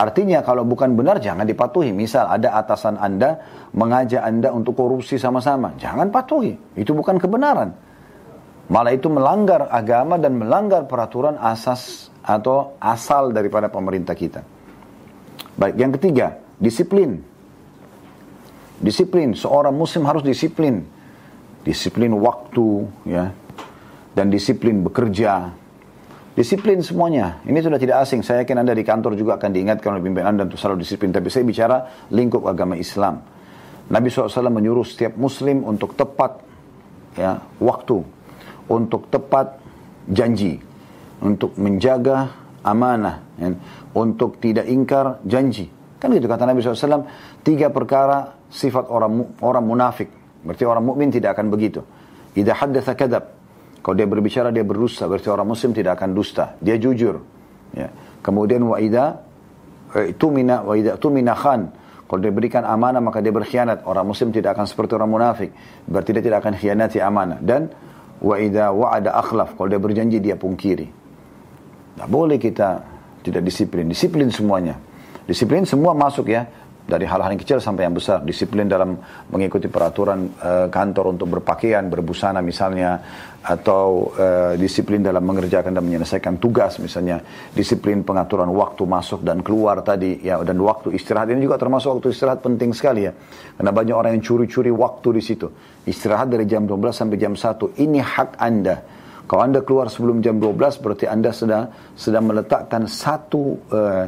Artinya 0.00 0.40
kalau 0.40 0.64
bukan 0.64 0.96
benar 0.96 1.20
jangan 1.20 1.44
dipatuhi. 1.44 1.92
Misal 1.92 2.32
ada 2.32 2.56
atasan 2.56 2.96
Anda 2.96 3.36
mengajak 3.76 4.24
Anda 4.24 4.48
untuk 4.56 4.78
korupsi 4.80 5.20
sama-sama. 5.20 5.76
Jangan 5.76 6.08
patuhi. 6.08 6.56
Itu 6.78 6.96
bukan 6.96 7.20
kebenaran. 7.20 7.89
Malah 8.70 8.94
itu 8.94 9.10
melanggar 9.10 9.66
agama 9.66 10.14
dan 10.14 10.38
melanggar 10.38 10.86
peraturan 10.86 11.34
asas 11.42 12.06
atau 12.22 12.78
asal 12.78 13.34
daripada 13.34 13.66
pemerintah 13.66 14.14
kita. 14.14 14.46
Baik, 15.58 15.74
yang 15.74 15.90
ketiga, 15.98 16.38
disiplin. 16.54 17.18
Disiplin, 18.78 19.34
seorang 19.34 19.74
muslim 19.74 20.06
harus 20.06 20.22
disiplin. 20.22 20.86
Disiplin 21.66 22.14
waktu, 22.14 22.86
ya, 23.10 23.34
dan 24.14 24.30
disiplin 24.30 24.86
bekerja. 24.86 25.50
Disiplin 26.38 26.78
semuanya. 26.80 27.42
Ini 27.42 27.58
sudah 27.60 27.76
tidak 27.76 28.06
asing. 28.06 28.22
Saya 28.22 28.46
yakin 28.46 28.62
Anda 28.62 28.72
di 28.72 28.86
kantor 28.86 29.18
juga 29.18 29.36
akan 29.36 29.50
diingatkan 29.50 29.98
oleh 29.98 30.02
pimpinan 30.06 30.38
Anda 30.38 30.46
untuk 30.46 30.62
selalu 30.62 30.86
disiplin. 30.86 31.10
Tapi 31.10 31.26
saya 31.26 31.42
bicara 31.42 32.06
lingkup 32.14 32.46
agama 32.46 32.78
Islam. 32.78 33.18
Nabi 33.90 34.06
SAW 34.08 34.30
menyuruh 34.54 34.86
setiap 34.86 35.18
muslim 35.18 35.66
untuk 35.66 35.98
tepat 35.98 36.38
ya, 37.18 37.42
waktu. 37.58 38.19
Untuk 38.70 39.10
tepat 39.10 39.58
janji. 40.06 40.62
Untuk 41.20 41.58
menjaga 41.58 42.30
amanah. 42.62 43.20
Ya, 43.36 43.58
untuk 43.92 44.38
tidak 44.38 44.70
ingkar 44.70 45.18
janji. 45.26 45.68
Kan 46.00 46.16
gitu 46.16 46.30
kata 46.30 46.48
Nabi 46.48 46.64
SAW. 46.64 47.04
Tiga 47.44 47.68
perkara 47.68 48.40
sifat 48.48 48.88
orang 48.88 49.36
orang 49.44 49.64
munafik. 49.66 50.08
Berarti 50.40 50.64
orang 50.64 50.84
mukmin 50.88 51.12
tidak 51.12 51.36
akan 51.36 51.52
begitu. 51.52 51.84
Idza 52.32 52.56
haddatsa 52.56 52.96
kadab. 52.96 53.24
Kalau 53.80 53.96
dia 53.96 54.08
berbicara 54.08 54.52
dia 54.52 54.64
berdusta, 54.64 55.08
berarti 55.08 55.28
orang 55.32 55.48
muslim 55.48 55.72
tidak 55.72 56.00
akan 56.00 56.10
dusta. 56.12 56.56
Dia 56.60 56.76
jujur. 56.76 57.20
Ya. 57.72 57.88
Kemudian 58.20 58.64
wa 58.64 58.76
idza 58.76 59.24
eh, 59.96 60.12
tumina 60.16 60.64
wa 60.64 60.76
idza 60.76 60.96
tumina 61.00 61.32
khan. 61.36 61.72
Kalau 62.08 62.20
dia 62.20 62.32
berikan 62.34 62.64
amanah 62.66 63.00
maka 63.00 63.20
dia 63.20 63.32
berkhianat. 63.32 63.84
Orang 63.84 64.08
muslim 64.12 64.32
tidak 64.32 64.56
akan 64.56 64.66
seperti 64.68 64.96
orang 64.96 65.10
munafik. 65.12 65.50
Berarti 65.86 66.10
dia 66.16 66.22
tidak 66.24 66.38
akan 66.44 66.54
khianati 66.56 66.98
amanah. 67.00 67.38
Dan 67.40 67.70
wa 68.20 68.36
idza 68.36 68.70
wa'ada 68.70 69.16
akhlaf. 69.16 69.56
Kalau 69.56 69.68
dia 69.68 69.80
berjanji 69.80 70.20
dia 70.20 70.36
pungkiri. 70.36 70.86
Tidak 71.96 72.08
boleh 72.08 72.36
kita 72.36 72.68
tidak 73.24 73.42
disiplin. 73.44 73.88
Disiplin 73.88 74.28
semuanya. 74.32 74.76
Disiplin 75.24 75.64
semua 75.64 75.92
masuk 75.96 76.32
ya 76.32 76.48
dari 76.90 77.06
hal-hal 77.06 77.30
yang 77.30 77.38
kecil 77.38 77.62
sampai 77.62 77.86
yang 77.86 77.94
besar. 77.94 78.26
Disiplin 78.26 78.66
dalam 78.66 78.98
mengikuti 79.30 79.70
peraturan 79.70 80.26
uh, 80.42 80.66
kantor 80.66 81.14
untuk 81.14 81.38
berpakaian, 81.38 81.86
berbusana 81.86 82.42
misalnya, 82.42 82.98
atau 83.40 84.10
uh, 84.18 84.52
disiplin 84.58 84.98
dalam 85.00 85.22
mengerjakan 85.22 85.70
dan 85.70 85.86
menyelesaikan 85.86 86.42
tugas 86.42 86.82
misalnya. 86.82 87.22
Disiplin 87.54 88.02
pengaturan 88.02 88.50
waktu 88.50 88.82
masuk 88.82 89.22
dan 89.22 89.46
keluar 89.46 89.86
tadi, 89.86 90.18
ya 90.26 90.42
dan 90.42 90.58
waktu 90.58 90.90
istirahat 90.98 91.30
ini 91.30 91.46
juga 91.46 91.56
termasuk 91.56 92.02
waktu 92.02 92.10
istirahat 92.10 92.42
penting 92.42 92.74
sekali 92.74 93.06
ya. 93.06 93.14
Karena 93.54 93.70
banyak 93.70 93.94
orang 93.94 94.18
yang 94.18 94.24
curi-curi 94.26 94.74
waktu 94.74 95.08
di 95.14 95.22
situ. 95.22 95.46
Istirahat 95.86 96.34
dari 96.34 96.50
jam 96.50 96.66
12 96.66 96.90
sampai 96.90 97.16
jam 97.16 97.38
1. 97.38 97.78
Ini 97.78 97.98
hak 98.02 98.30
Anda. 98.42 98.76
Kalau 99.30 99.46
Anda 99.46 99.62
keluar 99.62 99.86
sebelum 99.86 100.18
jam 100.26 100.42
12 100.42 100.82
berarti 100.82 101.06
Anda 101.06 101.30
sedang 101.30 101.70
sedang 101.94 102.26
meletakkan 102.26 102.90
satu 102.90 103.62
uh, 103.70 104.04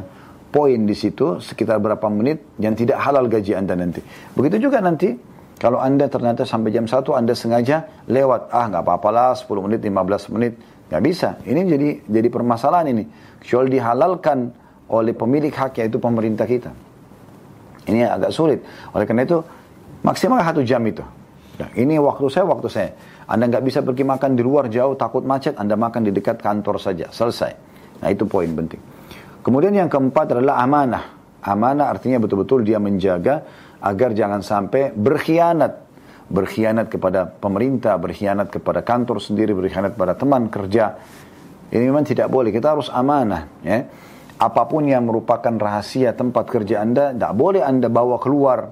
poin 0.53 0.85
di 0.85 0.93
situ 0.93 1.41
sekitar 1.41 1.81
berapa 1.81 2.05
menit 2.13 2.45
yang 2.61 2.77
tidak 2.77 3.01
halal 3.01 3.25
gaji 3.25 3.57
Anda 3.57 3.73
nanti. 3.73 4.05
Begitu 4.37 4.69
juga 4.69 4.77
nanti 4.85 5.17
kalau 5.57 5.81
Anda 5.81 6.05
ternyata 6.05 6.45
sampai 6.45 6.69
jam 6.69 6.85
1 6.85 7.01
Anda 7.17 7.33
sengaja 7.33 8.05
lewat, 8.05 8.53
ah 8.53 8.69
nggak 8.69 8.83
apa-apa 8.85 9.09
lah 9.09 9.31
10 9.33 9.65
menit, 9.65 9.81
15 9.81 10.29
menit. 10.37 10.53
Nggak 10.93 11.01
bisa. 11.01 11.29
Ini 11.41 11.59
jadi 11.65 11.89
jadi 12.05 12.27
permasalahan 12.29 12.93
ini. 12.93 13.03
Kecuali 13.41 13.73
dihalalkan 13.73 14.37
oleh 14.93 15.17
pemilik 15.17 15.49
hak 15.49 15.81
yaitu 15.81 15.97
pemerintah 15.97 16.45
kita. 16.45 16.69
Ini 17.89 18.05
agak 18.05 18.29
sulit. 18.29 18.61
Oleh 18.93 19.09
karena 19.09 19.25
itu 19.25 19.41
maksimal 20.05 20.37
satu 20.45 20.61
jam 20.61 20.85
itu. 20.85 21.01
Nah, 21.53 21.69
ini 21.77 21.97
waktu 21.97 22.29
saya, 22.29 22.45
waktu 22.45 22.67
saya. 22.69 22.89
Anda 23.25 23.49
nggak 23.49 23.63
bisa 23.65 23.79
pergi 23.81 24.03
makan 24.03 24.35
di 24.37 24.43
luar 24.43 24.67
jauh, 24.67 24.93
takut 24.99 25.23
macet, 25.23 25.55
Anda 25.55 25.79
makan 25.79 26.05
di 26.05 26.11
dekat 26.11 26.43
kantor 26.43 26.77
saja. 26.77 27.07
Selesai. 27.09 27.51
Nah 28.03 28.11
itu 28.11 28.27
poin 28.27 28.51
penting. 28.51 28.92
Kemudian 29.43 29.75
yang 29.75 29.91
keempat 29.91 30.39
adalah 30.39 30.63
amanah. 30.63 31.03
Amanah 31.43 31.91
artinya 31.91 32.23
betul-betul 32.23 32.63
dia 32.63 32.79
menjaga 32.79 33.43
agar 33.83 34.15
jangan 34.15 34.39
sampai 34.39 34.95
berkhianat. 34.95 35.83
Berkhianat 36.31 36.87
kepada 36.87 37.27
pemerintah, 37.27 37.99
berkhianat 37.99 38.47
kepada 38.47 38.79
kantor 38.79 39.19
sendiri, 39.19 39.51
berkhianat 39.51 39.99
kepada 39.99 40.15
teman 40.15 40.47
kerja. 40.47 40.95
Ini 41.67 41.83
memang 41.83 42.07
tidak 42.07 42.31
boleh. 42.31 42.55
Kita 42.55 42.71
harus 42.71 42.87
amanah. 42.87 43.51
Ya. 43.59 43.83
Apa 44.39 44.65
pun 44.65 44.87
yang 44.87 45.03
merupakan 45.03 45.51
rahasia 45.51 46.15
tempat 46.15 46.47
kerja 46.47 46.79
Anda, 46.79 47.11
tidak 47.11 47.33
boleh 47.35 47.61
Anda 47.61 47.91
bawa 47.91 48.17
keluar. 48.23 48.71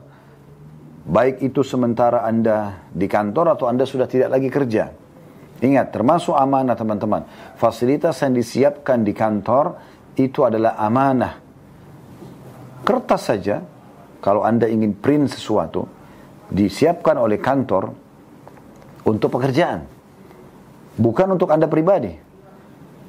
Baik 1.01 1.43
itu 1.43 1.61
sementara 1.67 2.23
Anda 2.23 2.87
di 2.87 3.05
kantor 3.11 3.59
atau 3.59 3.67
Anda 3.67 3.83
sudah 3.83 4.07
tidak 4.07 4.31
lagi 4.31 4.47
kerja. 4.47 4.89
Ingat, 5.61 5.93
termasuk 5.93 6.33
amanah 6.33 6.73
teman-teman. 6.73 7.21
Fasilitas 7.59 8.17
yang 8.25 8.33
disiapkan 8.33 9.05
di 9.05 9.13
kantor 9.13 9.77
itu 10.15 10.39
adalah 10.43 10.75
amanah. 10.79 11.33
Kertas 12.81 13.21
saja, 13.21 13.61
kalau 14.19 14.41
Anda 14.41 14.67
ingin 14.67 14.97
print 14.97 15.33
sesuatu, 15.33 15.85
disiapkan 16.51 17.15
oleh 17.15 17.39
kantor 17.39 17.83
untuk 19.07 19.29
pekerjaan. 19.33 19.87
Bukan 20.97 21.27
untuk 21.33 21.49
Anda 21.49 21.71
pribadi. 21.71 22.11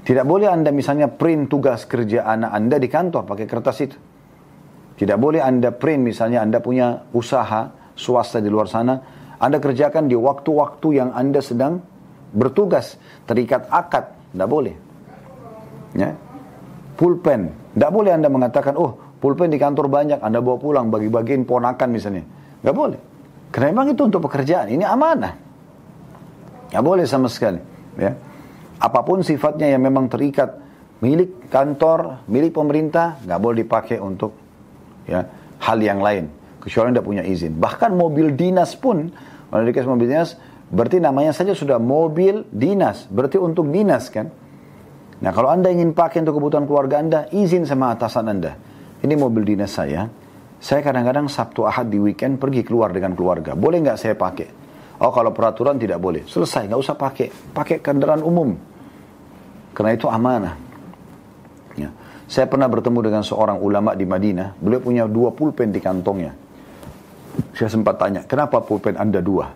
Tidak 0.02 0.26
boleh 0.26 0.50
Anda 0.50 0.74
misalnya 0.74 1.06
print 1.10 1.46
tugas 1.50 1.86
kerja 1.86 2.26
anak 2.26 2.50
Anda 2.50 2.76
di 2.78 2.88
kantor 2.90 3.22
pakai 3.22 3.46
kertas 3.46 3.76
itu. 3.82 3.98
Tidak 4.98 5.18
boleh 5.18 5.42
Anda 5.42 5.70
print 5.74 6.02
misalnya 6.02 6.42
Anda 6.42 6.58
punya 6.58 7.06
usaha 7.14 7.70
swasta 7.94 8.42
di 8.42 8.50
luar 8.50 8.66
sana, 8.66 8.98
Anda 9.38 9.58
kerjakan 9.58 10.10
di 10.10 10.16
waktu-waktu 10.18 10.88
yang 10.94 11.10
Anda 11.14 11.42
sedang 11.42 11.82
bertugas, 12.32 12.96
terikat 13.28 13.68
akad, 13.68 14.10
tidak 14.32 14.48
boleh. 14.48 14.74
Ya, 15.92 16.16
pulpen. 17.02 17.50
Tidak 17.74 17.90
boleh 17.90 18.14
Anda 18.14 18.30
mengatakan, 18.30 18.78
oh 18.78 19.18
pulpen 19.18 19.50
di 19.50 19.58
kantor 19.58 19.90
banyak, 19.90 20.22
Anda 20.22 20.38
bawa 20.38 20.62
pulang 20.62 20.86
bagi-bagiin 20.94 21.42
ponakan 21.42 21.88
misalnya. 21.90 22.22
Tidak 22.62 22.70
boleh. 22.70 23.00
Karena 23.50 23.74
memang 23.74 23.90
itu 23.90 24.06
untuk 24.06 24.22
pekerjaan, 24.30 24.70
ini 24.70 24.86
amanah. 24.86 25.34
Tidak 26.70 26.78
boleh 26.78 27.02
sama 27.10 27.26
sekali. 27.26 27.58
Ya. 27.98 28.14
Apa 28.78 29.02
pun 29.02 29.26
sifatnya 29.26 29.66
yang 29.66 29.82
memang 29.82 30.06
terikat 30.06 30.62
milik 31.02 31.50
kantor, 31.50 32.22
milik 32.30 32.54
pemerintah, 32.54 33.18
nggak 33.26 33.40
boleh 33.42 33.56
dipakai 33.66 33.98
untuk 33.98 34.38
ya 35.04 35.26
hal 35.58 35.78
yang 35.82 35.98
lain. 35.98 36.30
Kecuali 36.62 36.94
Anda 36.94 37.02
punya 37.02 37.26
izin. 37.26 37.58
Bahkan 37.58 37.98
mobil 37.98 38.38
dinas 38.38 38.78
pun, 38.78 39.10
kalau 39.50 39.66
dikasih 39.66 39.90
mobil 39.90 40.06
dinas, 40.06 40.38
berarti 40.70 41.02
namanya 41.02 41.34
saja 41.34 41.58
sudah 41.58 41.82
mobil 41.82 42.46
dinas. 42.54 43.10
Berarti 43.10 43.42
untuk 43.42 43.66
dinas 43.74 44.06
kan. 44.14 44.30
Nah 45.22 45.30
kalau 45.30 45.54
Anda 45.54 45.70
ingin 45.70 45.94
pakai 45.94 46.26
untuk 46.26 46.42
kebutuhan 46.42 46.66
keluarga 46.66 46.98
Anda, 46.98 47.20
izin 47.30 47.62
sama 47.62 47.94
atasan 47.94 48.26
Anda. 48.26 48.58
Ini 49.02 49.14
mobil 49.14 49.46
dinas 49.46 49.70
saya. 49.70 50.10
Saya 50.58 50.82
kadang-kadang 50.82 51.30
Sabtu 51.30 51.62
Ahad 51.66 51.90
di 51.90 51.98
weekend 51.98 52.42
pergi 52.42 52.66
keluar 52.66 52.90
dengan 52.90 53.14
keluarga. 53.14 53.54
Boleh 53.54 53.82
nggak 53.82 53.98
saya 53.98 54.14
pakai? 54.18 54.48
Oh 55.02 55.10
kalau 55.14 55.30
peraturan 55.30 55.78
tidak 55.78 55.98
boleh. 55.98 56.26
Selesai, 56.26 56.70
nggak 56.70 56.80
usah 56.82 56.94
pakai. 56.98 57.26
Pakai 57.30 57.78
kendaraan 57.78 58.22
umum. 58.22 58.54
Karena 59.74 59.90
itu 59.94 60.06
amanah. 60.06 60.54
Ya. 61.74 61.90
Saya 62.30 62.46
pernah 62.46 62.70
bertemu 62.70 62.98
dengan 63.02 63.22
seorang 63.26 63.58
ulama 63.58 63.94
di 63.98 64.06
Madinah. 64.06 64.58
Beliau 64.58 64.80
punya 64.82 65.04
dua 65.10 65.34
pulpen 65.34 65.74
di 65.74 65.82
kantongnya. 65.82 66.34
Saya 67.56 67.70
sempat 67.72 67.96
tanya, 67.96 68.22
kenapa 68.28 68.60
pulpen 68.60 68.96
Anda 69.00 69.24
dua? 69.24 69.48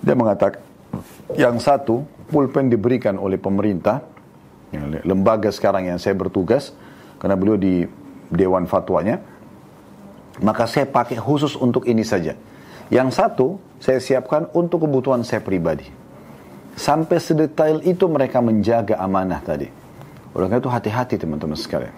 Dia 0.00 0.16
mengatakan, 0.16 0.60
yang 1.36 1.60
satu 1.60 2.00
pulpen 2.32 2.72
diberikan 2.72 3.20
oleh 3.20 3.36
pemerintah, 3.36 4.00
lembaga 5.02 5.50
sekarang 5.50 5.90
yang 5.90 5.98
saya 5.98 6.14
bertugas 6.14 6.70
karena 7.18 7.34
beliau 7.34 7.58
di 7.58 7.84
dewan 8.30 8.70
fatwanya 8.70 9.18
maka 10.40 10.64
saya 10.70 10.86
pakai 10.86 11.18
khusus 11.18 11.58
untuk 11.58 11.84
ini 11.90 12.06
saja. 12.06 12.38
Yang 12.90 13.08
satu 13.18 13.46
saya 13.82 13.98
siapkan 13.98 14.48
untuk 14.56 14.86
kebutuhan 14.88 15.22
saya 15.22 15.42
pribadi. 15.42 15.86
Sampai 16.78 17.20
sedetail 17.20 17.82
itu 17.84 18.08
mereka 18.08 18.40
menjaga 18.40 18.96
amanah 18.98 19.42
tadi. 19.42 19.68
Oleh 20.32 20.46
karena 20.46 20.62
itu 20.62 20.70
hati-hati 20.70 21.14
teman-teman 21.18 21.58
sekalian. 21.58 21.94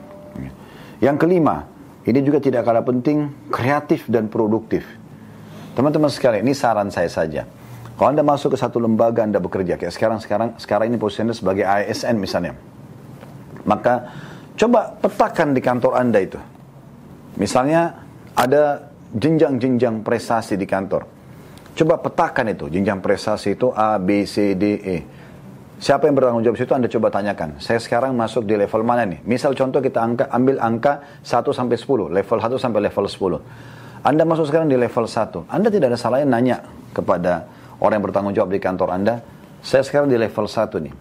Yang 0.98 1.16
kelima 1.22 1.68
ini 2.02 2.18
juga 2.24 2.42
tidak 2.42 2.66
kalah 2.66 2.82
penting 2.82 3.30
kreatif 3.52 4.08
dan 4.10 4.26
produktif. 4.26 4.82
Teman-teman 5.76 6.10
sekalian 6.10 6.44
ini 6.44 6.56
saran 6.56 6.90
saya 6.90 7.08
saja 7.08 7.44
kalau 8.02 8.18
Anda 8.18 8.26
masuk 8.26 8.58
ke 8.58 8.58
satu 8.58 8.82
lembaga 8.82 9.22
Anda 9.22 9.38
bekerja, 9.38 9.78
kayak 9.78 9.94
sekarang 9.94 10.18
sekarang 10.18 10.58
sekarang 10.58 10.90
ini 10.90 10.98
posisinya 10.98 11.30
sebagai 11.30 11.62
ASN 11.62 12.18
misalnya. 12.18 12.58
Maka 13.62 14.10
coba 14.58 14.90
petakan 14.98 15.54
di 15.54 15.62
kantor 15.62 16.02
Anda 16.02 16.18
itu. 16.18 16.34
Misalnya 17.38 18.02
ada 18.34 18.90
jenjang-jenjang 19.14 20.02
prestasi 20.02 20.58
di 20.58 20.66
kantor. 20.66 21.06
Coba 21.78 22.02
petakan 22.02 22.50
itu, 22.50 22.66
jenjang 22.74 22.98
prestasi 22.98 23.54
itu 23.54 23.70
A, 23.70 24.02
B, 24.02 24.26
C, 24.26 24.58
D, 24.58 24.82
E. 24.82 24.96
Siapa 25.78 26.10
yang 26.10 26.18
bertanggung 26.18 26.42
jawab 26.42 26.58
situ 26.58 26.74
Anda 26.74 26.90
coba 26.90 27.14
tanyakan. 27.14 27.62
Saya 27.62 27.78
sekarang 27.78 28.18
masuk 28.18 28.42
di 28.50 28.58
level 28.58 28.82
mana 28.82 29.06
nih? 29.06 29.22
Misal 29.22 29.54
contoh 29.54 29.78
kita 29.78 30.02
angka, 30.02 30.26
ambil 30.34 30.58
angka 30.58 31.22
1 31.22 31.54
sampai 31.54 31.78
10, 31.78 32.10
level 32.10 32.38
1 32.42 32.58
sampai 32.58 32.82
level 32.82 33.06
10. 33.06 34.02
Anda 34.02 34.26
masuk 34.26 34.50
sekarang 34.50 34.66
di 34.66 34.74
level 34.74 35.06
1. 35.06 35.46
Anda 35.46 35.70
tidak 35.70 35.94
ada 35.94 35.98
salahnya 36.02 36.26
nanya 36.26 36.66
kepada 36.90 37.61
orang 37.82 37.98
yang 37.98 38.06
bertanggung 38.06 38.34
jawab 38.38 38.50
di 38.54 38.62
kantor 38.62 38.94
Anda, 38.94 39.14
saya 39.58 39.82
sekarang 39.82 40.06
di 40.06 40.14
level 40.14 40.46
1 40.46 40.86
nih. 40.86 40.94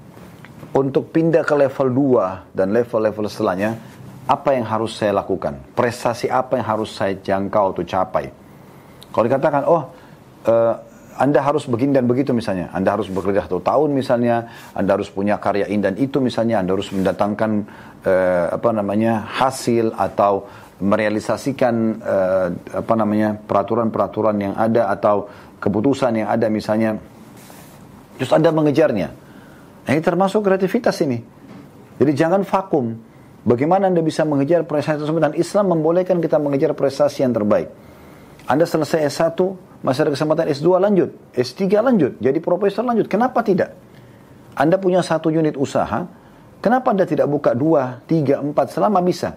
Untuk 0.71 1.13
pindah 1.13 1.45
ke 1.45 1.53
level 1.53 1.88
2 1.93 2.57
dan 2.57 2.73
level-level 2.73 3.29
setelahnya, 3.29 3.77
apa 4.25 4.57
yang 4.57 4.65
harus 4.65 4.97
saya 4.97 5.13
lakukan? 5.13 5.61
Prestasi 5.77 6.25
apa 6.32 6.57
yang 6.57 6.65
harus 6.65 6.89
saya 6.95 7.13
jangkau 7.19 7.77
atau 7.77 7.84
capai? 7.86 8.32
Kalau 9.11 9.25
dikatakan, 9.27 9.61
oh 9.67 9.84
uh, 10.47 10.75
Anda 11.19 11.43
harus 11.43 11.67
begini 11.67 11.91
dan 11.93 12.07
begitu 12.07 12.32
misalnya. 12.32 12.71
Anda 12.71 12.95
harus 12.97 13.11
bekerja 13.11 13.45
satu 13.45 13.59
tahun 13.59 13.91
misalnya. 13.91 14.47
Anda 14.71 14.95
harus 14.95 15.11
punya 15.11 15.38
karya 15.38 15.67
ini 15.67 15.84
dan 15.84 15.99
itu 15.99 16.23
misalnya. 16.23 16.63
Anda 16.63 16.79
harus 16.79 16.89
mendatangkan 16.89 17.51
uh, 18.07 18.45
apa 18.55 18.69
namanya 18.71 19.27
hasil 19.27 19.91
atau 19.99 20.47
merealisasikan 20.82 22.01
uh, 22.01 22.47
apa 22.73 22.93
namanya 22.97 23.38
peraturan-peraturan 23.38 24.38
yang 24.39 24.53
ada 24.57 24.89
atau 24.89 25.29
keputusan 25.62 26.26
yang 26.26 26.28
ada 26.28 26.49
misalnya. 26.49 26.97
Terus 28.18 28.32
Anda 28.34 28.49
mengejarnya. 28.49 29.07
Nah, 29.86 29.91
ini 29.93 30.01
termasuk 30.01 30.41
kreativitas 30.41 30.97
ini. 31.05 31.22
Jadi 32.01 32.12
jangan 32.18 32.41
vakum. 32.41 32.97
Bagaimana 33.45 33.89
Anda 33.89 34.01
bisa 34.05 34.26
mengejar 34.26 34.66
prestasi 34.66 35.01
tersebut 35.01 35.22
dan 35.22 35.34
Islam 35.34 35.78
membolehkan 35.78 36.22
kita 36.22 36.38
mengejar 36.38 36.74
prestasi 36.78 37.26
yang 37.26 37.34
terbaik. 37.34 37.70
Anda 38.45 38.66
selesai 38.66 39.05
S1, 39.09 39.38
masih 39.82 40.05
ada 40.05 40.12
kesempatan 40.14 40.45
S2 40.53 40.70
lanjut, 40.78 41.09
S3 41.34 41.62
lanjut, 41.82 42.14
jadi 42.22 42.38
profesor 42.38 42.86
lanjut. 42.86 43.09
Kenapa 43.09 43.41
tidak? 43.41 43.74
Anda 44.53 44.78
punya 44.78 45.01
satu 45.01 45.34
unit 45.34 45.57
usaha, 45.57 46.05
kenapa 46.62 46.93
Anda 46.93 47.09
tidak 47.09 47.26
buka 47.26 47.57
dua, 47.57 48.01
tiga, 48.05 48.41
empat 48.41 48.78
selama 48.78 49.01
bisa? 49.01 49.34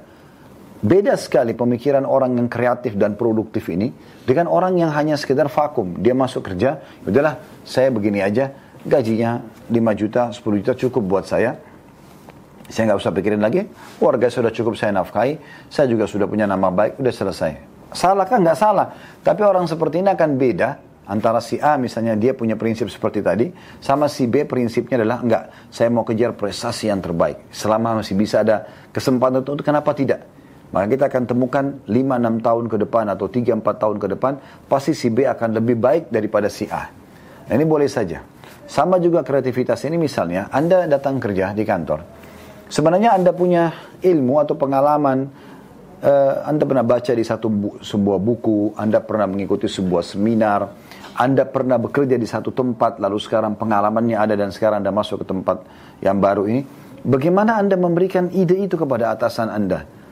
Beda 0.84 1.16
sekali 1.16 1.56
pemikiran 1.56 2.04
orang 2.04 2.36
yang 2.36 2.44
kreatif 2.44 2.92
dan 3.00 3.16
produktif 3.16 3.72
ini 3.72 3.88
dengan 4.28 4.52
orang 4.52 4.76
yang 4.76 4.92
hanya 4.92 5.16
sekedar 5.16 5.48
vakum. 5.48 5.96
Dia 5.96 6.12
masuk 6.12 6.44
kerja, 6.52 6.76
udahlah 7.08 7.40
saya 7.64 7.88
begini 7.88 8.20
aja, 8.20 8.52
gajinya 8.84 9.40
5 9.72 9.80
juta, 9.96 10.28
10 10.28 10.60
juta 10.60 10.76
cukup 10.76 11.02
buat 11.08 11.24
saya. 11.24 11.56
Saya 12.68 12.92
nggak 12.92 13.00
usah 13.00 13.16
pikirin 13.16 13.40
lagi, 13.40 13.64
warga 13.96 14.28
sudah 14.28 14.52
cukup 14.52 14.76
saya 14.76 14.92
nafkahi, 14.92 15.40
saya 15.72 15.88
juga 15.88 16.04
sudah 16.04 16.28
punya 16.28 16.44
nama 16.44 16.68
baik, 16.68 17.00
udah 17.00 17.14
selesai. 17.16 17.52
Salah 17.88 18.28
kan? 18.28 18.44
Nggak 18.44 18.58
salah. 18.60 18.92
Tapi 19.24 19.40
orang 19.40 19.64
seperti 19.64 20.04
ini 20.04 20.12
akan 20.12 20.30
beda 20.36 20.68
antara 21.08 21.40
si 21.40 21.56
A 21.64 21.80
misalnya 21.80 22.12
dia 22.12 22.36
punya 22.36 22.60
prinsip 22.60 22.92
seperti 22.92 23.24
tadi, 23.24 23.48
sama 23.80 24.04
si 24.12 24.28
B 24.28 24.44
prinsipnya 24.44 25.00
adalah 25.00 25.24
enggak, 25.24 25.44
saya 25.72 25.88
mau 25.88 26.04
kejar 26.04 26.36
prestasi 26.36 26.92
yang 26.92 27.00
terbaik. 27.00 27.48
Selama 27.48 28.04
masih 28.04 28.20
bisa 28.20 28.44
ada 28.44 28.68
kesempatan 28.92 29.40
untuk 29.40 29.64
kenapa 29.64 29.96
tidak? 29.96 30.43
Maka 30.74 30.90
kita 30.90 31.06
akan 31.06 31.22
temukan 31.22 31.64
5-6 31.86 32.42
tahun 32.42 32.64
ke 32.66 32.76
depan 32.82 33.04
atau 33.14 33.30
3-4 33.30 33.62
tahun 33.62 33.96
ke 34.02 34.06
depan, 34.18 34.32
pasti 34.66 34.90
si 34.90 35.06
B 35.06 35.22
akan 35.22 35.54
lebih 35.54 35.78
baik 35.78 36.10
daripada 36.10 36.50
si 36.50 36.66
A. 36.66 36.90
Nah, 37.46 37.54
ini 37.54 37.62
boleh 37.62 37.86
saja. 37.86 38.26
Sama 38.66 38.98
juga 38.98 39.22
kreativitas 39.22 39.86
ini 39.86 39.94
misalnya, 39.94 40.50
Anda 40.50 40.90
datang 40.90 41.22
kerja 41.22 41.54
di 41.54 41.62
kantor. 41.62 42.02
Sebenarnya 42.66 43.14
Anda 43.14 43.30
punya 43.30 43.70
ilmu 44.02 44.42
atau 44.42 44.58
pengalaman 44.58 45.30
uh, 46.02 46.34
Anda 46.42 46.64
pernah 46.66 46.82
baca 46.82 47.12
di 47.14 47.22
satu 47.22 47.46
bu 47.46 47.68
sebuah 47.78 48.18
buku, 48.18 48.74
Anda 48.74 48.98
pernah 48.98 49.30
mengikuti 49.30 49.70
sebuah 49.70 50.02
seminar, 50.02 50.74
Anda 51.14 51.46
pernah 51.46 51.78
bekerja 51.78 52.18
di 52.18 52.26
satu 52.26 52.50
tempat, 52.50 52.98
lalu 52.98 53.22
sekarang 53.22 53.54
pengalamannya 53.54 54.18
ada 54.18 54.34
dan 54.34 54.50
sekarang 54.50 54.82
Anda 54.82 54.90
masuk 54.90 55.22
ke 55.22 55.26
tempat 55.30 55.62
yang 56.02 56.18
baru 56.18 56.50
ini. 56.50 56.66
Bagaimana 57.04 57.62
Anda 57.62 57.78
memberikan 57.78 58.32
ide 58.32 58.58
itu 58.58 58.74
kepada 58.74 59.12
atasan 59.14 59.52
Anda? 59.52 60.03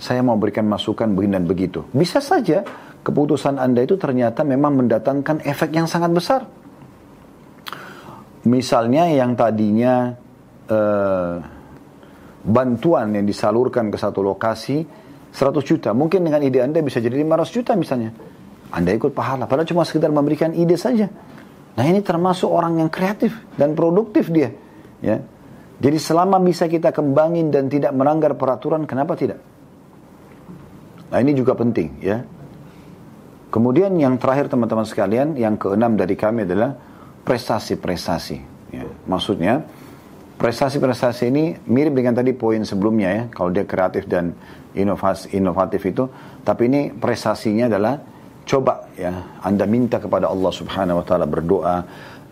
Saya 0.00 0.24
mau 0.24 0.40
berikan 0.40 0.64
masukan 0.64 1.12
begini 1.12 1.36
dan 1.36 1.44
begitu. 1.44 1.84
Bisa 1.92 2.24
saja 2.24 2.64
keputusan 3.04 3.60
Anda 3.60 3.84
itu 3.84 4.00
ternyata 4.00 4.40
memang 4.48 4.80
mendatangkan 4.80 5.44
efek 5.44 5.76
yang 5.76 5.84
sangat 5.84 6.08
besar. 6.16 6.40
Misalnya 8.48 9.04
yang 9.12 9.36
tadinya 9.36 10.16
uh, 10.72 11.36
bantuan 12.40 13.12
yang 13.12 13.28
disalurkan 13.28 13.92
ke 13.92 14.00
satu 14.00 14.24
lokasi 14.24 14.80
100 15.36 15.36
juta. 15.68 15.92
Mungkin 15.92 16.24
dengan 16.24 16.40
ide 16.40 16.64
Anda 16.64 16.80
bisa 16.80 16.96
jadi 17.04 17.20
500 17.20 17.56
juta 17.60 17.76
misalnya. 17.76 18.16
Anda 18.72 18.96
ikut 18.96 19.12
pahala. 19.12 19.44
Padahal 19.44 19.68
cuma 19.68 19.84
sekedar 19.84 20.08
memberikan 20.08 20.56
ide 20.56 20.80
saja. 20.80 21.12
Nah 21.76 21.84
ini 21.84 22.00
termasuk 22.00 22.48
orang 22.48 22.80
yang 22.80 22.88
kreatif 22.88 23.36
dan 23.60 23.76
produktif 23.76 24.32
dia. 24.32 24.48
Ya. 25.04 25.20
Jadi 25.80 25.96
selama 26.00 26.40
bisa 26.40 26.68
kita 26.68 26.88
kembangin 26.88 27.52
dan 27.52 27.68
tidak 27.68 27.92
melanggar 27.92 28.32
peraturan, 28.36 28.88
kenapa 28.88 29.16
tidak? 29.16 29.49
Nah 31.10 31.18
ini 31.18 31.34
juga 31.34 31.58
penting 31.58 32.00
ya. 32.00 32.22
Kemudian 33.50 33.98
yang 33.98 34.14
terakhir 34.14 34.46
teman-teman 34.46 34.86
sekalian, 34.86 35.34
yang 35.34 35.58
keenam 35.58 35.98
dari 35.98 36.14
kami 36.14 36.46
adalah 36.46 36.70
prestasi-prestasi. 37.26 38.38
Ya. 38.70 38.86
Maksudnya, 39.10 39.66
prestasi-prestasi 40.38 41.34
ini 41.34 41.58
mirip 41.66 41.98
dengan 41.98 42.14
tadi 42.14 42.30
poin 42.30 42.62
sebelumnya 42.62 43.10
ya. 43.10 43.22
Kalau 43.34 43.50
dia 43.50 43.66
kreatif 43.66 44.06
dan 44.06 44.38
inovasi 44.74 45.34
inovatif 45.34 45.82
itu 45.82 46.06
tapi 46.46 46.70
ini 46.70 46.94
prestasinya 46.94 47.66
adalah 47.66 47.98
coba 48.46 48.86
ya 48.94 49.12
Anda 49.42 49.66
minta 49.66 49.98
kepada 49.98 50.30
Allah 50.30 50.52
Subhanahu 50.54 51.02
wa 51.02 51.04
taala 51.06 51.26
berdoa 51.26 51.76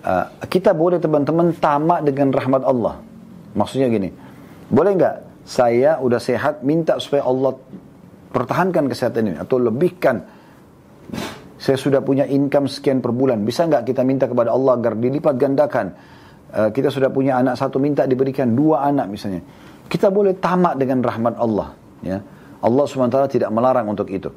uh, 0.02 0.24
kita 0.46 0.74
boleh 0.74 1.02
teman-teman 1.02 1.54
tamak 1.58 2.06
dengan 2.06 2.30
rahmat 2.30 2.62
Allah 2.62 3.02
maksudnya 3.58 3.90
gini 3.90 4.10
boleh 4.70 4.92
nggak 4.94 5.16
saya 5.48 5.98
udah 5.98 6.20
sehat 6.20 6.62
minta 6.62 7.00
supaya 7.00 7.26
Allah 7.26 7.56
pertahankan 8.28 8.88
kesehatan 8.88 9.34
ini 9.34 9.36
atau 9.40 9.56
lebihkan 9.60 10.16
saya 11.58 11.74
sudah 11.74 12.04
punya 12.04 12.28
income 12.28 12.70
sekian 12.70 13.02
per 13.02 13.10
bulan 13.10 13.42
bisa 13.42 13.66
nggak 13.66 13.82
kita 13.88 14.04
minta 14.06 14.30
kepada 14.30 14.54
Allah 14.54 14.78
agar 14.78 14.94
dilipat 14.94 15.34
gandakan 15.34 15.86
uh, 16.54 16.68
kita 16.70 16.92
sudah 16.92 17.08
punya 17.10 17.40
anak 17.40 17.56
satu 17.56 17.80
minta 17.80 18.04
diberikan 18.04 18.52
dua 18.52 18.84
anak 18.86 19.06
misalnya 19.10 19.42
kita 19.88 20.12
boleh 20.12 20.36
tamak 20.36 20.76
dengan 20.76 21.00
rahmat 21.00 21.34
Allah 21.40 21.88
Ya. 22.02 22.22
Allah 22.58 22.84
SWT 22.90 23.38
tidak 23.38 23.50
melarang 23.54 23.86
untuk 23.86 24.10
itu. 24.10 24.30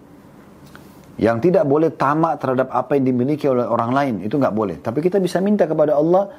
Yang 1.22 1.52
tidak 1.52 1.66
boleh 1.70 1.94
tamak 1.94 2.42
terhadap 2.42 2.74
apa 2.74 2.98
yang 2.98 3.14
dimiliki 3.14 3.46
oleh 3.46 3.66
orang 3.66 3.92
lain, 3.94 4.16
itu 4.26 4.38
nggak 4.38 4.56
boleh. 4.56 4.78
Tapi 4.82 5.02
kita 5.02 5.22
bisa 5.22 5.38
minta 5.42 5.70
kepada 5.70 5.98
Allah 5.98 6.30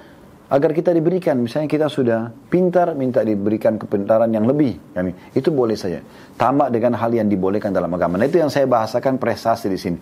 agar 0.52 0.76
kita 0.76 0.92
diberikan. 0.92 1.40
Misalnya 1.40 1.64
kita 1.64 1.88
sudah 1.88 2.28
pintar, 2.52 2.92
minta 2.92 3.24
diberikan 3.24 3.80
kepintaran 3.80 4.28
yang 4.28 4.44
lebih. 4.44 4.76
Yani, 4.92 5.32
itu 5.32 5.48
boleh 5.48 5.80
saja. 5.80 6.04
Tamak 6.36 6.68
dengan 6.68 7.00
hal 7.00 7.08
yang 7.08 7.24
dibolehkan 7.24 7.72
dalam 7.72 7.88
agama. 7.96 8.20
Nah 8.20 8.28
itu 8.28 8.36
yang 8.36 8.52
saya 8.52 8.68
bahasakan 8.68 9.16
prestasi 9.16 9.72
di 9.72 9.80
sini. 9.80 9.98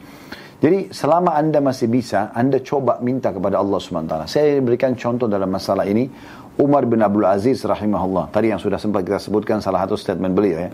Jadi 0.60 0.92
selama 0.92 1.38
Anda 1.38 1.62
masih 1.62 1.88
bisa, 1.88 2.34
Anda 2.34 2.60
coba 2.60 2.98
minta 3.00 3.30
kepada 3.30 3.62
Allah 3.62 3.78
SWT. 3.80 4.14
Saya 4.28 4.58
berikan 4.60 4.92
contoh 4.98 5.30
dalam 5.30 5.48
masalah 5.48 5.86
ini. 5.86 6.10
Umar 6.60 6.84
bin 6.84 7.00
Abdul 7.00 7.24
Aziz 7.24 7.64
rahimahullah. 7.64 8.28
Tadi 8.28 8.52
yang 8.52 8.60
sudah 8.60 8.76
sempat 8.76 9.06
kita 9.06 9.16
sebutkan 9.16 9.64
salah 9.64 9.86
satu 9.88 9.96
statement 9.96 10.34
beliau 10.36 10.68
ya. 10.68 10.70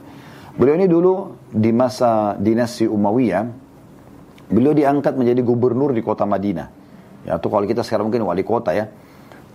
Beliau 0.56 0.74
ini 0.74 0.88
dulu 0.88 1.36
di 1.52 1.70
masa 1.70 2.34
dinasti 2.40 2.88
Umayyah, 2.88 3.44
beliau 4.50 4.72
diangkat 4.72 5.14
menjadi 5.14 5.44
gubernur 5.44 5.92
di 5.92 6.02
kota 6.02 6.24
Madinah. 6.26 6.66
Ya, 7.28 7.38
atau 7.38 7.52
kalau 7.52 7.68
kita 7.68 7.86
sekarang 7.86 8.10
mungkin 8.10 8.26
wali 8.26 8.42
kota 8.42 8.74
ya, 8.74 8.90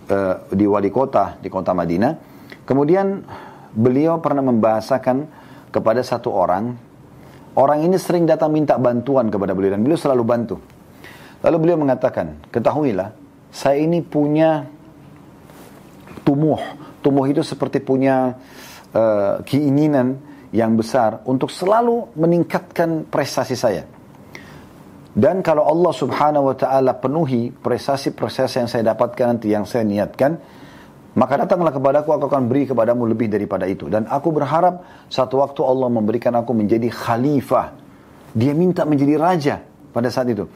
e, 0.06 0.16
di 0.54 0.64
wali 0.66 0.90
kota 0.90 1.38
di 1.38 1.48
kota 1.52 1.72
Madinah. 1.72 2.12
Kemudian 2.62 3.22
beliau 3.74 4.22
pernah 4.22 4.44
membahasakan 4.44 5.26
kepada 5.72 6.04
satu 6.04 6.30
orang, 6.30 6.76
orang 7.56 7.78
ini 7.82 7.96
sering 7.96 8.28
datang 8.28 8.52
minta 8.52 8.76
bantuan 8.76 9.32
kepada 9.32 9.56
beliau 9.56 9.74
dan 9.74 9.82
beliau 9.82 9.98
selalu 9.98 10.22
bantu. 10.22 10.56
Lalu 11.42 11.56
beliau 11.58 11.78
mengatakan, 11.82 12.38
ketahuilah, 12.54 13.10
saya 13.50 13.82
ini 13.82 13.98
punya 13.98 14.62
tumuh. 16.22 16.60
Tumuh 17.02 17.26
itu 17.26 17.42
seperti 17.42 17.82
punya 17.82 18.38
uh, 18.94 19.42
keinginan 19.42 20.22
yang 20.54 20.78
besar 20.78 21.24
untuk 21.26 21.50
selalu 21.50 22.14
meningkatkan 22.14 23.08
prestasi 23.10 23.58
saya. 23.58 23.82
Dan 25.12 25.44
kalau 25.44 25.68
Allah 25.68 25.92
subhanahu 25.92 26.48
wa 26.48 26.56
ta'ala 26.56 26.96
penuhi 26.96 27.52
prestasi-prestasi 27.52 28.64
yang 28.64 28.68
saya 28.68 28.82
dapatkan 28.96 29.36
nanti, 29.36 29.52
yang 29.52 29.68
saya 29.68 29.84
niatkan, 29.84 30.40
maka 31.12 31.44
datanglah 31.44 31.68
kepadaku, 31.68 32.16
aku 32.16 32.24
akan 32.32 32.48
beri 32.48 32.64
kepadamu 32.64 33.04
lebih 33.04 33.28
daripada 33.28 33.68
itu. 33.68 33.92
Dan 33.92 34.08
aku 34.08 34.32
berharap 34.32 34.80
satu 35.12 35.44
waktu 35.44 35.60
Allah 35.60 35.92
memberikan 35.92 36.32
aku 36.32 36.56
menjadi 36.56 36.88
khalifah. 36.88 37.76
Dia 38.32 38.56
minta 38.56 38.88
menjadi 38.88 39.20
raja 39.20 39.60
pada 39.92 40.08
saat 40.08 40.32
itu. 40.32 40.48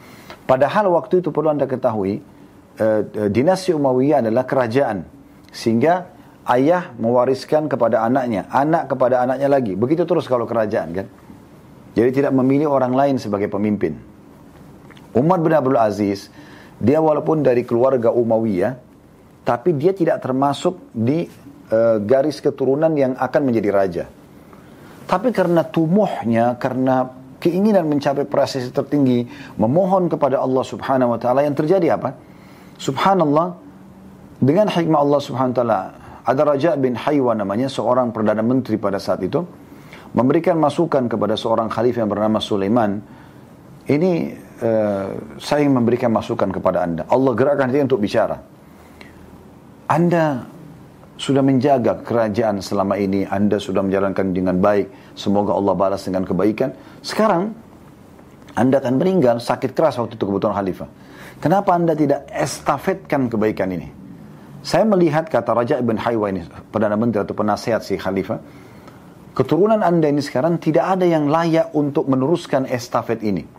Padahal 0.48 0.88
waktu 0.88 1.20
itu 1.20 1.28
perlu 1.28 1.52
anda 1.52 1.68
ketahui, 1.68 2.24
uh, 2.80 3.28
dinasti 3.28 3.76
Umayyah 3.76 4.24
adalah 4.24 4.48
kerajaan. 4.48 5.04
Sehingga 5.52 6.08
ayah 6.48 6.96
mewariskan 6.96 7.68
kepada 7.68 8.00
anaknya, 8.00 8.48
anak 8.48 8.88
kepada 8.88 9.20
anaknya 9.20 9.52
lagi. 9.52 9.76
Begitu 9.76 10.08
terus 10.08 10.24
kalau 10.24 10.48
kerajaan 10.48 10.96
kan. 10.96 11.06
Jadi 11.92 12.24
tidak 12.24 12.32
memilih 12.32 12.72
orang 12.72 12.96
lain 12.96 13.20
sebagai 13.20 13.52
pemimpin. 13.52 14.15
Umar 15.16 15.40
bin 15.40 15.56
Abdul 15.56 15.80
Aziz, 15.80 16.28
dia 16.76 17.00
walaupun 17.00 17.40
dari 17.40 17.64
keluarga 17.64 18.12
Umayyah, 18.12 18.76
tapi 19.48 19.72
dia 19.72 19.96
tidak 19.96 20.20
termasuk 20.20 20.92
di 20.92 21.24
uh, 21.72 21.96
garis 22.04 22.44
keturunan 22.44 22.92
yang 22.92 23.16
akan 23.16 23.42
menjadi 23.48 23.70
raja. 23.72 24.04
Tapi 25.08 25.32
karena 25.32 25.64
tumuhnya, 25.64 26.60
karena 26.60 27.08
keinginan 27.40 27.88
mencapai 27.88 28.28
prestasi 28.28 28.74
tertinggi, 28.74 29.24
memohon 29.56 30.12
kepada 30.12 30.42
Allah 30.42 30.64
Subhanahu 30.66 31.16
wa 31.16 31.18
taala 31.22 31.46
yang 31.46 31.56
terjadi 31.56 31.96
apa? 31.96 32.12
Subhanallah 32.76 33.56
dengan 34.36 34.68
hikmah 34.68 35.00
Allah 35.00 35.20
Subhanahu 35.22 35.54
wa 35.54 35.58
taala 35.62 35.80
ada 36.26 36.42
Raja 36.42 36.74
bin 36.74 36.98
Haywa 36.98 37.38
namanya, 37.38 37.70
seorang 37.70 38.10
Perdana 38.10 38.42
Menteri 38.42 38.76
pada 38.76 38.98
saat 38.98 39.22
itu, 39.22 39.46
memberikan 40.12 40.58
masukan 40.58 41.06
kepada 41.06 41.38
seorang 41.38 41.70
khalifah 41.70 42.02
yang 42.02 42.10
bernama 42.10 42.42
Sulaiman. 42.42 42.98
Ini 43.86 44.12
uh, 44.62 45.08
saya 45.40 45.58
ingin 45.64 45.74
memberikan 45.82 46.10
masukan 46.12 46.48
kepada 46.52 46.84
anda. 46.84 47.02
Allah 47.08 47.32
gerakkan 47.32 47.68
dia 47.72 47.82
untuk 47.84 48.00
bicara. 48.00 48.38
Anda 49.86 50.44
sudah 51.16 51.40
menjaga 51.40 52.04
kerajaan 52.04 52.60
selama 52.60 53.00
ini, 53.00 53.24
Anda 53.24 53.56
sudah 53.56 53.80
menjalankan 53.80 54.36
dengan 54.36 54.60
baik, 54.60 55.16
semoga 55.16 55.56
Allah 55.56 55.72
balas 55.72 56.04
dengan 56.04 56.28
kebaikan. 56.28 56.76
Sekarang 57.00 57.56
Anda 58.52 58.80
akan 58.84 58.94
meninggal 59.00 59.40
sakit 59.40 59.72
keras 59.72 59.96
waktu 59.96 60.20
itu 60.20 60.24
kebutuhan 60.28 60.52
khalifah. 60.52 60.88
Kenapa 61.40 61.72
Anda 61.72 61.96
tidak 61.96 62.28
estafetkan 62.28 63.32
kebaikan 63.32 63.72
ini? 63.72 63.88
Saya 64.60 64.84
melihat 64.84 65.30
kata 65.30 65.56
Raja 65.56 65.74
Ibn 65.80 65.96
Haywa 66.04 66.26
ini, 66.32 66.42
Perdana 66.68 66.98
Menteri 66.98 67.24
atau 67.24 67.36
penasehat 67.36 67.86
si 67.86 67.96
khalifah, 67.96 68.42
keturunan 69.32 69.80
Anda 69.80 70.12
ini 70.12 70.20
sekarang 70.20 70.60
tidak 70.60 71.00
ada 71.00 71.06
yang 71.08 71.32
layak 71.32 71.72
untuk 71.72 72.10
meneruskan 72.10 72.68
estafet 72.68 73.24
ini. 73.24 73.55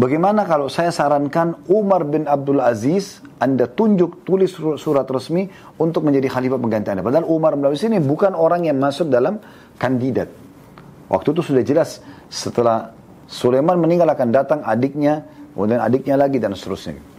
Bagaimana 0.00 0.48
kalau 0.48 0.72
saya 0.72 0.88
sarankan 0.88 1.60
Umar 1.68 2.08
bin 2.08 2.24
Abdul 2.24 2.64
Aziz, 2.64 3.20
Anda 3.36 3.68
tunjuk 3.68 4.24
tulis 4.24 4.48
surat 4.56 5.04
resmi 5.04 5.44
untuk 5.76 6.08
menjadi 6.08 6.32
khalifah 6.32 6.56
pengganti 6.56 6.88
Anda. 6.88 7.04
Padahal 7.04 7.28
Umar 7.28 7.52
bin 7.52 7.68
Abdul 7.68 7.76
Aziz 7.76 7.92
ini 7.92 8.00
bukan 8.00 8.32
orang 8.32 8.64
yang 8.64 8.80
masuk 8.80 9.12
dalam 9.12 9.36
kandidat. 9.76 10.32
Waktu 11.12 11.36
itu 11.36 11.52
sudah 11.52 11.60
jelas 11.60 12.00
setelah 12.32 12.96
Sulaiman 13.28 13.76
meninggal 13.76 14.08
akan 14.08 14.28
datang 14.32 14.60
adiknya, 14.64 15.28
kemudian 15.52 15.84
adiknya 15.84 16.16
lagi 16.16 16.40
dan 16.40 16.56
seterusnya. 16.56 17.09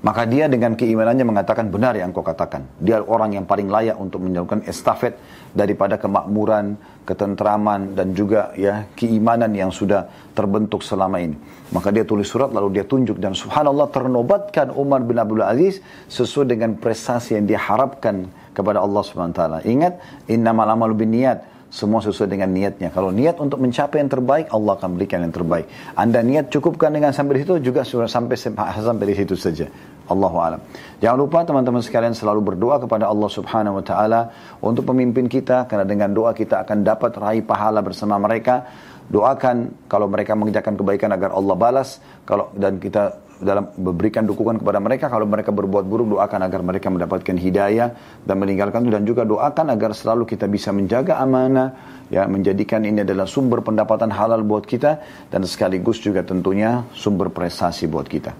Maka 0.00 0.24
dia 0.24 0.48
dengan 0.48 0.72
keimanannya 0.72 1.28
mengatakan 1.28 1.68
benar 1.68 1.92
yang 1.92 2.08
kau 2.16 2.24
katakan. 2.24 2.64
Dia 2.80 3.04
orang 3.04 3.36
yang 3.36 3.44
paling 3.44 3.68
layak 3.68 4.00
untuk 4.00 4.24
menjalankan 4.24 4.64
estafet 4.64 5.20
daripada 5.52 6.00
kemakmuran, 6.00 6.80
ketentraman 7.04 7.92
dan 7.92 8.16
juga 8.16 8.56
ya 8.56 8.88
keimanan 8.96 9.52
yang 9.52 9.68
sudah 9.68 10.08
terbentuk 10.32 10.80
selama 10.80 11.20
ini. 11.20 11.36
Maka 11.76 11.92
dia 11.92 12.08
tulis 12.08 12.24
surat 12.24 12.48
lalu 12.48 12.80
dia 12.80 12.84
tunjuk 12.88 13.20
dan 13.20 13.36
subhanallah 13.36 13.92
ternobatkan 13.92 14.72
Umar 14.72 15.04
bin 15.04 15.20
Abdul 15.20 15.44
Aziz 15.44 15.84
sesuai 16.08 16.48
dengan 16.48 16.80
prestasi 16.80 17.36
yang 17.36 17.44
diharapkan 17.44 18.24
kepada 18.56 18.80
Allah 18.80 19.02
Subhanahu 19.04 19.36
wa 19.36 19.38
taala. 19.38 19.58
Ingat, 19.68 20.00
innamal 20.32 20.66
amalu 20.66 21.04
niat 21.04 21.49
semua 21.70 22.02
sesuai 22.02 22.26
dengan 22.26 22.50
niatnya. 22.50 22.90
Kalau 22.90 23.14
niat 23.14 23.38
untuk 23.38 23.62
mencapai 23.62 24.02
yang 24.02 24.10
terbaik, 24.10 24.50
Allah 24.50 24.74
akan 24.74 24.98
berikan 24.98 25.22
yang 25.22 25.30
terbaik. 25.30 25.70
Anda 25.94 26.20
niat 26.20 26.50
cukupkan 26.50 26.90
dengan 26.90 27.14
sampai 27.14 27.38
di 27.38 27.40
situ 27.46 27.62
juga 27.62 27.86
sudah 27.86 28.10
sampai 28.10 28.34
sampai 28.34 29.06
di 29.06 29.14
situ 29.14 29.38
saja. 29.38 29.70
Allahu 30.10 30.36
alam. 30.42 30.60
Jangan 30.98 31.18
lupa 31.22 31.46
teman-teman 31.46 31.78
sekalian 31.78 32.18
selalu 32.18 32.52
berdoa 32.52 32.82
kepada 32.82 33.06
Allah 33.06 33.30
Subhanahu 33.30 33.78
wa 33.78 33.84
taala 33.86 34.20
untuk 34.58 34.90
pemimpin 34.90 35.30
kita 35.30 35.70
karena 35.70 35.86
dengan 35.86 36.10
doa 36.10 36.34
kita 36.34 36.66
akan 36.66 36.82
dapat 36.82 37.14
raih 37.14 37.46
pahala 37.46 37.78
bersama 37.78 38.18
mereka. 38.18 38.66
Doakan 39.10 39.86
kalau 39.86 40.10
mereka 40.10 40.34
mengerjakan 40.34 40.74
kebaikan 40.74 41.10
agar 41.14 41.34
Allah 41.34 41.54
balas 41.54 42.02
kalau 42.26 42.50
dan 42.54 42.82
kita 42.82 43.29
dalam 43.40 43.72
memberikan 43.74 44.28
dukungan 44.28 44.60
kepada 44.60 44.78
mereka 44.78 45.08
kalau 45.08 45.24
mereka 45.24 45.50
berbuat 45.50 45.84
buruk 45.88 46.16
doakan 46.16 46.40
agar 46.44 46.60
mereka 46.60 46.88
mendapatkan 46.92 47.36
hidayah 47.40 47.88
dan 48.22 48.36
meninggalkan 48.36 48.84
itu 48.84 48.92
dan 48.92 49.04
juga 49.08 49.22
doakan 49.24 49.72
agar 49.72 49.96
selalu 49.96 50.28
kita 50.28 50.46
bisa 50.46 50.70
menjaga 50.70 51.18
amanah 51.18 51.72
ya 52.12 52.28
menjadikan 52.28 52.84
ini 52.84 53.02
adalah 53.02 53.24
sumber 53.24 53.64
pendapatan 53.64 54.12
halal 54.12 54.44
buat 54.44 54.68
kita 54.68 55.00
dan 55.32 55.40
sekaligus 55.48 55.98
juga 55.98 56.20
tentunya 56.20 56.84
sumber 56.92 57.32
prestasi 57.32 57.88
buat 57.88 58.06
kita. 58.06 58.32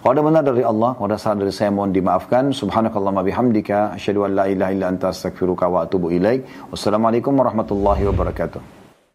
Kalau 0.00 0.16
ada 0.16 0.22
benar 0.24 0.42
dari 0.48 0.64
Allah, 0.64 0.96
kalau 0.96 1.12
ada 1.12 1.20
salah 1.20 1.44
dari 1.44 1.52
saya 1.52 1.68
mohon 1.68 1.92
dimaafkan. 1.92 2.56
Subhanakallah 2.56 3.20
bihamdika, 3.20 3.92
asyhadu 4.00 4.24
an 4.24 4.32
la 4.32 4.44
ilaha 4.48 4.72
illa 4.72 4.88
anta 4.88 5.12
astaghfiruka 5.12 5.68
wa 5.68 5.84
atubu 5.84 6.08
ilaik. 6.08 6.72
Wassalamualaikum 6.72 7.36
warahmatullahi 7.36 8.08
wabarakatuh. 8.08 8.79